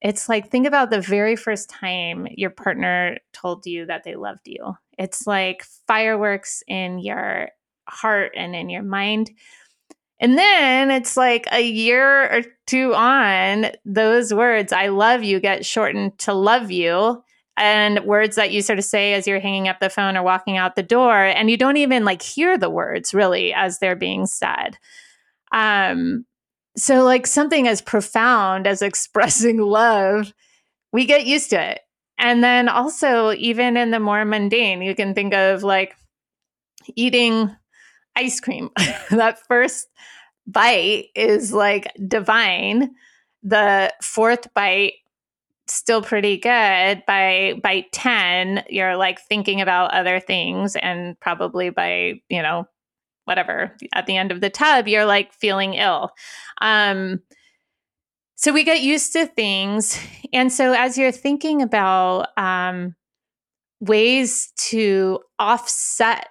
it's 0.00 0.28
like 0.28 0.50
think 0.50 0.66
about 0.66 0.90
the 0.90 1.00
very 1.00 1.34
first 1.34 1.68
time 1.68 2.28
your 2.30 2.50
partner 2.50 3.18
told 3.32 3.66
you 3.66 3.86
that 3.86 4.04
they 4.04 4.14
loved 4.14 4.46
you 4.46 4.76
it's 4.98 5.26
like 5.26 5.64
fireworks 5.86 6.62
in 6.66 6.98
your 6.98 7.50
heart 7.88 8.32
and 8.36 8.54
in 8.54 8.68
your 8.68 8.82
mind. 8.82 9.30
And 10.20 10.36
then 10.36 10.90
it's 10.90 11.16
like 11.16 11.46
a 11.52 11.62
year 11.62 12.24
or 12.24 12.42
two 12.66 12.92
on, 12.94 13.66
those 13.84 14.34
words, 14.34 14.72
I 14.72 14.88
love 14.88 15.22
you, 15.22 15.38
get 15.38 15.64
shortened 15.64 16.18
to 16.20 16.34
love 16.34 16.72
you. 16.72 17.22
And 17.56 18.04
words 18.04 18.36
that 18.36 18.52
you 18.52 18.62
sort 18.62 18.78
of 18.78 18.84
say 18.84 19.14
as 19.14 19.26
you're 19.26 19.40
hanging 19.40 19.66
up 19.66 19.80
the 19.80 19.90
phone 19.90 20.16
or 20.16 20.22
walking 20.22 20.56
out 20.56 20.76
the 20.76 20.82
door. 20.82 21.24
And 21.24 21.50
you 21.50 21.56
don't 21.56 21.76
even 21.76 22.04
like 22.04 22.22
hear 22.22 22.58
the 22.58 22.70
words 22.70 23.14
really 23.14 23.52
as 23.52 23.78
they're 23.78 23.96
being 23.96 24.26
said. 24.26 24.78
Um, 25.52 26.24
so, 26.76 27.02
like 27.02 27.26
something 27.26 27.66
as 27.66 27.82
profound 27.82 28.66
as 28.66 28.82
expressing 28.82 29.58
love, 29.62 30.32
we 30.92 31.06
get 31.06 31.26
used 31.26 31.50
to 31.50 31.70
it. 31.72 31.80
And 32.18 32.42
then 32.42 32.68
also, 32.68 33.32
even 33.32 33.76
in 33.76 33.90
the 33.90 34.00
more 34.00 34.24
mundane, 34.24 34.82
you 34.82 34.94
can 34.94 35.14
think 35.14 35.34
of 35.34 35.62
like 35.62 35.94
eating 36.96 37.54
ice 38.16 38.40
cream. 38.40 38.70
that 39.10 39.38
first 39.46 39.88
bite 40.46 41.06
is 41.14 41.52
like 41.52 41.92
divine. 42.06 42.90
The 43.44 43.92
fourth 44.02 44.52
bite, 44.54 44.94
still 45.68 46.02
pretty 46.02 46.38
good. 46.38 47.04
By 47.06 47.54
bite 47.62 47.92
10, 47.92 48.64
you're 48.68 48.96
like 48.96 49.20
thinking 49.20 49.60
about 49.60 49.92
other 49.92 50.18
things. 50.18 50.74
And 50.74 51.18
probably 51.20 51.70
by, 51.70 52.20
you 52.28 52.42
know, 52.42 52.66
whatever, 53.28 53.76
at 53.94 54.06
the 54.06 54.16
end 54.16 54.32
of 54.32 54.40
the 54.40 54.50
tub, 54.50 54.88
you're 54.88 55.04
like 55.04 55.32
feeling 55.32 55.74
ill. 55.74 56.10
Um, 56.60 57.20
so 58.34 58.52
we 58.52 58.64
get 58.64 58.82
used 58.82 59.12
to 59.12 59.26
things. 59.26 60.00
And 60.32 60.52
so 60.52 60.72
as 60.72 60.98
you're 60.98 61.12
thinking 61.12 61.62
about 61.62 62.28
um, 62.36 62.96
ways 63.80 64.52
to 64.56 65.20
offset 65.38 66.28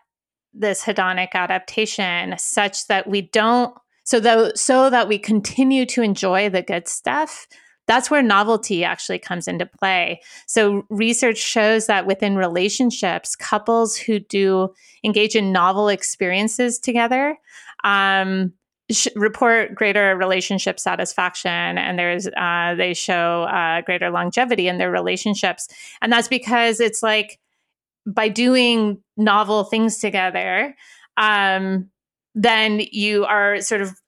this 0.53 0.83
hedonic 0.83 1.29
adaptation 1.33 2.33
such 2.37 2.87
that 2.87 3.07
we 3.07 3.21
don't 3.21 3.75
so 4.03 4.19
though 4.19 4.51
so 4.55 4.89
that 4.89 5.07
we 5.07 5.19
continue 5.19 5.85
to 5.85 6.01
enjoy 6.01 6.49
the 6.49 6.63
good 6.63 6.87
stuff 6.87 7.45
that's 7.87 8.11
where 8.11 8.21
novelty 8.21 8.83
actually 8.83 9.19
comes 9.19 9.47
into 9.47 9.65
play. 9.65 10.21
So, 10.45 10.83
research 10.89 11.37
shows 11.37 11.87
that 11.87 12.05
within 12.05 12.35
relationships, 12.35 13.35
couples 13.35 13.95
who 13.95 14.19
do 14.19 14.73
engage 15.03 15.35
in 15.35 15.51
novel 15.51 15.87
experiences 15.87 16.79
together 16.79 17.37
um, 17.83 18.53
sh- 18.91 19.07
report 19.15 19.75
greater 19.75 20.15
relationship 20.15 20.79
satisfaction, 20.79 21.77
and 21.77 21.97
there's 21.97 22.27
uh, 22.27 22.75
they 22.75 22.93
show 22.93 23.43
uh, 23.43 23.81
greater 23.81 24.09
longevity 24.09 24.67
in 24.67 24.77
their 24.77 24.91
relationships, 24.91 25.67
and 26.01 26.11
that's 26.11 26.27
because 26.27 26.79
it's 26.79 27.01
like 27.01 27.39
by 28.05 28.29
doing 28.29 29.01
novel 29.17 29.63
things 29.63 29.97
together. 29.99 30.75
Um, 31.17 31.89
then 32.35 32.81
you 32.91 33.25
are 33.25 33.61
sort 33.61 33.81
of 33.81 33.99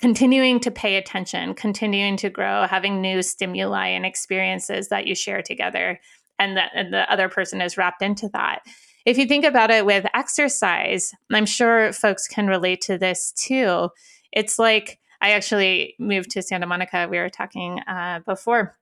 continuing 0.00 0.60
to 0.60 0.70
pay 0.70 0.96
attention, 0.96 1.54
continuing 1.54 2.16
to 2.18 2.30
grow, 2.30 2.66
having 2.66 3.00
new 3.00 3.22
stimuli 3.22 3.88
and 3.88 4.04
experiences 4.04 4.88
that 4.88 5.06
you 5.06 5.14
share 5.14 5.42
together, 5.42 6.00
and 6.38 6.56
that 6.56 6.72
and 6.74 6.92
the 6.92 7.10
other 7.10 7.28
person 7.28 7.60
is 7.60 7.76
wrapped 7.76 8.02
into 8.02 8.28
that. 8.30 8.60
If 9.06 9.18
you 9.18 9.26
think 9.26 9.44
about 9.44 9.70
it 9.70 9.84
with 9.84 10.06
exercise, 10.14 11.12
I'm 11.30 11.46
sure 11.46 11.92
folks 11.92 12.26
can 12.26 12.46
relate 12.46 12.80
to 12.82 12.98
this 12.98 13.32
too. 13.32 13.90
It's 14.32 14.58
like 14.58 14.98
I 15.20 15.30
actually 15.30 15.94
moved 15.98 16.30
to 16.32 16.42
Santa 16.42 16.66
Monica. 16.66 17.06
We 17.10 17.18
were 17.18 17.30
talking 17.30 17.80
uh, 17.86 18.20
before, 18.26 18.76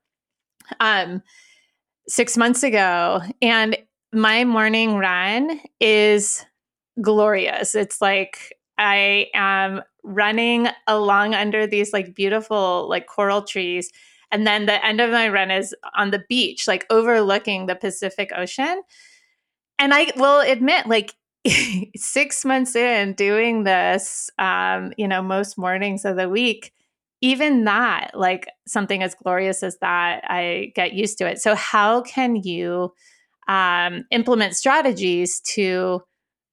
um, 0.80 1.22
six 2.08 2.36
months 2.36 2.62
ago, 2.62 3.20
and 3.40 3.76
my 4.12 4.44
morning 4.44 4.96
run 4.96 5.60
is 5.80 6.44
glorious. 7.00 7.74
It's 7.74 8.00
like 8.00 8.56
I 8.78 9.28
am 9.34 9.82
running 10.02 10.68
along 10.86 11.34
under 11.34 11.66
these 11.66 11.92
like 11.92 12.14
beautiful 12.14 12.88
like 12.88 13.06
coral 13.06 13.42
trees. 13.42 13.90
And 14.30 14.46
then 14.46 14.66
the 14.66 14.84
end 14.84 15.00
of 15.00 15.10
my 15.10 15.28
run 15.28 15.50
is 15.50 15.74
on 15.94 16.10
the 16.10 16.24
beach, 16.28 16.66
like 16.66 16.86
overlooking 16.90 17.66
the 17.66 17.74
Pacific 17.74 18.32
Ocean. 18.34 18.82
And 19.78 19.92
I 19.92 20.12
will 20.16 20.40
admit, 20.40 20.86
like 20.86 21.14
six 21.96 22.44
months 22.44 22.74
in 22.74 23.14
doing 23.14 23.64
this, 23.64 24.30
um, 24.38 24.92
you 24.96 25.06
know, 25.06 25.22
most 25.22 25.58
mornings 25.58 26.04
of 26.04 26.16
the 26.16 26.28
week, 26.28 26.72
even 27.20 27.64
that, 27.64 28.12
like 28.14 28.48
something 28.66 29.02
as 29.02 29.14
glorious 29.14 29.62
as 29.62 29.76
that, 29.78 30.24
I 30.28 30.72
get 30.74 30.92
used 30.92 31.18
to 31.18 31.28
it. 31.28 31.40
So, 31.40 31.54
how 31.54 32.00
can 32.02 32.36
you 32.36 32.92
um, 33.48 34.04
implement 34.10 34.56
strategies 34.56 35.40
to 35.54 36.02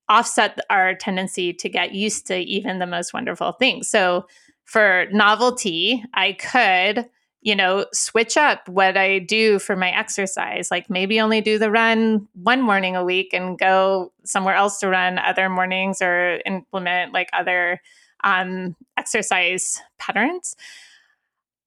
offset 0.09 0.59
our 0.69 0.95
tendency 0.95 1.53
to 1.53 1.69
get 1.69 1.93
used 1.93 2.27
to 2.27 2.37
even 2.37 2.79
the 2.79 2.87
most 2.87 3.13
wonderful 3.13 3.53
things. 3.53 3.87
So 3.87 4.25
for 4.65 5.05
novelty, 5.11 6.03
I 6.13 6.33
could, 6.33 7.07
you 7.41 7.55
know, 7.55 7.85
switch 7.93 8.35
up 8.35 8.67
what 8.67 8.97
I 8.97 9.19
do 9.19 9.59
for 9.59 9.75
my 9.75 9.91
exercise. 9.91 10.69
Like 10.71 10.89
maybe 10.89 11.21
only 11.21 11.41
do 11.41 11.57
the 11.57 11.71
run 11.71 12.27
one 12.33 12.61
morning 12.61 12.95
a 12.95 13.05
week 13.05 13.33
and 13.33 13.57
go 13.57 14.11
somewhere 14.25 14.55
else 14.55 14.79
to 14.79 14.89
run 14.89 15.19
other 15.19 15.47
mornings 15.47 16.01
or 16.01 16.41
implement 16.45 17.13
like 17.13 17.29
other 17.31 17.79
um, 18.23 18.75
exercise 18.97 19.81
patterns. 19.99 20.55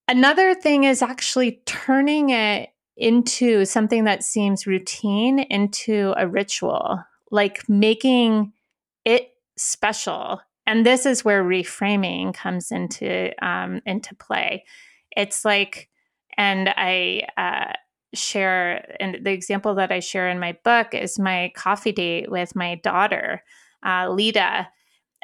Another 0.09 0.55
thing 0.55 0.84
is 0.84 1.01
actually 1.01 1.62
turning 1.64 2.30
it 2.30 2.70
into 2.97 3.64
something 3.64 4.05
that 4.05 4.22
seems 4.22 4.66
routine 4.66 5.38
into 5.38 6.12
a 6.16 6.28
ritual 6.28 7.03
like 7.32 7.68
making 7.68 8.52
it 9.04 9.30
special. 9.56 10.40
And 10.64 10.86
this 10.86 11.06
is 11.06 11.24
where 11.24 11.42
reframing 11.42 12.32
comes 12.32 12.70
into 12.70 13.32
um, 13.44 13.80
into 13.84 14.14
play. 14.14 14.64
It's 15.16 15.44
like, 15.44 15.88
and 16.36 16.68
I 16.68 17.26
uh, 17.36 17.72
share, 18.14 18.96
and 19.00 19.18
the 19.24 19.32
example 19.32 19.74
that 19.74 19.90
I 19.90 19.98
share 19.98 20.28
in 20.28 20.38
my 20.38 20.56
book 20.62 20.94
is 20.94 21.18
my 21.18 21.50
coffee 21.56 21.92
date 21.92 22.30
with 22.30 22.54
my 22.54 22.76
daughter, 22.76 23.42
uh, 23.84 24.08
Lita. 24.08 24.68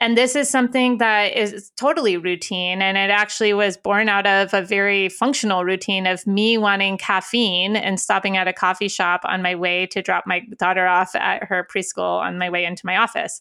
And 0.01 0.17
this 0.17 0.37
is 0.37 0.49
something 0.49 0.99
that 0.99 1.37
is 1.37 1.71
totally 1.77 2.17
routine. 2.17 2.81
And 2.81 2.97
it 2.97 3.11
actually 3.11 3.53
was 3.53 3.77
born 3.77 4.09
out 4.09 4.27
of 4.27 4.55
a 4.55 4.63
very 4.63 5.09
functional 5.09 5.65
routine 5.65 6.07
of 6.07 6.25
me 6.27 6.57
wanting 6.57 6.99
caffeine 6.99 7.75
and 7.75 7.99
stopping 7.99 8.37
at 8.37 8.47
a 8.47 8.53
coffee 8.53 8.89
shop 8.89 9.23
on 9.25 9.43
my 9.43 9.57
way 9.57 9.87
to 9.87 10.01
drop 10.01 10.25
my 10.27 10.43
daughter 10.59 10.87
off 10.87 11.17
at 11.17 11.45
her 11.45 11.67
preschool 11.73 12.21
on 12.21 12.39
my 12.39 12.49
way 12.49 12.65
into 12.65 12.87
my 12.87 12.97
office. 12.97 13.41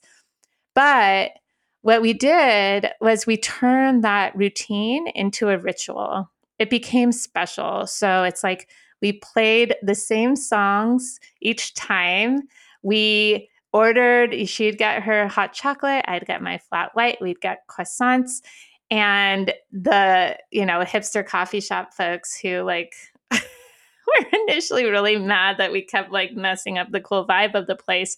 But 0.73 1.31
what 1.81 2.01
we 2.01 2.13
did 2.13 2.89
was 3.01 3.27
we 3.27 3.37
turned 3.37 4.03
that 4.03 4.35
routine 4.35 5.07
into 5.09 5.49
a 5.49 5.59
ritual. 5.59 6.29
It 6.57 6.71
became 6.71 7.11
special. 7.11 7.85
So 7.85 8.23
it's 8.23 8.43
like 8.43 8.67
we 9.01 9.13
played 9.13 9.75
the 9.83 9.95
same 9.95 10.35
songs 10.35 11.19
each 11.39 11.75
time. 11.75 12.41
We 12.81 13.49
ordered, 13.73 14.47
she'd 14.47 14.77
get 14.77 15.03
her 15.03 15.27
hot 15.27 15.53
chocolate, 15.53 16.05
I'd 16.07 16.25
get 16.25 16.41
my 16.41 16.57
flat 16.57 16.91
white, 16.93 17.21
we'd 17.21 17.41
get 17.41 17.67
croissants. 17.67 18.41
And 18.89 19.53
the, 19.71 20.37
you 20.51 20.65
know, 20.65 20.79
hipster 20.79 21.25
coffee 21.25 21.59
shop 21.59 21.93
folks 21.93 22.39
who 22.39 22.61
like 22.61 22.93
were 23.31 24.25
initially 24.43 24.85
really 24.85 25.17
mad 25.17 25.57
that 25.57 25.71
we 25.71 25.81
kept 25.81 26.11
like 26.11 26.33
messing 26.33 26.77
up 26.77 26.91
the 26.91 27.01
cool 27.01 27.27
vibe 27.27 27.53
of 27.55 27.67
the 27.67 27.75
place, 27.75 28.17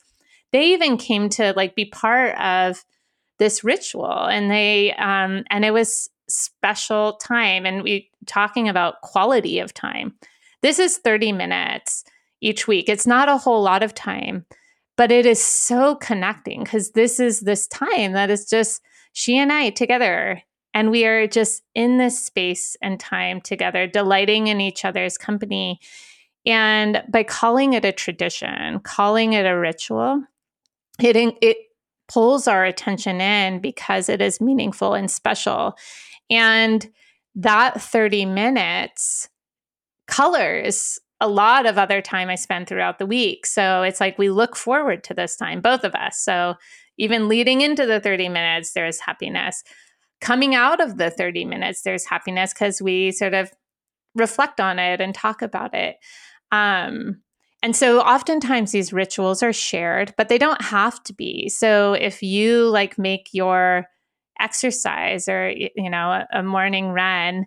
they 0.51 0.73
even 0.73 0.97
came 0.97 1.29
to 1.29 1.53
like 1.55 1.75
be 1.75 1.85
part 1.85 2.35
of 2.39 2.83
this 3.39 3.63
ritual 3.63 4.25
and 4.25 4.51
they 4.51 4.93
um 4.95 5.43
and 5.49 5.65
it 5.65 5.71
was 5.71 6.09
special 6.27 7.13
time 7.13 7.65
and 7.65 7.81
we 7.81 8.09
talking 8.27 8.69
about 8.69 9.01
quality 9.01 9.59
of 9.59 9.73
time 9.73 10.13
this 10.61 10.77
is 10.77 10.97
30 10.97 11.31
minutes 11.31 12.03
each 12.41 12.67
week 12.67 12.87
it's 12.87 13.07
not 13.07 13.29
a 13.29 13.37
whole 13.37 13.63
lot 13.63 13.81
of 13.81 13.95
time 13.95 14.45
but 14.99 15.13
it 15.13 15.25
is 15.25 15.41
so 15.41 15.95
connecting 15.95 16.61
because 16.61 16.91
this 16.91 17.21
is 17.21 17.39
this 17.39 17.67
time 17.67 18.11
that 18.11 18.29
is 18.29 18.49
just 18.49 18.81
she 19.13 19.37
and 19.37 19.49
I 19.49 19.69
together. 19.69 20.43
And 20.73 20.91
we 20.91 21.05
are 21.05 21.25
just 21.25 21.63
in 21.73 21.99
this 21.99 22.21
space 22.21 22.75
and 22.81 22.99
time 22.99 23.39
together, 23.39 23.87
delighting 23.87 24.47
in 24.47 24.59
each 24.59 24.83
other's 24.83 25.17
company. 25.17 25.79
And 26.45 27.01
by 27.07 27.23
calling 27.23 27.71
it 27.71 27.85
a 27.85 27.93
tradition, 27.93 28.81
calling 28.81 29.31
it 29.31 29.45
a 29.45 29.57
ritual, 29.57 30.21
it, 31.01 31.15
it 31.15 31.57
pulls 32.09 32.45
our 32.45 32.65
attention 32.65 33.21
in 33.21 33.61
because 33.61 34.09
it 34.09 34.19
is 34.19 34.41
meaningful 34.41 34.95
and 34.95 35.09
special. 35.09 35.77
And 36.29 36.85
that 37.35 37.81
30 37.81 38.25
minutes 38.25 39.29
colors 40.07 40.99
a 41.21 41.27
lot 41.27 41.65
of 41.65 41.77
other 41.77 42.01
time 42.01 42.29
I 42.29 42.35
spend 42.35 42.67
throughout 42.67 42.99
the 42.99 43.05
week. 43.05 43.45
So 43.45 43.83
it's 43.83 43.99
like 43.99 44.17
we 44.17 44.29
look 44.29 44.55
forward 44.55 45.03
to 45.05 45.13
this 45.13 45.35
time, 45.35 45.61
both 45.61 45.83
of 45.83 45.93
us. 45.95 46.19
So 46.19 46.55
even 46.97 47.27
leading 47.27 47.61
into 47.61 47.85
the 47.85 47.99
30 47.99 48.29
minutes, 48.29 48.73
there's 48.73 48.99
happiness. 48.99 49.63
Coming 50.21 50.55
out 50.55 50.81
of 50.81 50.97
the 50.97 51.09
30 51.09 51.45
minutes, 51.45 51.81
there's 51.81 52.05
happiness 52.05 52.53
because 52.53 52.81
we 52.81 53.11
sort 53.11 53.33
of 53.33 53.51
reflect 54.15 54.59
on 54.59 54.79
it 54.79 55.01
and 55.01 55.13
talk 55.13 55.41
about 55.41 55.73
it. 55.73 55.97
Um, 56.51 57.21
and 57.61 57.75
so 57.75 57.99
oftentimes 57.99 58.71
these 58.71 58.93
rituals 58.93 59.43
are 59.43 59.53
shared, 59.53 60.13
but 60.17 60.29
they 60.29 60.37
don't 60.37 60.61
have 60.61 61.03
to 61.03 61.13
be. 61.13 61.49
So 61.49 61.93
if 61.93 62.23
you 62.23 62.69
like 62.69 62.97
make 62.97 63.29
your 63.33 63.85
exercise 64.39 65.27
or, 65.27 65.49
you 65.49 65.89
know, 65.89 66.23
a 66.31 66.41
morning 66.41 66.89
run, 66.89 67.45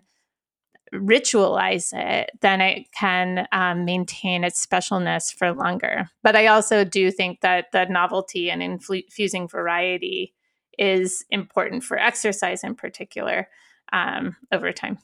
ritualize 0.93 1.91
it, 1.93 2.31
then 2.41 2.61
it 2.61 2.91
can 2.91 3.47
um, 3.51 3.85
maintain 3.85 4.43
its 4.43 4.65
specialness 4.65 5.33
for 5.33 5.51
longer. 5.53 6.09
But 6.21 6.35
I 6.35 6.47
also 6.47 6.83
do 6.83 7.11
think 7.11 7.41
that 7.41 7.71
the 7.71 7.85
novelty 7.85 8.49
and 8.49 8.61
infusing 8.61 9.47
variety 9.47 10.33
is 10.77 11.23
important 11.29 11.83
for 11.83 11.97
exercise 11.97 12.63
in 12.63 12.75
particular 12.75 13.47
um, 13.91 14.35
over 14.51 14.71
time. 14.71 14.97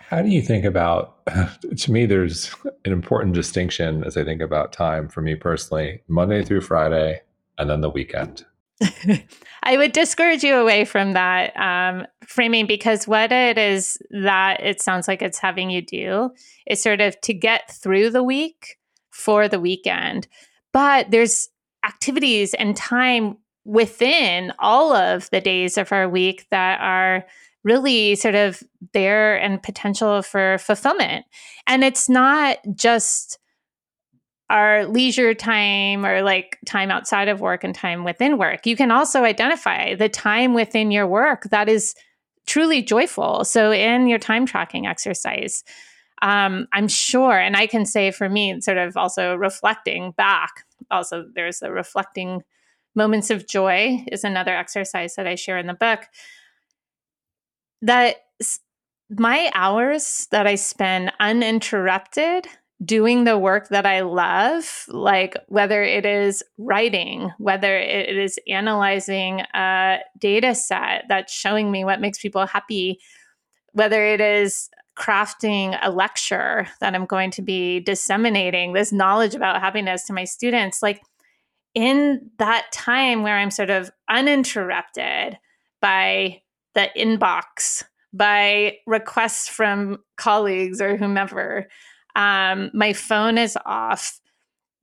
How 0.00 0.22
do 0.22 0.28
you 0.28 0.40
think 0.40 0.64
about, 0.64 1.26
to 1.76 1.92
me, 1.92 2.06
there's 2.06 2.54
an 2.84 2.92
important 2.92 3.34
distinction 3.34 4.04
as 4.04 4.16
I 4.16 4.24
think 4.24 4.40
about 4.40 4.72
time 4.72 5.08
for 5.08 5.20
me 5.20 5.34
personally 5.34 6.02
Monday 6.08 6.44
through 6.44 6.62
Friday, 6.62 7.20
and 7.58 7.68
then 7.68 7.80
the 7.80 7.90
weekend. 7.90 8.46
I 9.62 9.76
would 9.76 9.92
discourage 9.92 10.44
you 10.44 10.56
away 10.56 10.84
from 10.84 11.12
that 11.12 11.56
um, 11.56 12.06
framing 12.26 12.66
because 12.66 13.08
what 13.08 13.32
it 13.32 13.58
is 13.58 13.98
that 14.10 14.62
it 14.62 14.80
sounds 14.80 15.08
like 15.08 15.22
it's 15.22 15.38
having 15.38 15.70
you 15.70 15.82
do 15.82 16.30
is 16.66 16.82
sort 16.82 17.00
of 17.00 17.20
to 17.22 17.34
get 17.34 17.70
through 17.70 18.10
the 18.10 18.22
week 18.22 18.78
for 19.10 19.48
the 19.48 19.60
weekend. 19.60 20.28
But 20.72 21.10
there's 21.10 21.48
activities 21.84 22.54
and 22.54 22.76
time 22.76 23.38
within 23.64 24.52
all 24.58 24.92
of 24.92 25.28
the 25.30 25.40
days 25.40 25.76
of 25.76 25.92
our 25.92 26.08
week 26.08 26.46
that 26.50 26.80
are 26.80 27.26
really 27.64 28.14
sort 28.14 28.34
of 28.34 28.62
there 28.92 29.36
and 29.36 29.62
potential 29.62 30.22
for 30.22 30.58
fulfillment. 30.58 31.26
And 31.66 31.84
it's 31.84 32.08
not 32.08 32.58
just 32.74 33.38
our 34.50 34.86
leisure 34.86 35.34
time 35.34 36.06
or 36.06 36.22
like 36.22 36.58
time 36.66 36.90
outside 36.90 37.28
of 37.28 37.40
work 37.40 37.64
and 37.64 37.74
time 37.74 38.04
within 38.04 38.38
work. 38.38 38.66
You 38.66 38.76
can 38.76 38.90
also 38.90 39.24
identify 39.24 39.94
the 39.94 40.08
time 40.08 40.54
within 40.54 40.90
your 40.90 41.06
work 41.06 41.44
that 41.50 41.68
is 41.68 41.94
truly 42.46 42.82
joyful. 42.82 43.44
So, 43.44 43.72
in 43.72 44.06
your 44.06 44.18
time 44.18 44.46
tracking 44.46 44.86
exercise, 44.86 45.64
um, 46.22 46.66
I'm 46.72 46.88
sure, 46.88 47.38
and 47.38 47.56
I 47.56 47.66
can 47.66 47.84
say 47.84 48.10
for 48.10 48.28
me, 48.28 48.60
sort 48.60 48.78
of 48.78 48.96
also 48.96 49.34
reflecting 49.34 50.12
back, 50.12 50.64
also 50.90 51.26
there's 51.34 51.58
the 51.58 51.70
reflecting 51.70 52.42
moments 52.94 53.30
of 53.30 53.46
joy 53.46 54.04
is 54.10 54.24
another 54.24 54.56
exercise 54.56 55.14
that 55.14 55.26
I 55.26 55.34
share 55.34 55.58
in 55.58 55.66
the 55.66 55.74
book. 55.74 56.00
That 57.82 58.16
my 59.10 59.50
hours 59.54 60.26
that 60.32 60.46
I 60.46 60.56
spend 60.56 61.12
uninterrupted 61.20 62.46
doing 62.84 63.24
the 63.24 63.38
work 63.38 63.68
that 63.68 63.86
I 63.86 64.02
love, 64.02 64.84
like 64.88 65.36
whether 65.48 65.82
it 65.82 66.06
is 66.06 66.44
writing, 66.58 67.32
whether 67.38 67.76
it 67.76 68.16
is 68.16 68.38
analyzing 68.48 69.40
a 69.54 69.98
data 70.18 70.54
set 70.54 71.04
that's 71.08 71.32
showing 71.32 71.70
me 71.70 71.84
what 71.84 72.00
makes 72.00 72.18
people 72.18 72.46
happy, 72.46 73.00
whether 73.72 74.04
it 74.04 74.20
is 74.20 74.70
crafting 74.96 75.78
a 75.82 75.90
lecture 75.90 76.68
that 76.80 76.94
I'm 76.94 77.06
going 77.06 77.30
to 77.32 77.42
be 77.42 77.80
disseminating 77.80 78.72
this 78.72 78.92
knowledge 78.92 79.34
about 79.34 79.60
happiness 79.60 80.04
to 80.04 80.12
my 80.12 80.24
students, 80.24 80.82
like 80.82 81.00
in 81.74 82.30
that 82.38 82.66
time 82.72 83.22
where 83.22 83.36
I'm 83.36 83.50
sort 83.50 83.70
of 83.70 83.90
uninterrupted 84.08 85.38
by 85.80 86.42
the 86.74 86.88
inbox, 86.96 87.84
by 88.12 88.78
requests 88.86 89.48
from 89.48 89.98
colleagues 90.16 90.80
or 90.80 90.96
whomever, 90.96 91.68
um, 92.16 92.70
my 92.74 92.92
phone 92.92 93.38
is 93.38 93.56
off. 93.64 94.20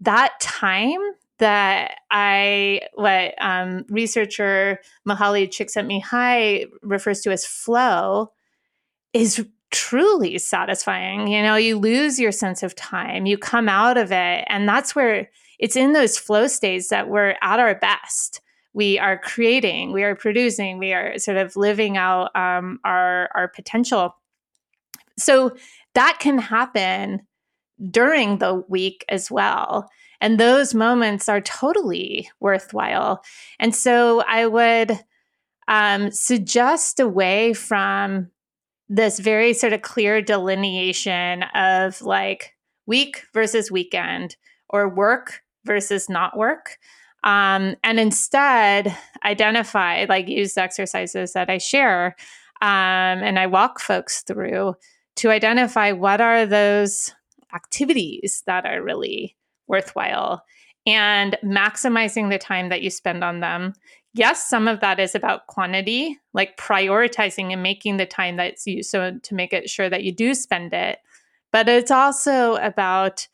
That 0.01 0.33
time 0.39 0.99
that 1.37 1.99
I, 2.11 2.81
what 2.93 3.33
um, 3.39 3.85
researcher 3.89 4.79
Mihaly 5.07 5.47
Csikszentmihalyi 5.47 6.67
refers 6.81 7.21
to 7.21 7.31
as 7.31 7.45
flow, 7.45 8.31
is 9.13 9.45
truly 9.71 10.37
satisfying. 10.37 11.27
You 11.27 11.41
know, 11.41 11.55
you 11.55 11.77
lose 11.77 12.19
your 12.19 12.31
sense 12.31 12.63
of 12.63 12.75
time, 12.75 13.25
you 13.25 13.37
come 13.37 13.67
out 13.67 13.97
of 13.97 14.11
it. 14.11 14.45
And 14.47 14.67
that's 14.67 14.95
where 14.95 15.29
it's 15.59 15.75
in 15.75 15.93
those 15.93 16.17
flow 16.17 16.47
states 16.47 16.89
that 16.89 17.09
we're 17.09 17.35
at 17.41 17.59
our 17.59 17.75
best. 17.75 18.41
We 18.73 18.99
are 18.99 19.17
creating, 19.17 19.93
we 19.93 20.03
are 20.03 20.15
producing, 20.15 20.79
we 20.79 20.93
are 20.93 21.17
sort 21.17 21.37
of 21.37 21.55
living 21.55 21.97
out 21.97 22.35
um, 22.35 22.79
our, 22.83 23.29
our 23.33 23.47
potential. 23.47 24.15
So 25.17 25.55
that 25.95 26.17
can 26.19 26.37
happen 26.37 27.21
during 27.89 28.37
the 28.37 28.63
week 28.69 29.03
as 29.09 29.29
well. 29.29 29.89
And 30.21 30.39
those 30.39 30.73
moments 30.73 31.27
are 31.27 31.41
totally 31.41 32.29
worthwhile. 32.39 33.21
And 33.59 33.75
so 33.75 34.21
I 34.27 34.47
would 34.47 34.99
um, 35.67 36.11
suggest 36.11 36.99
away 36.99 37.53
from 37.53 38.29
this 38.87 39.19
very 39.19 39.53
sort 39.53 39.73
of 39.73 39.81
clear 39.81 40.21
delineation 40.21 41.43
of 41.55 42.01
like 42.01 42.53
week 42.85 43.23
versus 43.33 43.71
weekend 43.71 44.37
or 44.69 44.87
work 44.87 45.41
versus 45.65 46.07
not 46.07 46.37
work. 46.37 46.77
Um, 47.23 47.75
and 47.83 47.99
instead 47.99 48.95
identify, 49.23 50.05
like, 50.07 50.27
use 50.27 50.53
the 50.53 50.61
exercises 50.61 51.33
that 51.33 51.49
I 51.49 51.57
share 51.57 52.15
um, 52.61 52.67
and 53.23 53.39
I 53.39 53.47
walk 53.47 53.79
folks 53.79 54.21
through 54.21 54.75
to 55.15 55.29
identify 55.29 55.91
what 55.91 56.21
are 56.21 56.45
those 56.45 57.13
activities 57.53 58.43
that 58.47 58.65
are 58.65 58.83
really 58.83 59.35
worthwhile 59.67 60.43
and 60.85 61.37
maximizing 61.43 62.29
the 62.29 62.37
time 62.37 62.69
that 62.69 62.81
you 62.81 62.89
spend 62.89 63.23
on 63.23 63.39
them 63.39 63.73
yes, 64.15 64.47
some 64.47 64.67
of 64.67 64.79
that 64.79 64.99
is 64.99 65.13
about 65.13 65.47
quantity, 65.47 66.17
like 66.33 66.57
prioritizing 66.57 67.51
and 67.51 67.61
making 67.61 67.97
the 67.97 68.05
time 68.05 68.37
that's 68.37 68.65
you 68.65 68.81
so 68.81 69.19
to 69.21 69.35
make 69.35 69.53
it 69.53 69.69
sure 69.69 69.89
that 69.89 70.03
you 70.03 70.11
do 70.11 70.33
spend 70.33 70.73
it. 70.73 70.99
But 71.51 71.69
it's 71.69 71.91
also 71.91 72.55
about 72.55 73.27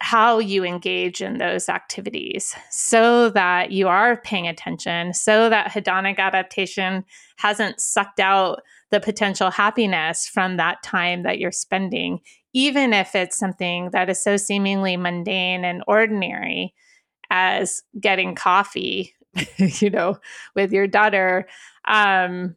how 0.00 0.38
you 0.38 0.62
engage 0.62 1.22
in 1.22 1.38
those 1.38 1.70
activities 1.70 2.54
so 2.70 3.30
that 3.30 3.72
you 3.72 3.88
are 3.88 4.18
paying 4.18 4.46
attention, 4.46 5.14
so 5.14 5.48
that 5.48 5.70
hedonic 5.70 6.18
adaptation 6.18 7.04
hasn't 7.36 7.80
sucked 7.80 8.20
out 8.20 8.60
the 8.90 9.00
potential 9.00 9.50
happiness 9.50 10.28
from 10.28 10.56
that 10.56 10.82
time 10.82 11.22
that 11.24 11.38
you're 11.38 11.52
spending, 11.52 12.20
even 12.52 12.92
if 12.92 13.14
it's 13.14 13.36
something 13.36 13.90
that 13.92 14.08
is 14.08 14.22
so 14.22 14.36
seemingly 14.36 14.96
mundane 14.96 15.64
and 15.64 15.82
ordinary 15.86 16.74
as 17.30 17.82
getting 18.00 18.34
coffee 18.34 19.12
you 19.56 19.90
know, 19.90 20.18
with 20.54 20.72
your 20.72 20.86
daughter, 20.86 21.46
um, 21.86 22.56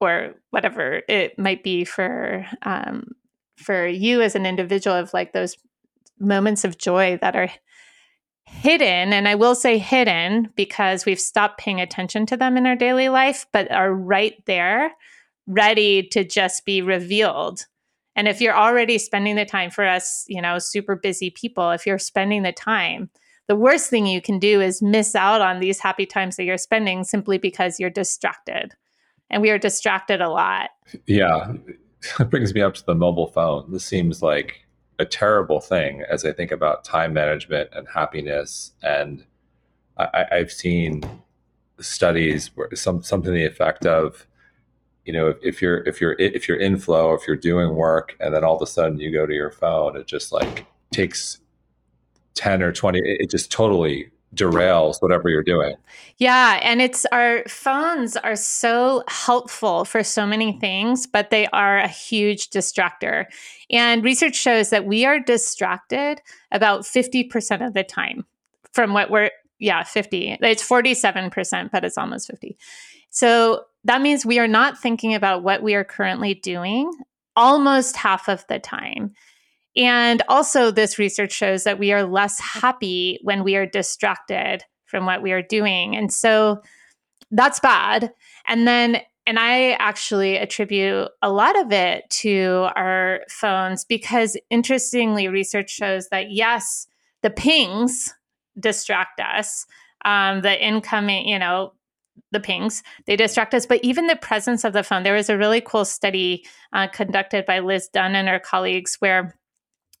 or 0.00 0.34
whatever 0.50 1.02
it 1.08 1.38
might 1.38 1.62
be 1.62 1.84
for 1.84 2.46
um, 2.62 3.08
for 3.56 3.86
you 3.86 4.22
as 4.22 4.34
an 4.34 4.46
individual 4.46 4.96
of 4.96 5.12
like 5.12 5.32
those 5.32 5.56
moments 6.20 6.64
of 6.64 6.78
joy 6.78 7.18
that 7.20 7.36
are 7.36 7.50
hidden 8.44 9.12
and 9.12 9.28
i 9.28 9.34
will 9.34 9.54
say 9.54 9.76
hidden 9.76 10.48
because 10.56 11.04
we've 11.04 11.20
stopped 11.20 11.58
paying 11.58 11.80
attention 11.80 12.24
to 12.24 12.36
them 12.36 12.56
in 12.56 12.66
our 12.66 12.76
daily 12.76 13.08
life 13.08 13.46
but 13.52 13.70
are 13.70 13.92
right 13.92 14.42
there 14.46 14.92
ready 15.48 16.02
to 16.02 16.22
just 16.22 16.64
be 16.64 16.80
revealed 16.82 17.66
and 18.14 18.28
if 18.28 18.40
you're 18.40 18.56
already 18.56 18.98
spending 18.98 19.34
the 19.34 19.44
time 19.44 19.70
for 19.70 19.84
us 19.84 20.24
you 20.28 20.40
know 20.40 20.58
super 20.58 20.94
busy 20.94 21.30
people 21.30 21.70
if 21.70 21.86
you're 21.86 21.98
spending 21.98 22.42
the 22.42 22.52
time 22.52 23.10
the 23.48 23.56
worst 23.56 23.88
thing 23.88 24.06
you 24.06 24.20
can 24.20 24.38
do 24.38 24.60
is 24.60 24.82
miss 24.82 25.14
out 25.14 25.40
on 25.40 25.58
these 25.58 25.80
happy 25.80 26.04
times 26.04 26.36
that 26.36 26.44
you're 26.44 26.58
spending 26.58 27.02
simply 27.02 27.38
because 27.38 27.80
you're 27.80 27.90
distracted. 27.90 28.74
And 29.30 29.42
we 29.42 29.50
are 29.50 29.58
distracted 29.58 30.20
a 30.20 30.28
lot. 30.28 30.70
Yeah. 31.06 31.54
It 32.20 32.30
brings 32.30 32.54
me 32.54 32.60
up 32.60 32.74
to 32.74 32.86
the 32.86 32.94
mobile 32.94 33.26
phone. 33.26 33.72
This 33.72 33.84
seems 33.84 34.22
like 34.22 34.64
a 35.00 35.04
terrible 35.04 35.58
thing 35.58 36.04
as 36.08 36.24
I 36.24 36.30
think 36.30 36.52
about 36.52 36.84
time 36.84 37.12
management 37.12 37.70
and 37.72 37.88
happiness. 37.92 38.70
And 38.84 39.24
I, 39.96 40.26
have 40.30 40.52
seen 40.52 41.02
studies 41.80 42.52
where 42.54 42.68
some 42.76 43.02
something 43.02 43.34
the 43.34 43.44
effect 43.44 43.84
of, 43.84 44.28
you 45.08 45.14
know, 45.14 45.28
if, 45.28 45.38
if 45.42 45.62
you're 45.62 45.78
if 45.88 46.02
you're 46.02 46.12
if 46.18 46.46
you're 46.46 46.58
in 46.58 46.76
flow, 46.76 47.14
if 47.14 47.26
you're 47.26 47.34
doing 47.34 47.74
work, 47.74 48.14
and 48.20 48.34
then 48.34 48.44
all 48.44 48.56
of 48.56 48.60
a 48.60 48.66
sudden 48.66 49.00
you 49.00 49.10
go 49.10 49.24
to 49.24 49.32
your 49.32 49.50
phone, 49.50 49.96
it 49.96 50.06
just 50.06 50.32
like 50.32 50.66
takes 50.92 51.40
10 52.34 52.62
or 52.62 52.72
20 52.72 53.00
it 53.02 53.30
just 53.30 53.50
totally 53.50 54.10
derails 54.34 55.00
whatever 55.00 55.30
you're 55.30 55.42
doing. 55.42 55.74
Yeah, 56.18 56.60
and 56.62 56.82
it's 56.82 57.06
our 57.06 57.42
phones 57.48 58.18
are 58.18 58.36
so 58.36 59.02
helpful 59.08 59.86
for 59.86 60.04
so 60.04 60.26
many 60.26 60.52
things, 60.60 61.06
but 61.06 61.30
they 61.30 61.46
are 61.54 61.78
a 61.78 61.88
huge 61.88 62.50
distractor. 62.50 63.24
And 63.70 64.04
research 64.04 64.36
shows 64.36 64.68
that 64.68 64.84
we 64.84 65.06
are 65.06 65.18
distracted 65.18 66.20
about 66.52 66.82
50% 66.82 67.66
of 67.66 67.72
the 67.72 67.82
time 67.82 68.26
from 68.72 68.92
what 68.92 69.10
we're 69.10 69.30
yeah, 69.58 69.82
50. 69.82 70.38
It's 70.40 70.66
47%, 70.66 71.70
but 71.70 71.84
it's 71.84 71.98
almost 71.98 72.26
50. 72.28 72.56
So 73.10 73.64
that 73.84 74.02
means 74.02 74.24
we 74.24 74.38
are 74.38 74.48
not 74.48 74.78
thinking 74.78 75.14
about 75.14 75.42
what 75.42 75.62
we 75.62 75.74
are 75.74 75.84
currently 75.84 76.34
doing 76.34 76.90
almost 77.36 77.96
half 77.96 78.28
of 78.28 78.44
the 78.48 78.58
time. 78.58 79.14
And 79.76 80.22
also, 80.28 80.70
this 80.72 80.98
research 80.98 81.32
shows 81.32 81.64
that 81.64 81.78
we 81.78 81.92
are 81.92 82.02
less 82.02 82.40
happy 82.40 83.20
when 83.22 83.44
we 83.44 83.54
are 83.54 83.66
distracted 83.66 84.64
from 84.86 85.06
what 85.06 85.22
we 85.22 85.30
are 85.30 85.42
doing. 85.42 85.96
And 85.96 86.12
so 86.12 86.62
that's 87.30 87.60
bad. 87.60 88.12
And 88.46 88.66
then, 88.66 89.00
and 89.24 89.38
I 89.38 89.72
actually 89.72 90.36
attribute 90.36 91.08
a 91.22 91.30
lot 91.30 91.56
of 91.60 91.70
it 91.70 92.10
to 92.10 92.68
our 92.74 93.20
phones 93.28 93.84
because 93.84 94.36
interestingly, 94.50 95.28
research 95.28 95.70
shows 95.70 96.08
that 96.08 96.32
yes, 96.32 96.88
the 97.22 97.30
pings 97.30 98.14
distract 98.58 99.20
us. 99.20 99.66
Um, 100.04 100.42
the 100.42 100.64
incoming, 100.64 101.26
you 101.28 101.38
know, 101.38 101.72
the 102.32 102.40
pings 102.40 102.82
they 103.06 103.14
distract 103.14 103.54
us 103.54 103.64
but 103.64 103.82
even 103.84 104.08
the 104.08 104.16
presence 104.16 104.64
of 104.64 104.72
the 104.72 104.82
phone 104.82 105.04
there 105.04 105.14
was 105.14 105.30
a 105.30 105.38
really 105.38 105.60
cool 105.60 105.84
study 105.84 106.44
uh, 106.72 106.88
conducted 106.88 107.46
by 107.46 107.60
liz 107.60 107.88
dunn 107.88 108.16
and 108.16 108.28
her 108.28 108.40
colleagues 108.40 108.96
where 108.98 109.38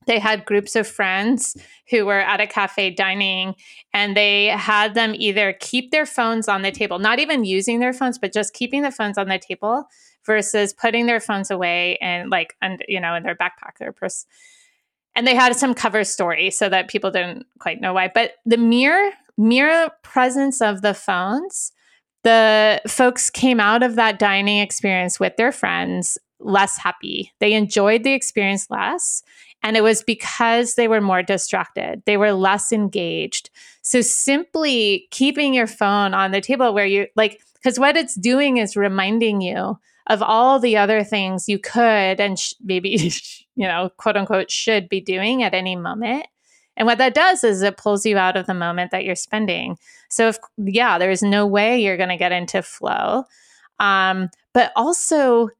they 0.08 0.18
had 0.18 0.46
groups 0.46 0.74
of 0.74 0.88
friends 0.88 1.54
who 1.90 2.06
were 2.06 2.18
at 2.18 2.40
a 2.40 2.46
cafe 2.46 2.90
dining 2.90 3.54
and 3.92 4.16
they 4.16 4.46
had 4.46 4.94
them 4.94 5.14
either 5.14 5.54
keep 5.60 5.90
their 5.90 6.06
phones 6.06 6.48
on 6.48 6.62
the 6.62 6.72
table, 6.72 6.98
not 6.98 7.18
even 7.18 7.44
using 7.44 7.78
their 7.78 7.92
phones, 7.92 8.18
but 8.18 8.32
just 8.32 8.54
keeping 8.54 8.82
the 8.82 8.90
phones 8.90 9.18
on 9.18 9.28
the 9.28 9.38
table 9.38 9.84
versus 10.24 10.72
putting 10.72 11.04
their 11.04 11.20
phones 11.20 11.50
away 11.50 11.98
and 12.00 12.30
like, 12.30 12.56
and 12.62 12.82
you 12.88 12.98
know, 12.98 13.14
in 13.14 13.22
their 13.22 13.36
backpack, 13.36 13.76
their 13.78 13.92
purse. 13.92 14.24
And 15.18 15.26
they 15.26 15.34
had 15.34 15.56
some 15.56 15.74
cover 15.74 16.04
story 16.04 16.48
so 16.52 16.68
that 16.68 16.86
people 16.86 17.10
didn't 17.10 17.44
quite 17.58 17.80
know 17.80 17.92
why. 17.92 18.08
But 18.14 18.34
the 18.46 18.56
mere, 18.56 19.12
mere 19.36 19.90
presence 20.04 20.62
of 20.62 20.80
the 20.80 20.94
phones, 20.94 21.72
the 22.22 22.80
folks 22.86 23.28
came 23.28 23.58
out 23.58 23.82
of 23.82 23.96
that 23.96 24.20
dining 24.20 24.60
experience 24.60 25.18
with 25.18 25.36
their 25.36 25.50
friends 25.50 26.18
less 26.38 26.78
happy. 26.78 27.32
They 27.40 27.54
enjoyed 27.54 28.04
the 28.04 28.12
experience 28.12 28.70
less 28.70 29.24
and 29.64 29.76
it 29.76 29.82
was 29.82 30.04
because 30.04 30.76
they 30.76 30.86
were 30.86 31.00
more 31.00 31.24
distracted, 31.24 32.00
they 32.06 32.16
were 32.16 32.32
less 32.32 32.70
engaged. 32.70 33.50
So 33.82 34.02
simply 34.02 35.08
keeping 35.10 35.52
your 35.52 35.66
phone 35.66 36.14
on 36.14 36.30
the 36.30 36.40
table 36.40 36.72
where 36.72 36.86
you 36.86 37.08
like, 37.16 37.42
because 37.54 37.76
what 37.76 37.96
it's 37.96 38.14
doing 38.14 38.58
is 38.58 38.76
reminding 38.76 39.40
you 39.40 39.80
of 40.08 40.22
all 40.22 40.58
the 40.58 40.76
other 40.76 41.04
things 41.04 41.48
you 41.48 41.58
could 41.58 42.20
and 42.20 42.38
sh- 42.38 42.54
maybe, 42.62 42.90
you 43.56 43.66
know, 43.66 43.90
quote 43.96 44.16
unquote, 44.16 44.50
should 44.50 44.88
be 44.88 45.00
doing 45.00 45.42
at 45.42 45.54
any 45.54 45.76
moment. 45.76 46.26
And 46.76 46.86
what 46.86 46.98
that 46.98 47.14
does 47.14 47.42
is 47.42 47.62
it 47.62 47.76
pulls 47.76 48.06
you 48.06 48.16
out 48.16 48.36
of 48.36 48.46
the 48.46 48.54
moment 48.54 48.92
that 48.92 49.04
you're 49.04 49.16
spending. 49.16 49.76
So, 50.10 50.28
if, 50.28 50.38
yeah, 50.56 50.96
there's 50.98 51.22
no 51.22 51.44
way 51.46 51.80
you're 51.80 51.96
going 51.96 52.08
to 52.08 52.16
get 52.16 52.32
into 52.32 52.62
flow. 52.62 53.24
Um, 53.80 54.30
but 54.54 54.72
also, 54.76 55.50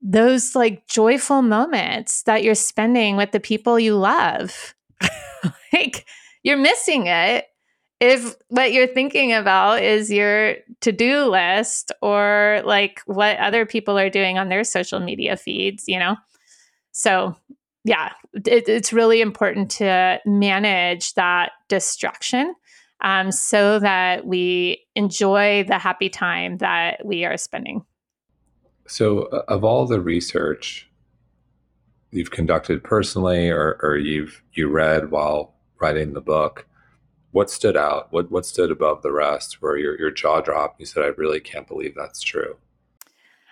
those 0.00 0.54
like 0.54 0.86
joyful 0.86 1.42
moments 1.42 2.22
that 2.24 2.42
you're 2.42 2.54
spending 2.54 3.16
with 3.16 3.32
the 3.32 3.40
people 3.40 3.78
you 3.78 3.94
love, 3.96 4.74
like 5.72 6.06
you're 6.42 6.56
missing 6.56 7.06
it 7.06 7.46
if 8.00 8.34
what 8.48 8.72
you're 8.72 8.86
thinking 8.86 9.32
about 9.32 9.82
is 9.82 10.10
your 10.10 10.56
to-do 10.80 11.24
list 11.24 11.92
or 12.02 12.60
like 12.64 13.00
what 13.06 13.38
other 13.38 13.64
people 13.64 13.98
are 13.98 14.10
doing 14.10 14.38
on 14.38 14.48
their 14.48 14.64
social 14.64 15.00
media 15.00 15.36
feeds 15.36 15.84
you 15.86 15.98
know? 15.98 16.16
So 16.92 17.36
yeah 17.84 18.12
it, 18.32 18.68
it's 18.68 18.92
really 18.92 19.20
important 19.20 19.70
to 19.72 20.20
manage 20.26 21.14
that 21.14 21.52
distraction 21.68 22.54
um, 23.00 23.30
so 23.30 23.78
that 23.78 24.26
we 24.26 24.84
enjoy 24.94 25.64
the 25.64 25.78
happy 25.78 26.08
time 26.08 26.58
that 26.58 27.04
we 27.04 27.24
are 27.24 27.36
spending. 27.36 27.84
So 28.86 29.22
of 29.48 29.64
all 29.64 29.86
the 29.86 30.00
research 30.00 30.88
you've 32.10 32.30
conducted 32.30 32.82
personally 32.84 33.50
or, 33.50 33.78
or 33.82 33.96
you've 33.96 34.42
you 34.52 34.68
read 34.68 35.10
while 35.10 35.54
writing 35.80 36.12
the 36.12 36.20
book 36.20 36.66
what 37.34 37.50
stood 37.50 37.76
out? 37.76 38.12
What 38.12 38.30
what 38.30 38.46
stood 38.46 38.70
above 38.70 39.02
the 39.02 39.10
rest? 39.10 39.60
Where 39.60 39.76
your 39.76 39.98
your 39.98 40.12
jaw 40.12 40.40
dropped? 40.40 40.78
You 40.78 40.86
said, 40.86 41.02
"I 41.02 41.08
really 41.08 41.40
can't 41.40 41.66
believe 41.66 41.94
that's 41.96 42.22
true." 42.22 42.56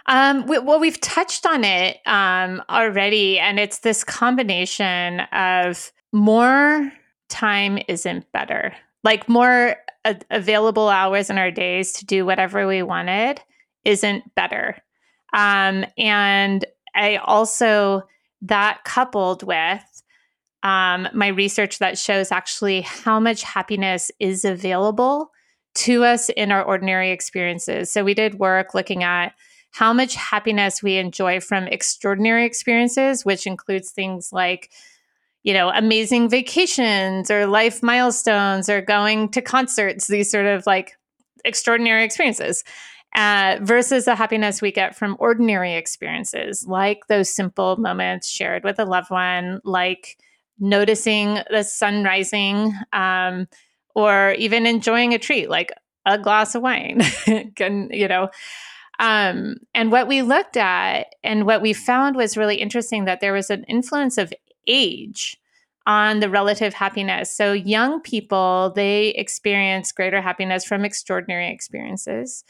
Um, 0.06 0.46
we, 0.46 0.58
well, 0.60 0.78
we've 0.78 1.00
touched 1.00 1.44
on 1.46 1.64
it 1.64 1.98
um, 2.06 2.62
already, 2.70 3.40
and 3.40 3.58
it's 3.58 3.80
this 3.80 4.04
combination 4.04 5.20
of 5.32 5.92
more 6.12 6.92
time 7.28 7.78
isn't 7.88 8.30
better, 8.30 8.72
like 9.02 9.28
more 9.28 9.76
a- 10.04 10.20
available 10.30 10.88
hours 10.88 11.28
in 11.28 11.36
our 11.36 11.50
days 11.50 11.92
to 11.94 12.06
do 12.06 12.24
whatever 12.24 12.68
we 12.68 12.82
wanted 12.82 13.40
isn't 13.84 14.32
better. 14.36 14.76
Um, 15.32 15.84
and 15.98 16.64
I 16.94 17.16
also 17.16 18.04
that 18.42 18.84
coupled 18.84 19.42
with 19.42 19.82
um, 20.62 21.08
my 21.12 21.28
research 21.28 21.78
that 21.78 21.98
shows 21.98 22.30
actually 22.30 22.82
how 22.82 23.18
much 23.18 23.42
happiness 23.42 24.10
is 24.20 24.44
available 24.44 25.30
to 25.74 26.04
us 26.04 26.28
in 26.30 26.52
our 26.52 26.62
ordinary 26.62 27.10
experiences. 27.10 27.90
So 27.90 28.04
we 28.04 28.14
did 28.14 28.38
work 28.38 28.74
looking 28.74 29.02
at 29.02 29.34
how 29.70 29.92
much 29.92 30.14
happiness 30.14 30.82
we 30.82 30.98
enjoy 30.98 31.40
from 31.40 31.64
extraordinary 31.64 32.44
experiences, 32.44 33.24
which 33.24 33.46
includes 33.46 33.90
things 33.90 34.30
like, 34.32 34.70
you 35.42 35.54
know, 35.54 35.70
amazing 35.70 36.28
vacations 36.28 37.30
or 37.30 37.46
life 37.46 37.82
milestones 37.82 38.68
or 38.68 38.82
going 38.82 39.30
to 39.30 39.40
concerts, 39.40 40.06
these 40.06 40.30
sort 40.30 40.46
of 40.46 40.66
like 40.66 40.92
extraordinary 41.44 42.04
experiences. 42.04 42.64
Uh, 43.14 43.58
versus 43.60 44.06
the 44.06 44.14
happiness 44.14 44.62
we 44.62 44.72
get 44.72 44.96
from 44.96 45.18
ordinary 45.18 45.74
experiences, 45.74 46.66
like 46.66 47.06
those 47.08 47.28
simple 47.28 47.76
moments 47.76 48.26
shared 48.26 48.64
with 48.64 48.78
a 48.78 48.86
loved 48.86 49.10
one, 49.10 49.60
like 49.64 50.16
noticing 50.62 51.38
the 51.50 51.62
sun 51.62 52.04
rising 52.04 52.72
um, 52.92 53.46
or 53.94 54.32
even 54.38 54.64
enjoying 54.64 55.12
a 55.12 55.18
treat 55.18 55.50
like 55.50 55.70
a 56.06 56.18
glass 56.18 56.54
of 56.54 56.62
wine 56.62 57.00
can 57.56 57.88
you 57.92 58.08
know 58.08 58.28
um, 58.98 59.56
and 59.74 59.90
what 59.90 60.06
we 60.06 60.22
looked 60.22 60.56
at 60.56 61.14
and 61.24 61.44
what 61.44 61.60
we 61.60 61.72
found 61.72 62.14
was 62.14 62.36
really 62.36 62.56
interesting 62.56 63.04
that 63.04 63.20
there 63.20 63.32
was 63.32 63.50
an 63.50 63.64
influence 63.64 64.16
of 64.16 64.32
age 64.66 65.36
on 65.86 66.20
the 66.20 66.30
relative 66.30 66.74
happiness. 66.74 67.34
So 67.34 67.52
young 67.52 68.00
people 68.00 68.72
they 68.76 69.08
experience 69.08 69.90
greater 69.92 70.20
happiness 70.20 70.64
from 70.64 70.84
extraordinary 70.84 71.50
experiences 71.50 72.44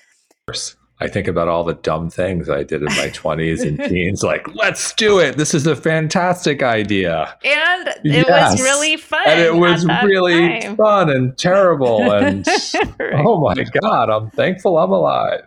I 1.03 1.09
think 1.09 1.27
about 1.27 1.49
all 1.49 1.65
the 1.65 1.75
dumb 1.75 2.11
things 2.11 2.49
I 2.49 2.63
did 2.63 2.81
in 2.81 2.85
my 2.85 2.93
20s 3.13 3.67
and 3.67 3.77
teens, 3.91 4.23
like, 4.23 4.47
let's 4.55 4.95
do 4.95 5.17
oh. 5.17 5.19
it. 5.19 5.37
This 5.37 5.53
is 5.53 5.67
a 5.67 5.75
fantastic 5.75 6.63
idea. 6.63 7.37
And 7.45 7.89
it 7.89 8.27
yes. 8.29 8.53
was 8.53 8.63
really 8.63 8.97
fun. 8.97 9.23
And 9.27 9.41
it 9.41 9.57
was 9.57 9.85
really 10.05 10.61
time. 10.61 10.77
fun 10.77 11.11
and 11.11 11.37
terrible. 11.37 12.13
And 12.13 12.47
right. 13.01 13.25
oh 13.27 13.41
my 13.41 13.65
God, 13.81 14.11
I'm 14.11 14.31
thankful 14.31 14.79
I'm 14.79 14.93
alive. 14.93 15.43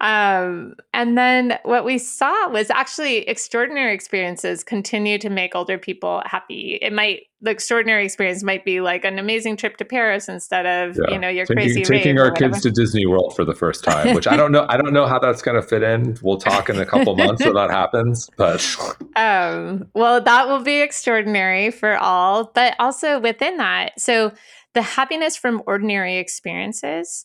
Um, 0.00 0.74
and 0.92 1.16
then 1.16 1.58
what 1.62 1.84
we 1.84 1.96
saw 1.96 2.50
was 2.50 2.68
actually 2.68 3.18
extraordinary 3.28 3.94
experiences 3.94 4.62
continue 4.62 5.18
to 5.18 5.30
make 5.30 5.54
older 5.54 5.78
people 5.78 6.22
happy. 6.26 6.78
It 6.82 6.92
might 6.92 7.22
the 7.42 7.50
extraordinary 7.50 8.04
experience 8.04 8.42
might 8.42 8.64
be 8.64 8.80
like 8.80 9.04
an 9.04 9.18
amazing 9.18 9.56
trip 9.56 9.76
to 9.76 9.84
Paris 9.84 10.28
instead 10.28 10.66
of 10.66 10.96
yeah. 10.96 11.14
you 11.14 11.18
know 11.18 11.28
your 11.28 11.46
taking, 11.46 11.62
crazy 11.62 11.82
taking 11.82 12.18
our 12.18 12.30
kids 12.30 12.60
to 12.62 12.70
Disney 12.70 13.06
World 13.06 13.34
for 13.34 13.44
the 13.44 13.54
first 13.54 13.84
time, 13.84 14.14
which 14.14 14.26
I 14.26 14.36
don't 14.36 14.52
know. 14.52 14.66
I 14.68 14.76
don't 14.76 14.92
know 14.92 15.06
how 15.06 15.18
that's 15.18 15.40
going 15.40 15.60
to 15.60 15.66
fit 15.66 15.82
in. 15.82 16.18
We'll 16.22 16.38
talk 16.38 16.68
in 16.68 16.78
a 16.78 16.86
couple 16.86 17.16
months 17.16 17.42
when 17.42 17.54
that 17.54 17.70
happens, 17.70 18.28
but 18.36 18.62
um, 19.16 19.88
well, 19.94 20.20
that 20.20 20.48
will 20.48 20.62
be 20.62 20.80
extraordinary 20.80 21.70
for 21.70 21.96
all, 21.96 22.50
but 22.54 22.74
also 22.78 23.18
within 23.18 23.56
that, 23.58 23.98
so 23.98 24.32
the 24.74 24.82
happiness 24.82 25.36
from 25.38 25.62
ordinary 25.66 26.18
experiences 26.18 27.24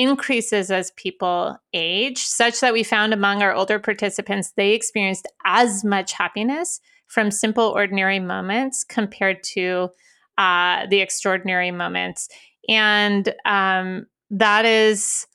increases 0.00 0.70
as 0.70 0.92
people 0.92 1.58
age, 1.74 2.18
such 2.18 2.60
that 2.60 2.72
we 2.72 2.82
found 2.82 3.12
among 3.12 3.42
our 3.42 3.52
older 3.52 3.78
participants, 3.78 4.52
they 4.56 4.72
experienced 4.72 5.28
as 5.44 5.84
much 5.84 6.12
happiness 6.12 6.80
from 7.06 7.30
simple, 7.30 7.64
ordinary 7.64 8.18
moments 8.18 8.82
compared 8.82 9.42
to 9.42 9.90
uh, 10.38 10.86
the 10.86 11.00
extraordinary 11.00 11.70
moments. 11.70 12.30
And 12.66 13.34
um, 13.44 14.06
that 14.30 14.64
is 14.64 15.26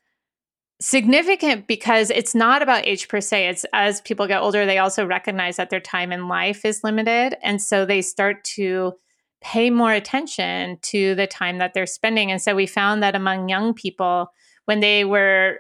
significant 0.82 1.68
because 1.68 2.10
it's 2.10 2.34
not 2.34 2.64
about 2.64 2.88
age 2.88 3.08
per 3.08 3.22
se. 3.22 3.48
It's 3.48 3.66
as 3.72 4.02
people 4.02 4.26
get 4.26 4.42
older, 4.42 4.66
they 4.66 4.80
also 4.80 5.06
recognize 5.06 5.58
that 5.58 5.70
their 5.70 5.80
time 5.80 6.12
in 6.12 6.28
life 6.28 6.66
is 6.66 6.84
limited. 6.84 7.36
And 7.44 7.62
so 7.62 7.86
they 7.86 8.02
start 8.02 8.44
to 8.56 8.94
pay 9.42 9.70
more 9.70 9.94
attention 9.94 10.80
to 10.82 11.14
the 11.14 11.28
time 11.28 11.60
that 11.60 11.76
they're 11.76 11.86
spending. 11.86 12.32
And 12.32 12.42
so 12.42 12.56
we 12.56 12.66
found 12.66 13.04
that 13.04 13.16
among 13.16 13.48
young 13.48 13.76
people, 13.76 14.32
when 14.66 14.80
they 14.80 15.06
were 15.06 15.60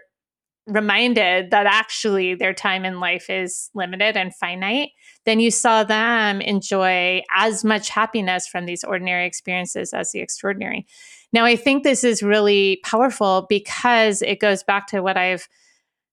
reminded 0.67 1.51
that 1.51 1.67
actually 1.67 2.33
their 2.33 2.53
time 2.53 2.85
in 2.85 2.99
life 2.99 3.29
is 3.29 3.69
limited 3.75 4.17
and 4.17 4.35
finite, 4.35 4.89
then 5.25 5.39
you 5.39 5.51
saw 5.51 5.83
them 5.83 6.41
enjoy 6.41 7.21
as 7.35 7.63
much 7.63 7.89
happiness 7.89 8.47
from 8.47 8.65
these 8.65 8.83
ordinary 8.83 9.27
experiences 9.27 9.93
as 9.93 10.11
the 10.11 10.19
extraordinary. 10.19 10.87
Now, 11.31 11.45
I 11.45 11.55
think 11.55 11.83
this 11.83 12.03
is 12.03 12.23
really 12.23 12.79
powerful 12.83 13.45
because 13.47 14.21
it 14.21 14.39
goes 14.39 14.63
back 14.63 14.87
to 14.87 15.01
what 15.01 15.17
I've 15.17 15.47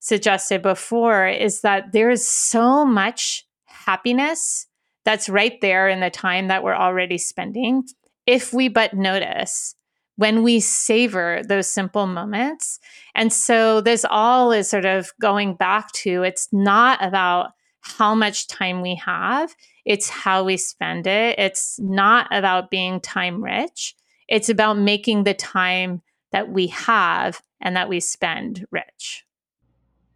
suggested 0.01 0.63
before 0.63 1.29
is 1.29 1.63
that 1.63 1.93
there 1.93 2.11
is 2.11 2.27
so 2.27 2.85
much 2.85 3.47
happiness 3.65 4.67
that's 5.05 5.29
right 5.29 5.61
there 5.61 5.89
in 5.89 6.01
the 6.01 6.11
time 6.11 6.49
that 6.49 6.63
we're 6.63 6.75
already 6.75 7.19
spending 7.19 7.85
if 8.27 8.53
we 8.53 8.69
but 8.69 8.95
notice 8.95 9.75
when 10.17 10.43
we 10.43 10.61
savor 10.61 11.43
those 11.47 11.67
simple 11.67 12.07
moments. 12.07 12.79
And 13.15 13.33
so 13.33 13.81
this 13.81 14.05
all 14.09 14.53
is 14.53 14.69
sort 14.69 14.85
of 14.85 15.13
going 15.21 15.55
back 15.55 15.91
to 15.93 16.23
it's 16.23 16.49
not 16.53 17.03
about 17.05 17.53
how 17.81 18.15
much 18.15 18.47
time 18.47 18.81
we 18.81 18.95
have, 18.95 19.55
it's 19.85 20.09
how 20.09 20.45
we 20.45 20.57
spend 20.57 21.07
it. 21.07 21.39
It's 21.39 21.79
not 21.81 22.29
about 22.31 22.71
being 22.71 23.01
time 23.01 23.43
rich, 23.43 23.95
it's 24.29 24.49
about 24.49 24.79
making 24.79 25.25
the 25.25 25.35
time 25.35 26.03
that 26.31 26.49
we 26.51 26.69
have 26.69 27.43
and 27.61 27.77
that 27.77 27.89
we 27.89 28.01
spend 28.01 28.67
rich. 28.71 29.25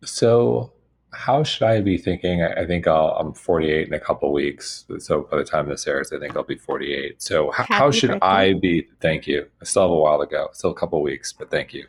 So, 0.05 0.73
how 1.17 1.43
should 1.43 1.63
I 1.63 1.81
be 1.81 1.97
thinking? 1.97 2.43
I, 2.43 2.67
think 2.67 2.87
i 2.87 3.17
am 3.19 3.33
48 3.33 3.89
in 3.89 3.95
a 3.95 3.99
couple 3.99 4.33
weeks. 4.33 4.85
So 4.99 5.23
by 5.31 5.39
the 5.39 5.45
time 5.45 5.69
this 5.69 5.87
airs, 5.87 6.13
I 6.13 6.19
think 6.19 6.37
I'll 6.37 6.43
be 6.43 6.57
48. 6.57 7.23
So 7.23 7.53
h- 7.59 7.67
how 7.71 7.91
should 7.91 8.11
birthday. 8.11 8.27
I 8.27 8.53
be? 8.53 8.87
Thank 9.01 9.27
you. 9.27 9.47
I 9.61 9.65
still 9.65 9.83
have 9.83 9.91
a 9.91 9.97
while 9.97 10.21
to 10.21 10.27
go. 10.27 10.49
Still 10.53 10.71
a 10.71 10.75
couple 10.75 11.01
weeks, 11.01 11.33
but 11.33 11.51
thank 11.51 11.73
you. 11.73 11.87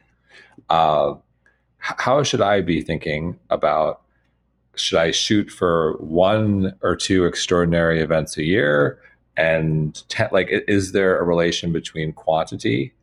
Uh, 0.70 1.16
how 1.80 2.24
should 2.24 2.42
I 2.42 2.62
be 2.62 2.82
thinking 2.82 3.38
about? 3.50 4.02
Should 4.76 4.98
I 4.98 5.12
shoot 5.12 5.52
for 5.52 5.98
one 5.98 6.74
or 6.82 6.96
two 6.96 7.26
extraordinary 7.26 8.02
events 8.02 8.38
a 8.38 8.44
year? 8.44 9.00
And 9.36 10.02
te- 10.08 10.24
like, 10.32 10.48
is 10.68 10.94
there 10.94 11.20
a 11.20 11.24
relation 11.24 11.74
between 11.74 12.14
quantity 12.14 12.94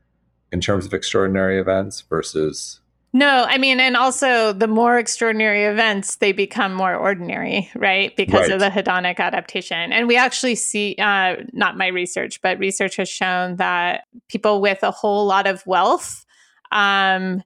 in 0.53 0.61
terms 0.61 0.87
of 0.87 0.95
extraordinary 0.95 1.61
events 1.61 2.01
versus 2.01 2.81
no, 3.15 3.47
I 3.49 3.59
mean, 3.59 3.79
and 3.79 3.97
also 3.97 4.53
the 4.53 4.67
more 4.67 4.99
extraordinary 4.99 5.67
events, 5.67 6.17
they 6.17 6.33
become 6.33 6.75
more 6.75 6.97
ordinary, 6.97 7.71
right? 7.77 8.15
Because 8.17 8.49
right. 8.49 8.51
of 8.51 8.59
the 8.59 8.71
hedonic 8.71 9.19
adaptation. 9.19 9.93
And 9.93 10.09
we 10.09 10.17
actually 10.17 10.57
see, 10.57 10.97
uh, 10.99 11.37
not 11.53 11.79
my 11.79 11.87
research, 11.87 12.43
but 12.43 12.59
research 12.59 12.97
has 12.97 13.09
shown 13.09 13.55
that 13.57 14.03
people 14.29 14.61
with 14.61 14.83
a 14.83 14.91
whole 14.91 15.27
lot 15.27 15.47
of 15.47 15.65
wealth 15.65 16.27
um, 16.73 17.45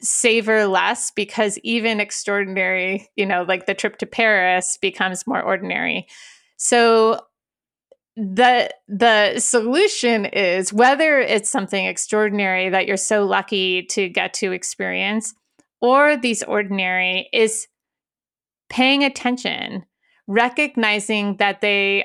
savor 0.00 0.64
less 0.64 1.10
because 1.10 1.58
even 1.58 2.00
extraordinary, 2.00 3.06
you 3.14 3.26
know, 3.26 3.44
like 3.46 3.66
the 3.66 3.74
trip 3.74 3.98
to 3.98 4.06
Paris 4.06 4.78
becomes 4.80 5.26
more 5.26 5.42
ordinary. 5.42 6.08
So 6.56 7.20
the 8.16 8.70
the 8.88 9.38
solution 9.38 10.24
is 10.26 10.72
whether 10.72 11.20
it's 11.20 11.48
something 11.48 11.86
extraordinary 11.86 12.68
that 12.68 12.86
you're 12.86 12.96
so 12.96 13.24
lucky 13.24 13.84
to 13.84 14.08
get 14.08 14.34
to 14.34 14.52
experience 14.52 15.34
or 15.80 16.16
these 16.16 16.42
ordinary 16.42 17.28
is 17.32 17.68
paying 18.68 19.04
attention 19.04 19.84
recognizing 20.26 21.36
that 21.36 21.60
they 21.60 22.04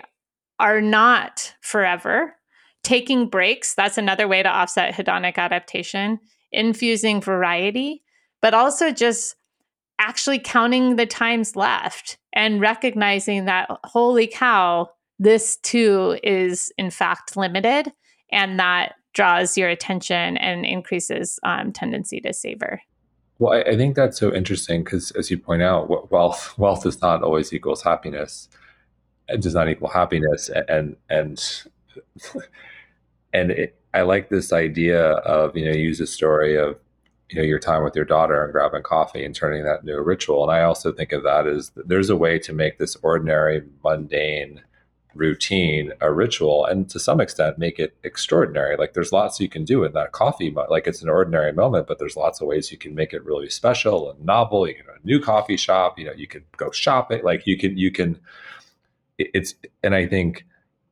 are 0.59 0.79
not 0.79 1.53
forever 1.61 2.35
taking 2.83 3.27
breaks 3.27 3.73
that's 3.73 3.97
another 3.97 4.27
way 4.27 4.43
to 4.43 4.49
offset 4.49 4.93
hedonic 4.93 5.37
adaptation 5.37 6.19
infusing 6.51 7.19
variety 7.19 8.03
but 8.43 8.53
also 8.53 8.91
just 8.91 9.35
actually 9.97 10.39
counting 10.39 10.97
the 10.97 11.05
times 11.05 11.55
left 11.55 12.17
and 12.31 12.61
recognizing 12.61 13.45
that 13.45 13.67
holy 13.85 14.27
cow 14.27 14.87
this 15.19 15.57
too 15.57 16.19
is 16.23 16.71
in 16.77 16.91
fact 16.91 17.37
limited 17.37 17.91
and 18.31 18.59
that 18.59 18.95
draws 19.13 19.57
your 19.57 19.69
attention 19.69 20.37
and 20.37 20.65
increases 20.65 21.39
um, 21.43 21.71
tendency 21.71 22.19
to 22.19 22.33
savor. 22.33 22.81
Well 23.39 23.53
I, 23.53 23.71
I 23.71 23.77
think 23.77 23.95
that's 23.95 24.19
so 24.19 24.33
interesting 24.33 24.83
because 24.83 25.11
as 25.11 25.31
you 25.31 25.37
point 25.37 25.61
out 25.61 26.11
wealth 26.11 26.53
wealth 26.57 26.83
does 26.83 27.01
not 27.01 27.23
always 27.23 27.53
equals 27.53 27.83
happiness 27.83 28.49
it 29.27 29.41
does 29.41 29.53
not 29.53 29.69
equal 29.69 29.89
happiness 29.89 30.49
and 30.67 30.95
and 31.09 31.63
and 33.33 33.51
it, 33.51 33.79
i 33.93 34.01
like 34.01 34.29
this 34.29 34.53
idea 34.53 35.01
of 35.01 35.55
you 35.55 35.65
know 35.65 35.75
use 35.75 35.99
a 35.99 36.07
story 36.07 36.55
of 36.55 36.77
you 37.29 37.37
know 37.37 37.45
your 37.45 37.59
time 37.59 37.83
with 37.83 37.95
your 37.95 38.05
daughter 38.05 38.43
and 38.43 38.51
grabbing 38.53 38.83
coffee 38.83 39.25
and 39.25 39.35
turning 39.35 39.63
that 39.63 39.81
into 39.81 39.93
a 39.93 40.01
ritual 40.01 40.43
and 40.43 40.51
i 40.51 40.63
also 40.63 40.91
think 40.91 41.11
of 41.11 41.23
that 41.23 41.47
as 41.47 41.71
there's 41.75 42.09
a 42.09 42.15
way 42.15 42.37
to 42.39 42.53
make 42.53 42.77
this 42.77 42.95
ordinary 42.97 43.63
mundane 43.83 44.61
routine 45.15 45.91
a 46.01 46.11
ritual 46.11 46.65
and 46.65 46.89
to 46.89 46.99
some 46.99 47.19
extent 47.19 47.57
make 47.57 47.79
it 47.79 47.95
extraordinary. 48.03 48.75
Like 48.77 48.93
there's 48.93 49.11
lots 49.11 49.39
you 49.39 49.49
can 49.49 49.63
do 49.65 49.83
in 49.83 49.93
that 49.93 50.11
coffee 50.11 50.53
like 50.69 50.87
it's 50.87 51.01
an 51.01 51.09
ordinary 51.09 51.53
moment 51.53 51.87
but 51.87 51.99
there's 51.99 52.15
lots 52.15 52.41
of 52.41 52.47
ways 52.47 52.71
you 52.71 52.77
can 52.77 52.93
make 52.93 53.13
it 53.13 53.25
really 53.25 53.49
special 53.49 54.11
and 54.11 54.23
novel. 54.23 54.67
You 54.67 54.75
can 54.75 54.85
a 54.95 55.07
new 55.07 55.19
coffee 55.19 55.57
shop 55.57 55.97
you 55.97 56.05
know 56.05 56.13
you 56.13 56.27
can 56.27 56.43
go 56.57 56.71
shopping 56.71 57.23
like 57.23 57.45
you 57.45 57.57
can 57.57 57.77
you 57.77 57.91
can 57.91 58.19
it's 59.17 59.55
and 59.83 59.95
i 59.95 60.05
think 60.05 60.45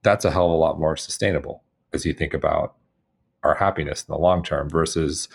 that's 0.03 0.25
a 0.25 0.31
hell 0.31 0.45
of 0.45 0.51
a 0.51 0.55
lot 0.55 0.79
more 0.79 0.95
sustainable 0.95 1.63
as 1.93 2.05
you 2.05 2.13
think 2.13 2.33
about 2.33 2.75
our 3.43 3.55
happiness 3.55 4.05
in 4.07 4.11
the 4.13 4.17
long 4.17 4.43
term 4.43 4.69
versus 4.69 5.27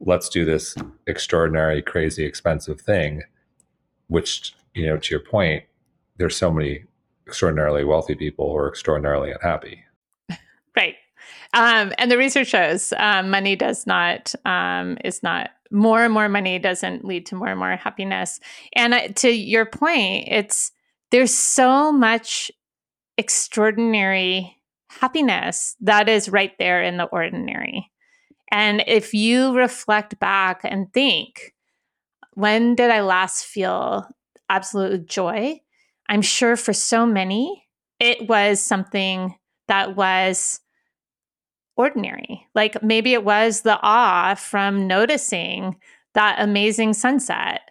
let's 0.00 0.28
do 0.28 0.44
this 0.44 0.76
extraordinary 1.06 1.82
crazy 1.82 2.24
expensive 2.24 2.80
thing 2.80 3.22
which 4.08 4.54
you 4.74 4.86
know 4.86 4.96
to 4.96 5.14
your 5.14 5.24
point 5.24 5.64
there's 6.18 6.36
so 6.36 6.50
many 6.50 6.84
extraordinarily 7.26 7.84
wealthy 7.84 8.14
people 8.14 8.54
are 8.56 8.68
extraordinarily 8.68 9.30
unhappy. 9.30 9.84
Right. 10.76 10.96
Um, 11.54 11.92
and 11.98 12.10
the 12.10 12.16
research 12.16 12.48
shows 12.48 12.92
um, 12.96 13.30
money 13.30 13.56
does 13.56 13.86
not 13.86 14.34
um, 14.44 14.96
is 15.04 15.22
not 15.22 15.50
more 15.70 16.04
and 16.04 16.12
more 16.12 16.28
money 16.28 16.58
doesn't 16.58 17.04
lead 17.04 17.26
to 17.26 17.34
more 17.34 17.48
and 17.48 17.58
more 17.58 17.76
happiness. 17.76 18.40
And 18.74 18.94
uh, 18.94 19.08
to 19.16 19.30
your 19.30 19.66
point, 19.66 20.28
it's 20.28 20.72
there's 21.10 21.34
so 21.34 21.92
much 21.92 22.50
extraordinary 23.18 24.56
happiness 24.88 25.76
that 25.80 26.08
is 26.08 26.28
right 26.28 26.52
there 26.58 26.82
in 26.82 26.96
the 26.96 27.04
ordinary. 27.04 27.90
And 28.50 28.84
if 28.86 29.14
you 29.14 29.56
reflect 29.56 30.18
back 30.18 30.60
and 30.64 30.92
think, 30.92 31.54
when 32.34 32.74
did 32.74 32.90
I 32.90 33.00
last 33.00 33.44
feel 33.44 34.06
absolute 34.48 35.06
joy? 35.06 35.60
I'm 36.08 36.22
sure 36.22 36.56
for 36.56 36.72
so 36.72 37.06
many, 37.06 37.66
it 38.00 38.28
was 38.28 38.60
something 38.60 39.34
that 39.68 39.96
was 39.96 40.60
ordinary. 41.76 42.46
Like 42.54 42.82
maybe 42.82 43.12
it 43.12 43.24
was 43.24 43.62
the 43.62 43.78
awe 43.80 44.34
from 44.34 44.86
noticing 44.86 45.76
that 46.14 46.36
amazing 46.38 46.92
sunset, 46.92 47.62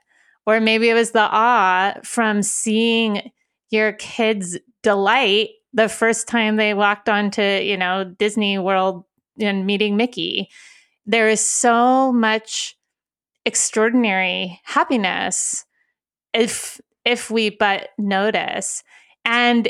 or 0.46 0.60
maybe 0.60 0.90
it 0.90 0.96
was 0.96 1.12
the 1.12 1.20
awe 1.20 1.94
from 2.04 2.42
seeing 2.42 3.32
your 3.70 3.94
kids' 3.94 4.58
delight 4.84 5.50
the 5.74 5.88
first 5.88 6.28
time 6.28 6.56
they 6.56 6.74
walked 6.74 7.08
onto, 7.08 7.42
you 7.42 7.78
know, 7.78 8.04
Disney 8.04 8.58
World 8.58 9.06
and 9.40 9.66
meeting 9.66 9.96
Mickey. 9.96 10.50
There 11.06 11.30
is 11.30 11.40
so 11.40 12.12
much 12.12 12.76
extraordinary 13.46 14.60
happiness 14.64 15.66
if 16.34 16.80
if 17.06 17.30
we 17.30 17.50
but 17.50 17.90
notice. 17.98 18.84
And 19.26 19.70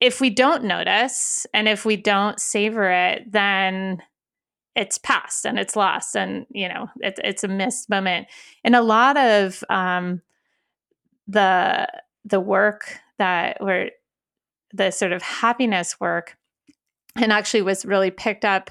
if 0.00 0.20
we 0.20 0.30
don't 0.30 0.64
notice 0.64 1.46
and 1.52 1.68
if 1.68 1.84
we 1.84 1.96
don't 1.96 2.40
savor 2.40 2.90
it, 2.90 3.30
then 3.30 4.02
it's 4.76 4.98
past 4.98 5.44
and 5.44 5.58
it's 5.58 5.74
lost 5.74 6.14
and 6.14 6.46
you 6.50 6.68
know 6.68 6.88
it's 7.00 7.18
it's 7.24 7.42
a 7.42 7.48
missed 7.48 7.90
moment 7.90 8.28
and 8.62 8.76
a 8.76 8.80
lot 8.80 9.16
of 9.16 9.64
um 9.70 10.22
the 11.26 11.84
the 12.24 12.38
work 12.38 13.00
that 13.18 13.60
were 13.60 13.90
the 14.72 14.92
sort 14.92 15.12
of 15.12 15.20
happiness 15.20 15.98
work 15.98 16.36
and 17.16 17.32
actually 17.32 17.62
was 17.62 17.84
really 17.84 18.10
picked 18.10 18.44
up 18.44 18.70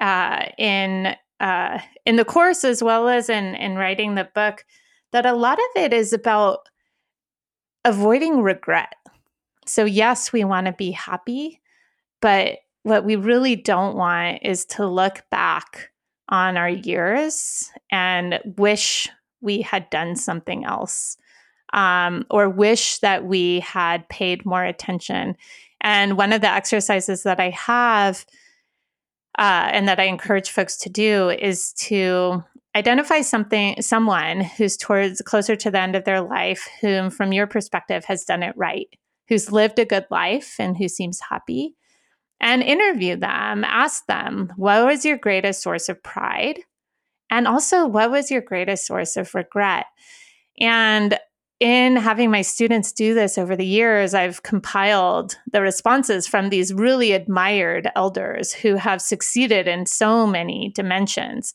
uh, 0.00 0.46
in 0.56 1.14
uh, 1.40 1.78
in 2.04 2.16
the 2.16 2.24
course 2.24 2.64
as 2.64 2.82
well 2.82 3.08
as 3.08 3.28
in 3.28 3.54
in 3.56 3.76
writing 3.76 4.14
the 4.14 4.28
book 4.34 4.64
that 5.12 5.26
a 5.26 5.32
lot 5.32 5.58
of 5.58 5.82
it 5.82 5.92
is 5.92 6.12
about 6.12 6.68
avoiding 7.84 8.42
regret. 8.42 8.94
So, 9.66 9.84
yes, 9.84 10.32
we 10.32 10.44
want 10.44 10.66
to 10.66 10.72
be 10.72 10.90
happy, 10.90 11.60
but 12.20 12.58
what 12.82 13.04
we 13.04 13.16
really 13.16 13.56
don't 13.56 13.96
want 13.96 14.40
is 14.42 14.64
to 14.64 14.86
look 14.86 15.22
back 15.30 15.90
on 16.28 16.56
our 16.56 16.68
years 16.68 17.70
and 17.90 18.40
wish 18.56 19.08
we 19.40 19.62
had 19.62 19.88
done 19.90 20.16
something 20.16 20.64
else 20.64 21.16
um, 21.72 22.24
or 22.30 22.48
wish 22.48 22.98
that 22.98 23.24
we 23.24 23.60
had 23.60 24.08
paid 24.08 24.44
more 24.44 24.64
attention. 24.64 25.36
And 25.80 26.16
one 26.16 26.32
of 26.32 26.40
the 26.40 26.50
exercises 26.50 27.22
that 27.22 27.40
I 27.40 27.50
have 27.50 28.26
uh, 29.38 29.68
and 29.72 29.86
that 29.88 30.00
I 30.00 30.04
encourage 30.04 30.50
folks 30.50 30.76
to 30.78 30.90
do 30.90 31.30
is 31.30 31.72
to 31.74 32.42
identify 32.78 33.20
something 33.22 33.82
someone 33.82 34.40
who's 34.40 34.76
towards 34.76 35.20
closer 35.22 35.56
to 35.56 35.68
the 35.68 35.80
end 35.80 35.96
of 35.96 36.04
their 36.04 36.20
life 36.20 36.68
whom 36.80 37.10
from 37.10 37.32
your 37.32 37.48
perspective 37.48 38.04
has 38.04 38.24
done 38.24 38.44
it 38.44 38.56
right 38.56 38.88
who's 39.28 39.50
lived 39.50 39.80
a 39.80 39.84
good 39.84 40.06
life 40.10 40.54
and 40.60 40.76
who 40.76 40.88
seems 40.88 41.20
happy 41.28 41.74
and 42.40 42.62
interview 42.62 43.16
them 43.16 43.64
ask 43.64 44.06
them 44.06 44.52
what 44.56 44.86
was 44.86 45.04
your 45.04 45.18
greatest 45.18 45.60
source 45.60 45.88
of 45.88 46.00
pride 46.04 46.60
and 47.30 47.48
also 47.48 47.84
what 47.84 48.12
was 48.12 48.30
your 48.30 48.42
greatest 48.42 48.86
source 48.86 49.16
of 49.16 49.34
regret 49.34 49.86
and 50.60 51.18
in 51.60 51.96
having 51.96 52.30
my 52.30 52.42
students 52.42 52.92
do 52.92 53.14
this 53.14 53.36
over 53.36 53.56
the 53.56 53.66
years, 53.66 54.14
I've 54.14 54.44
compiled 54.44 55.36
the 55.50 55.60
responses 55.60 56.24
from 56.24 56.50
these 56.50 56.72
really 56.72 57.10
admired 57.10 57.90
elders 57.96 58.52
who 58.52 58.76
have 58.76 59.02
succeeded 59.02 59.66
in 59.66 59.84
so 59.84 60.24
many 60.24 60.70
dimensions. 60.72 61.54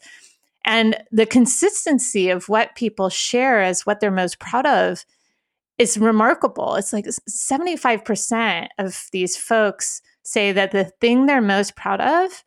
And 0.65 0.95
the 1.11 1.25
consistency 1.25 2.29
of 2.29 2.49
what 2.49 2.75
people 2.75 3.09
share 3.09 3.61
as 3.61 3.85
what 3.85 3.99
they're 3.99 4.11
most 4.11 4.39
proud 4.39 4.65
of 4.65 5.05
is 5.77 5.97
remarkable. 5.97 6.75
It's 6.75 6.93
like 6.93 7.05
75% 7.05 8.67
of 8.77 9.07
these 9.11 9.35
folks 9.35 10.01
say 10.23 10.51
that 10.51 10.71
the 10.71 10.85
thing 11.01 11.25
they're 11.25 11.41
most 11.41 11.75
proud 11.75 11.99
of 11.99 12.43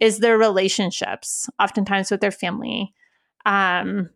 is 0.00 0.18
their 0.18 0.38
relationships, 0.38 1.48
oftentimes 1.60 2.10
with 2.10 2.20
their 2.20 2.30
family. 2.30 2.94
Um, 3.46 4.10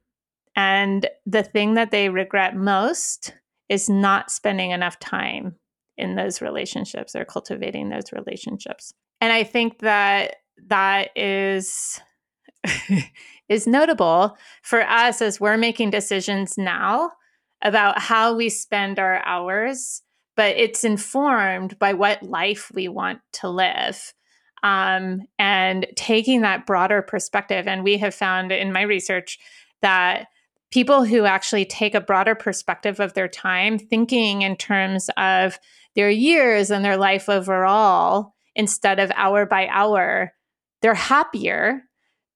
and 0.57 1.07
the 1.27 1.43
thing 1.43 1.75
that 1.75 1.91
they 1.91 2.09
regret 2.09 2.57
most 2.57 3.35
is 3.69 3.89
not 3.89 4.31
spending 4.31 4.71
enough 4.71 4.99
time 4.99 5.57
in 5.97 6.17
those 6.17 6.41
relationships 6.41 7.15
or 7.15 7.25
cultivating 7.25 7.89
those 7.89 8.13
relationships. 8.13 8.93
And 9.21 9.33
I 9.33 9.45
think 9.45 9.79
that 9.81 10.37
that 10.69 11.11
is 11.17 12.01
is 13.49 13.67
notable 13.67 14.37
for 14.63 14.83
us 14.83 15.21
as 15.21 15.41
we're 15.41 15.57
making 15.57 15.91
decisions 15.91 16.57
now 16.57 17.13
about 17.63 17.99
how 17.99 18.35
we 18.35 18.49
spend 18.49 18.99
our 18.99 19.25
hours, 19.25 20.03
but 20.37 20.57
it's 20.57 20.85
informed 20.85 21.79
by 21.79 21.93
what 21.93 22.23
life 22.23 22.71
we 22.75 22.89
want 22.89 23.21
to 23.33 23.49
live. 23.49 24.13
Um, 24.63 25.21
and 25.39 25.87
taking 25.95 26.41
that 26.41 26.65
broader 26.65 27.03
perspective. 27.03 27.69
And 27.69 27.85
we 27.85 27.99
have 27.99 28.15
found 28.15 28.51
in 28.51 28.73
my 28.73 28.81
research 28.81 29.39
that 29.83 30.29
people 30.71 31.05
who 31.05 31.27
actually 31.27 31.67
take 31.67 31.95
a 31.95 32.01
broader 32.01 32.35
perspective 32.35 32.99
of 32.99 33.13
their 33.13 33.29
time, 33.29 33.79
thinking 33.79 34.41
in 34.41 34.57
terms 34.57 35.11
of 35.19 35.59
their 35.95 36.09
years 36.09 36.71
and 36.71 36.85
their 36.85 36.97
life 36.97 37.29
overall 37.29 38.35
instead 38.57 38.99
of 38.99 39.13
hour 39.15 39.47
by 39.47 39.67
hour, 39.69 40.33
they're 40.81 40.95
happier 40.95 41.83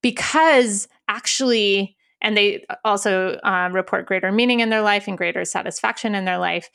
because 0.02 0.86
actually 1.08 1.96
and 2.20 2.36
they 2.36 2.64
also 2.84 3.38
uh, 3.44 3.68
report 3.72 4.06
greater 4.06 4.32
meaning 4.32 4.60
in 4.60 4.70
their 4.70 4.82
life 4.82 5.06
and 5.06 5.16
greater 5.16 5.44
satisfaction 5.44 6.14
in 6.14 6.24
their 6.24 6.38
life. 6.38 6.68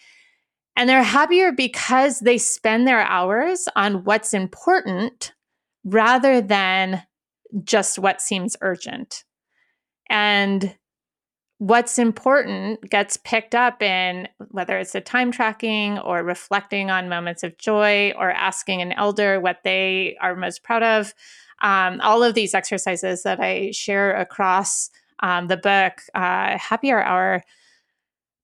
And 0.75 0.89
they're 0.89 1.03
happier 1.03 1.51
because 1.51 2.19
they 2.19 2.37
spend 2.37 2.87
their 2.87 3.01
hours 3.01 3.67
on 3.75 4.03
what's 4.05 4.33
important 4.33 5.33
rather 5.83 6.41
than 6.41 7.03
just 7.63 7.99
what 7.99 8.21
seems 8.21 8.55
urgent. 8.61 9.23
And 10.09 10.75
what's 11.59 11.99
important 11.99 12.89
gets 12.89 13.17
picked 13.17 13.53
up 13.53 13.81
in 13.81 14.27
whether 14.49 14.77
it's 14.77 14.95
a 14.95 15.01
time 15.01 15.31
tracking 15.31 15.99
or 15.99 16.23
reflecting 16.23 16.89
on 16.89 17.07
moments 17.09 17.43
of 17.43 17.57
joy 17.57 18.11
or 18.17 18.31
asking 18.31 18.81
an 18.81 18.91
elder 18.93 19.39
what 19.39 19.59
they 19.63 20.17
are 20.19 20.35
most 20.35 20.63
proud 20.63 20.83
of. 20.83 21.13
Um, 21.63 21.99
all 22.01 22.23
of 22.23 22.35
these 22.35 22.53
exercises 22.53 23.23
that 23.23 23.39
I 23.39 23.71
share 23.71 24.15
across 24.15 24.89
um, 25.21 25.47
the 25.47 25.57
book, 25.57 25.93
uh, 26.13 26.57
Happier 26.57 27.01
Hour. 27.01 27.43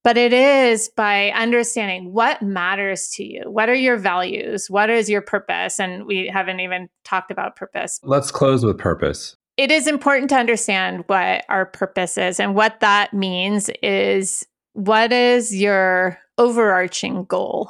But 0.04 0.18
it 0.18 0.32
is 0.32 0.90
by 0.96 1.32
understanding 1.32 2.14
what 2.14 2.42
matters 2.42 3.10
to 3.16 3.24
you. 3.24 3.44
What 3.46 3.68
are 3.68 3.76
your 3.76 3.98
values? 3.98 4.70
What 4.70 4.90
is 4.90 5.10
your 5.10 5.22
purpose? 5.22 5.78
And 5.78 6.06
we 6.06 6.28
haven't 6.28 6.62
even 6.62 6.88
talked 7.04 7.32
about 7.32 7.58
purpose. 7.58 8.00
Let's 8.02 8.32
close 8.32 8.64
with 8.66 8.78
purpose 8.78 9.36
it 9.60 9.72
is 9.72 9.88
important 9.88 10.30
to 10.30 10.38
understand 10.38 11.04
what 11.08 11.44
our 11.50 11.66
purpose 11.66 12.18
is. 12.18 12.40
And 12.40 12.56
what 12.56 12.80
that 12.80 13.14
means 13.14 13.70
is 13.84 14.48
what 14.72 15.12
is 15.12 15.54
your 15.54 16.18
overarching 16.38 17.26
goal? 17.26 17.70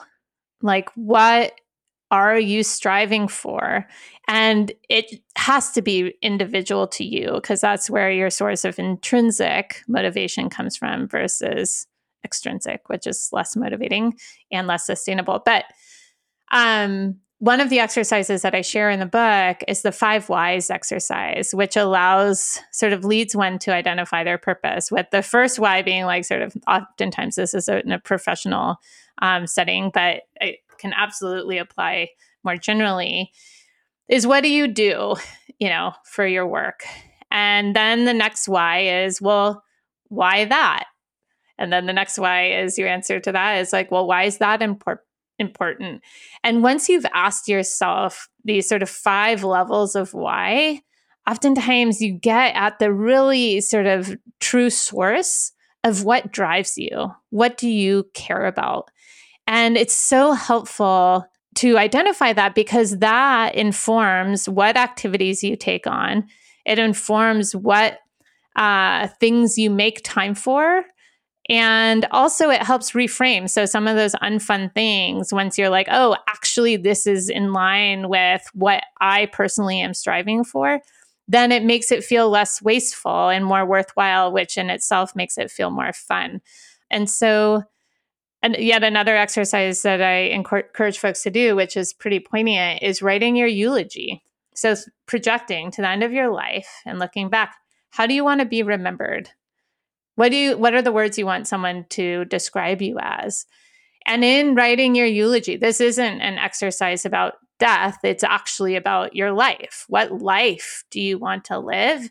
Like, 0.62 0.92
what 0.94 1.59
are 2.12 2.40
you 2.40 2.64
striving 2.64 3.28
for? 3.28 3.88
And 4.28 4.72
it 4.90 5.22
has 5.36 5.72
to 5.72 5.82
be 5.82 6.14
individual 6.22 6.88
to 6.88 7.04
you 7.04 7.34
because 7.34 7.62
that's 7.62 7.90
where 7.90 8.12
your 8.12 8.30
source 8.30 8.66
of 8.66 8.80
intrinsic 8.80 9.84
motivation 9.88 10.50
comes 10.50 10.76
from 10.76 11.08
versus 11.08 11.88
extrinsic, 12.24 12.90
which 12.90 13.08
is 13.08 13.30
less 13.32 13.56
motivating 13.56 14.16
and 14.52 14.68
less 14.68 14.86
sustainable. 14.86 15.42
But 15.46 15.66
um, 16.52 17.18
one 17.40 17.62
of 17.62 17.70
the 17.70 17.80
exercises 17.80 18.42
that 18.42 18.54
I 18.54 18.62
share 18.62 18.90
in 18.90 19.00
the 19.00 19.06
book 19.06 19.64
is 19.68 19.82
the 19.82 19.94
five 19.94 20.28
whys 20.28 20.70
exercise, 20.70 21.56
which 21.56 21.78
allows 21.78 22.60
sort 22.72 22.92
of 22.92 23.06
leads 23.06 23.34
one 23.34 23.58
to 23.60 23.74
identify 23.74 24.26
their 24.26 24.38
purpose. 24.38 24.92
With 24.92 25.08
the 25.12 25.22
first 25.24 25.58
why 25.58 25.82
being 25.82 26.04
like 26.04 26.26
sort 26.26 26.42
of 26.42 26.54
oftentimes 26.68 27.36
this 27.36 27.54
is 27.54 27.70
in 27.70 27.94
a 27.94 28.00
professional 28.00 28.76
um, 29.22 29.48
setting, 29.48 29.92
but 29.94 30.24
it 30.36 30.60
can 30.80 30.94
absolutely 30.94 31.58
apply 31.58 32.10
more 32.44 32.58
generally. 32.58 33.32
Is 34.08 34.26
what 34.26 34.42
do 34.42 34.50
you 34.50 34.68
do, 34.68 35.16
you 35.60 35.70
know, 35.70 35.94
for 36.04 36.26
your 36.26 36.48
work? 36.48 36.84
And 37.32 37.76
then 37.76 38.06
the 38.06 38.14
next 38.14 38.48
why 38.48 39.04
is, 39.04 39.22
well, 39.22 39.64
why 40.08 40.46
that? 40.46 40.86
And 41.58 41.72
then 41.72 41.86
the 41.86 41.94
next 41.94 42.18
why 42.18 42.52
is 42.52 42.78
your 42.78 42.88
answer 42.88 43.20
to 43.20 43.32
that 43.32 43.60
is 43.60 43.74
like, 43.74 43.92
well, 43.92 44.08
why 44.08 44.24
is 44.24 44.38
that 44.38 44.62
important? 44.62 45.06
important. 45.40 46.02
And 46.44 46.62
once 46.62 46.90
you've 46.90 47.06
asked 47.14 47.48
yourself 47.48 48.30
these 48.44 48.68
sort 48.68 48.84
of 48.84 48.90
five 48.90 49.44
levels 49.44 49.96
of 49.96 50.14
why, 50.14 50.82
oftentimes 51.28 52.02
you 52.02 52.14
get 52.14 52.56
at 52.56 52.80
the 52.80 52.94
really 52.94 53.62
sort 53.62 53.86
of 53.86 54.16
true 54.40 54.70
source 54.70 55.54
of 55.84 56.04
what 56.04 56.32
drives 56.32 56.78
you. 56.78 57.12
What 57.30 57.58
do 57.58 57.70
you 57.70 58.06
care 58.14 58.46
about? 58.46 58.92
And 59.50 59.76
it's 59.76 59.96
so 59.96 60.32
helpful 60.32 61.26
to 61.56 61.78
identify 61.78 62.34
that 62.34 62.56
because 62.56 63.00
that 63.00 63.56
informs 63.56 64.48
what 64.48 64.78
activities 64.78 65.44
you 65.44 65.56
take 65.56 65.88
on. 65.88 66.28
It 66.66 66.80
informs 66.80 67.56
what 67.56 67.98
uh, 68.56 69.08
things 69.20 69.58
you 69.58 69.70
make 69.70 70.02
time 70.04 70.36
for 70.36 70.86
and 71.50 72.06
also, 72.12 72.52
it 72.52 72.62
helps 72.62 72.92
reframe. 72.92 73.50
So, 73.50 73.66
some 73.66 73.88
of 73.88 73.96
those 73.96 74.14
unfun 74.16 74.72
things, 74.76 75.34
once 75.34 75.58
you're 75.58 75.70
like, 75.70 75.88
oh, 75.90 76.16
actually, 76.30 76.78
this 76.78 77.08
is 77.08 77.28
in 77.28 77.54
line 77.54 78.08
with 78.08 78.44
what 78.54 78.84
I 79.02 79.26
personally 79.26 79.80
am 79.82 79.96
striving 79.96 80.44
for, 80.44 80.80
then 81.28 81.52
it 81.52 81.64
makes 81.64 81.92
it 81.92 82.04
feel 82.04 82.30
less 82.30 82.62
wasteful 82.62 83.30
and 83.30 83.44
more 83.44 83.66
worthwhile, 83.66 84.32
which 84.32 84.60
in 84.60 84.70
itself 84.70 85.16
makes 85.16 85.40
it 85.40 85.50
feel 85.50 85.72
more 85.72 85.92
fun. 85.92 86.40
And 86.92 87.10
so, 87.10 87.64
and 88.42 88.56
yet 88.58 88.84
another 88.84 89.16
exercise 89.16 89.82
that 89.82 90.02
I 90.02 90.30
encourage 90.30 91.00
folks 91.00 91.24
to 91.24 91.30
do, 91.30 91.56
which 91.56 91.76
is 91.76 91.94
pretty 91.94 92.20
poignant, 92.20 92.82
is 92.82 93.02
writing 93.02 93.36
your 93.36 93.48
eulogy. 93.48 94.24
So, 94.56 94.76
projecting 95.06 95.72
to 95.72 95.82
the 95.82 95.90
end 95.90 96.04
of 96.04 96.14
your 96.14 96.30
life 96.30 96.70
and 96.86 97.00
looking 97.00 97.30
back, 97.30 97.56
how 97.92 98.08
do 98.08 98.14
you 98.14 98.24
want 98.24 98.40
to 98.40 98.46
be 98.46 98.64
remembered? 98.64 99.32
What 100.16 100.32
do 100.32 100.38
you 100.38 100.58
what 100.58 100.74
are 100.74 100.82
the 100.82 100.92
words 100.92 101.18
you 101.18 101.26
want 101.26 101.48
someone 101.48 101.86
to 101.92 102.26
describe 102.26 102.82
you 102.82 102.98
as? 103.00 103.46
And 104.06 104.24
in 104.24 104.56
writing 104.56 104.96
your 104.96 105.06
eulogy, 105.06 105.58
this 105.58 105.82
isn't 105.82 106.22
an 106.22 106.38
exercise 106.38 107.06
about 107.06 107.36
death, 107.60 108.00
it's 108.04 108.24
actually 108.24 108.76
about 108.76 109.16
your 109.16 109.32
life. 109.32 109.86
What 109.90 110.22
life 110.22 110.84
do 110.92 111.02
you 111.02 111.18
want 111.18 111.46
to 111.46 111.60
live? 111.60 112.10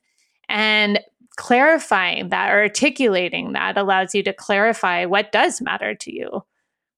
And 0.49 1.01
clarifying 1.39 2.29
that 2.29 2.51
or 2.51 2.59
articulating 2.59 3.53
that 3.53 3.79
allows 3.79 4.15
you 4.15 4.23
to 4.25 4.33
clarify 4.33 5.07
what 5.07 5.33
does 5.33 5.63
matter 5.63 5.95
to 5.95 6.15
you. 6.15 6.43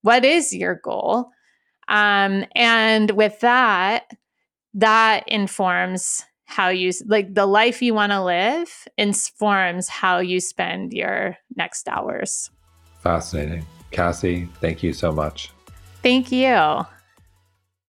What 0.02 0.24
is 0.24 0.52
your 0.52 0.80
goal? 0.82 1.30
Um, 1.88 2.46
and 2.56 3.10
with 3.12 3.38
that, 3.40 4.10
that 4.74 5.28
informs 5.28 6.24
how 6.46 6.68
you 6.68 6.90
like 7.06 7.34
the 7.34 7.46
life 7.46 7.80
you 7.80 7.94
want 7.94 8.10
to 8.10 8.24
live 8.24 8.88
informs 8.96 9.88
how 9.88 10.18
you 10.18 10.40
spend 10.40 10.92
your 10.92 11.36
next 11.54 11.86
hours. 11.86 12.50
Fascinating. 13.02 13.64
Cassie, 13.92 14.48
thank 14.60 14.82
you 14.82 14.92
so 14.92 15.12
much. 15.12 15.52
Thank 16.02 16.32
you. 16.32 16.86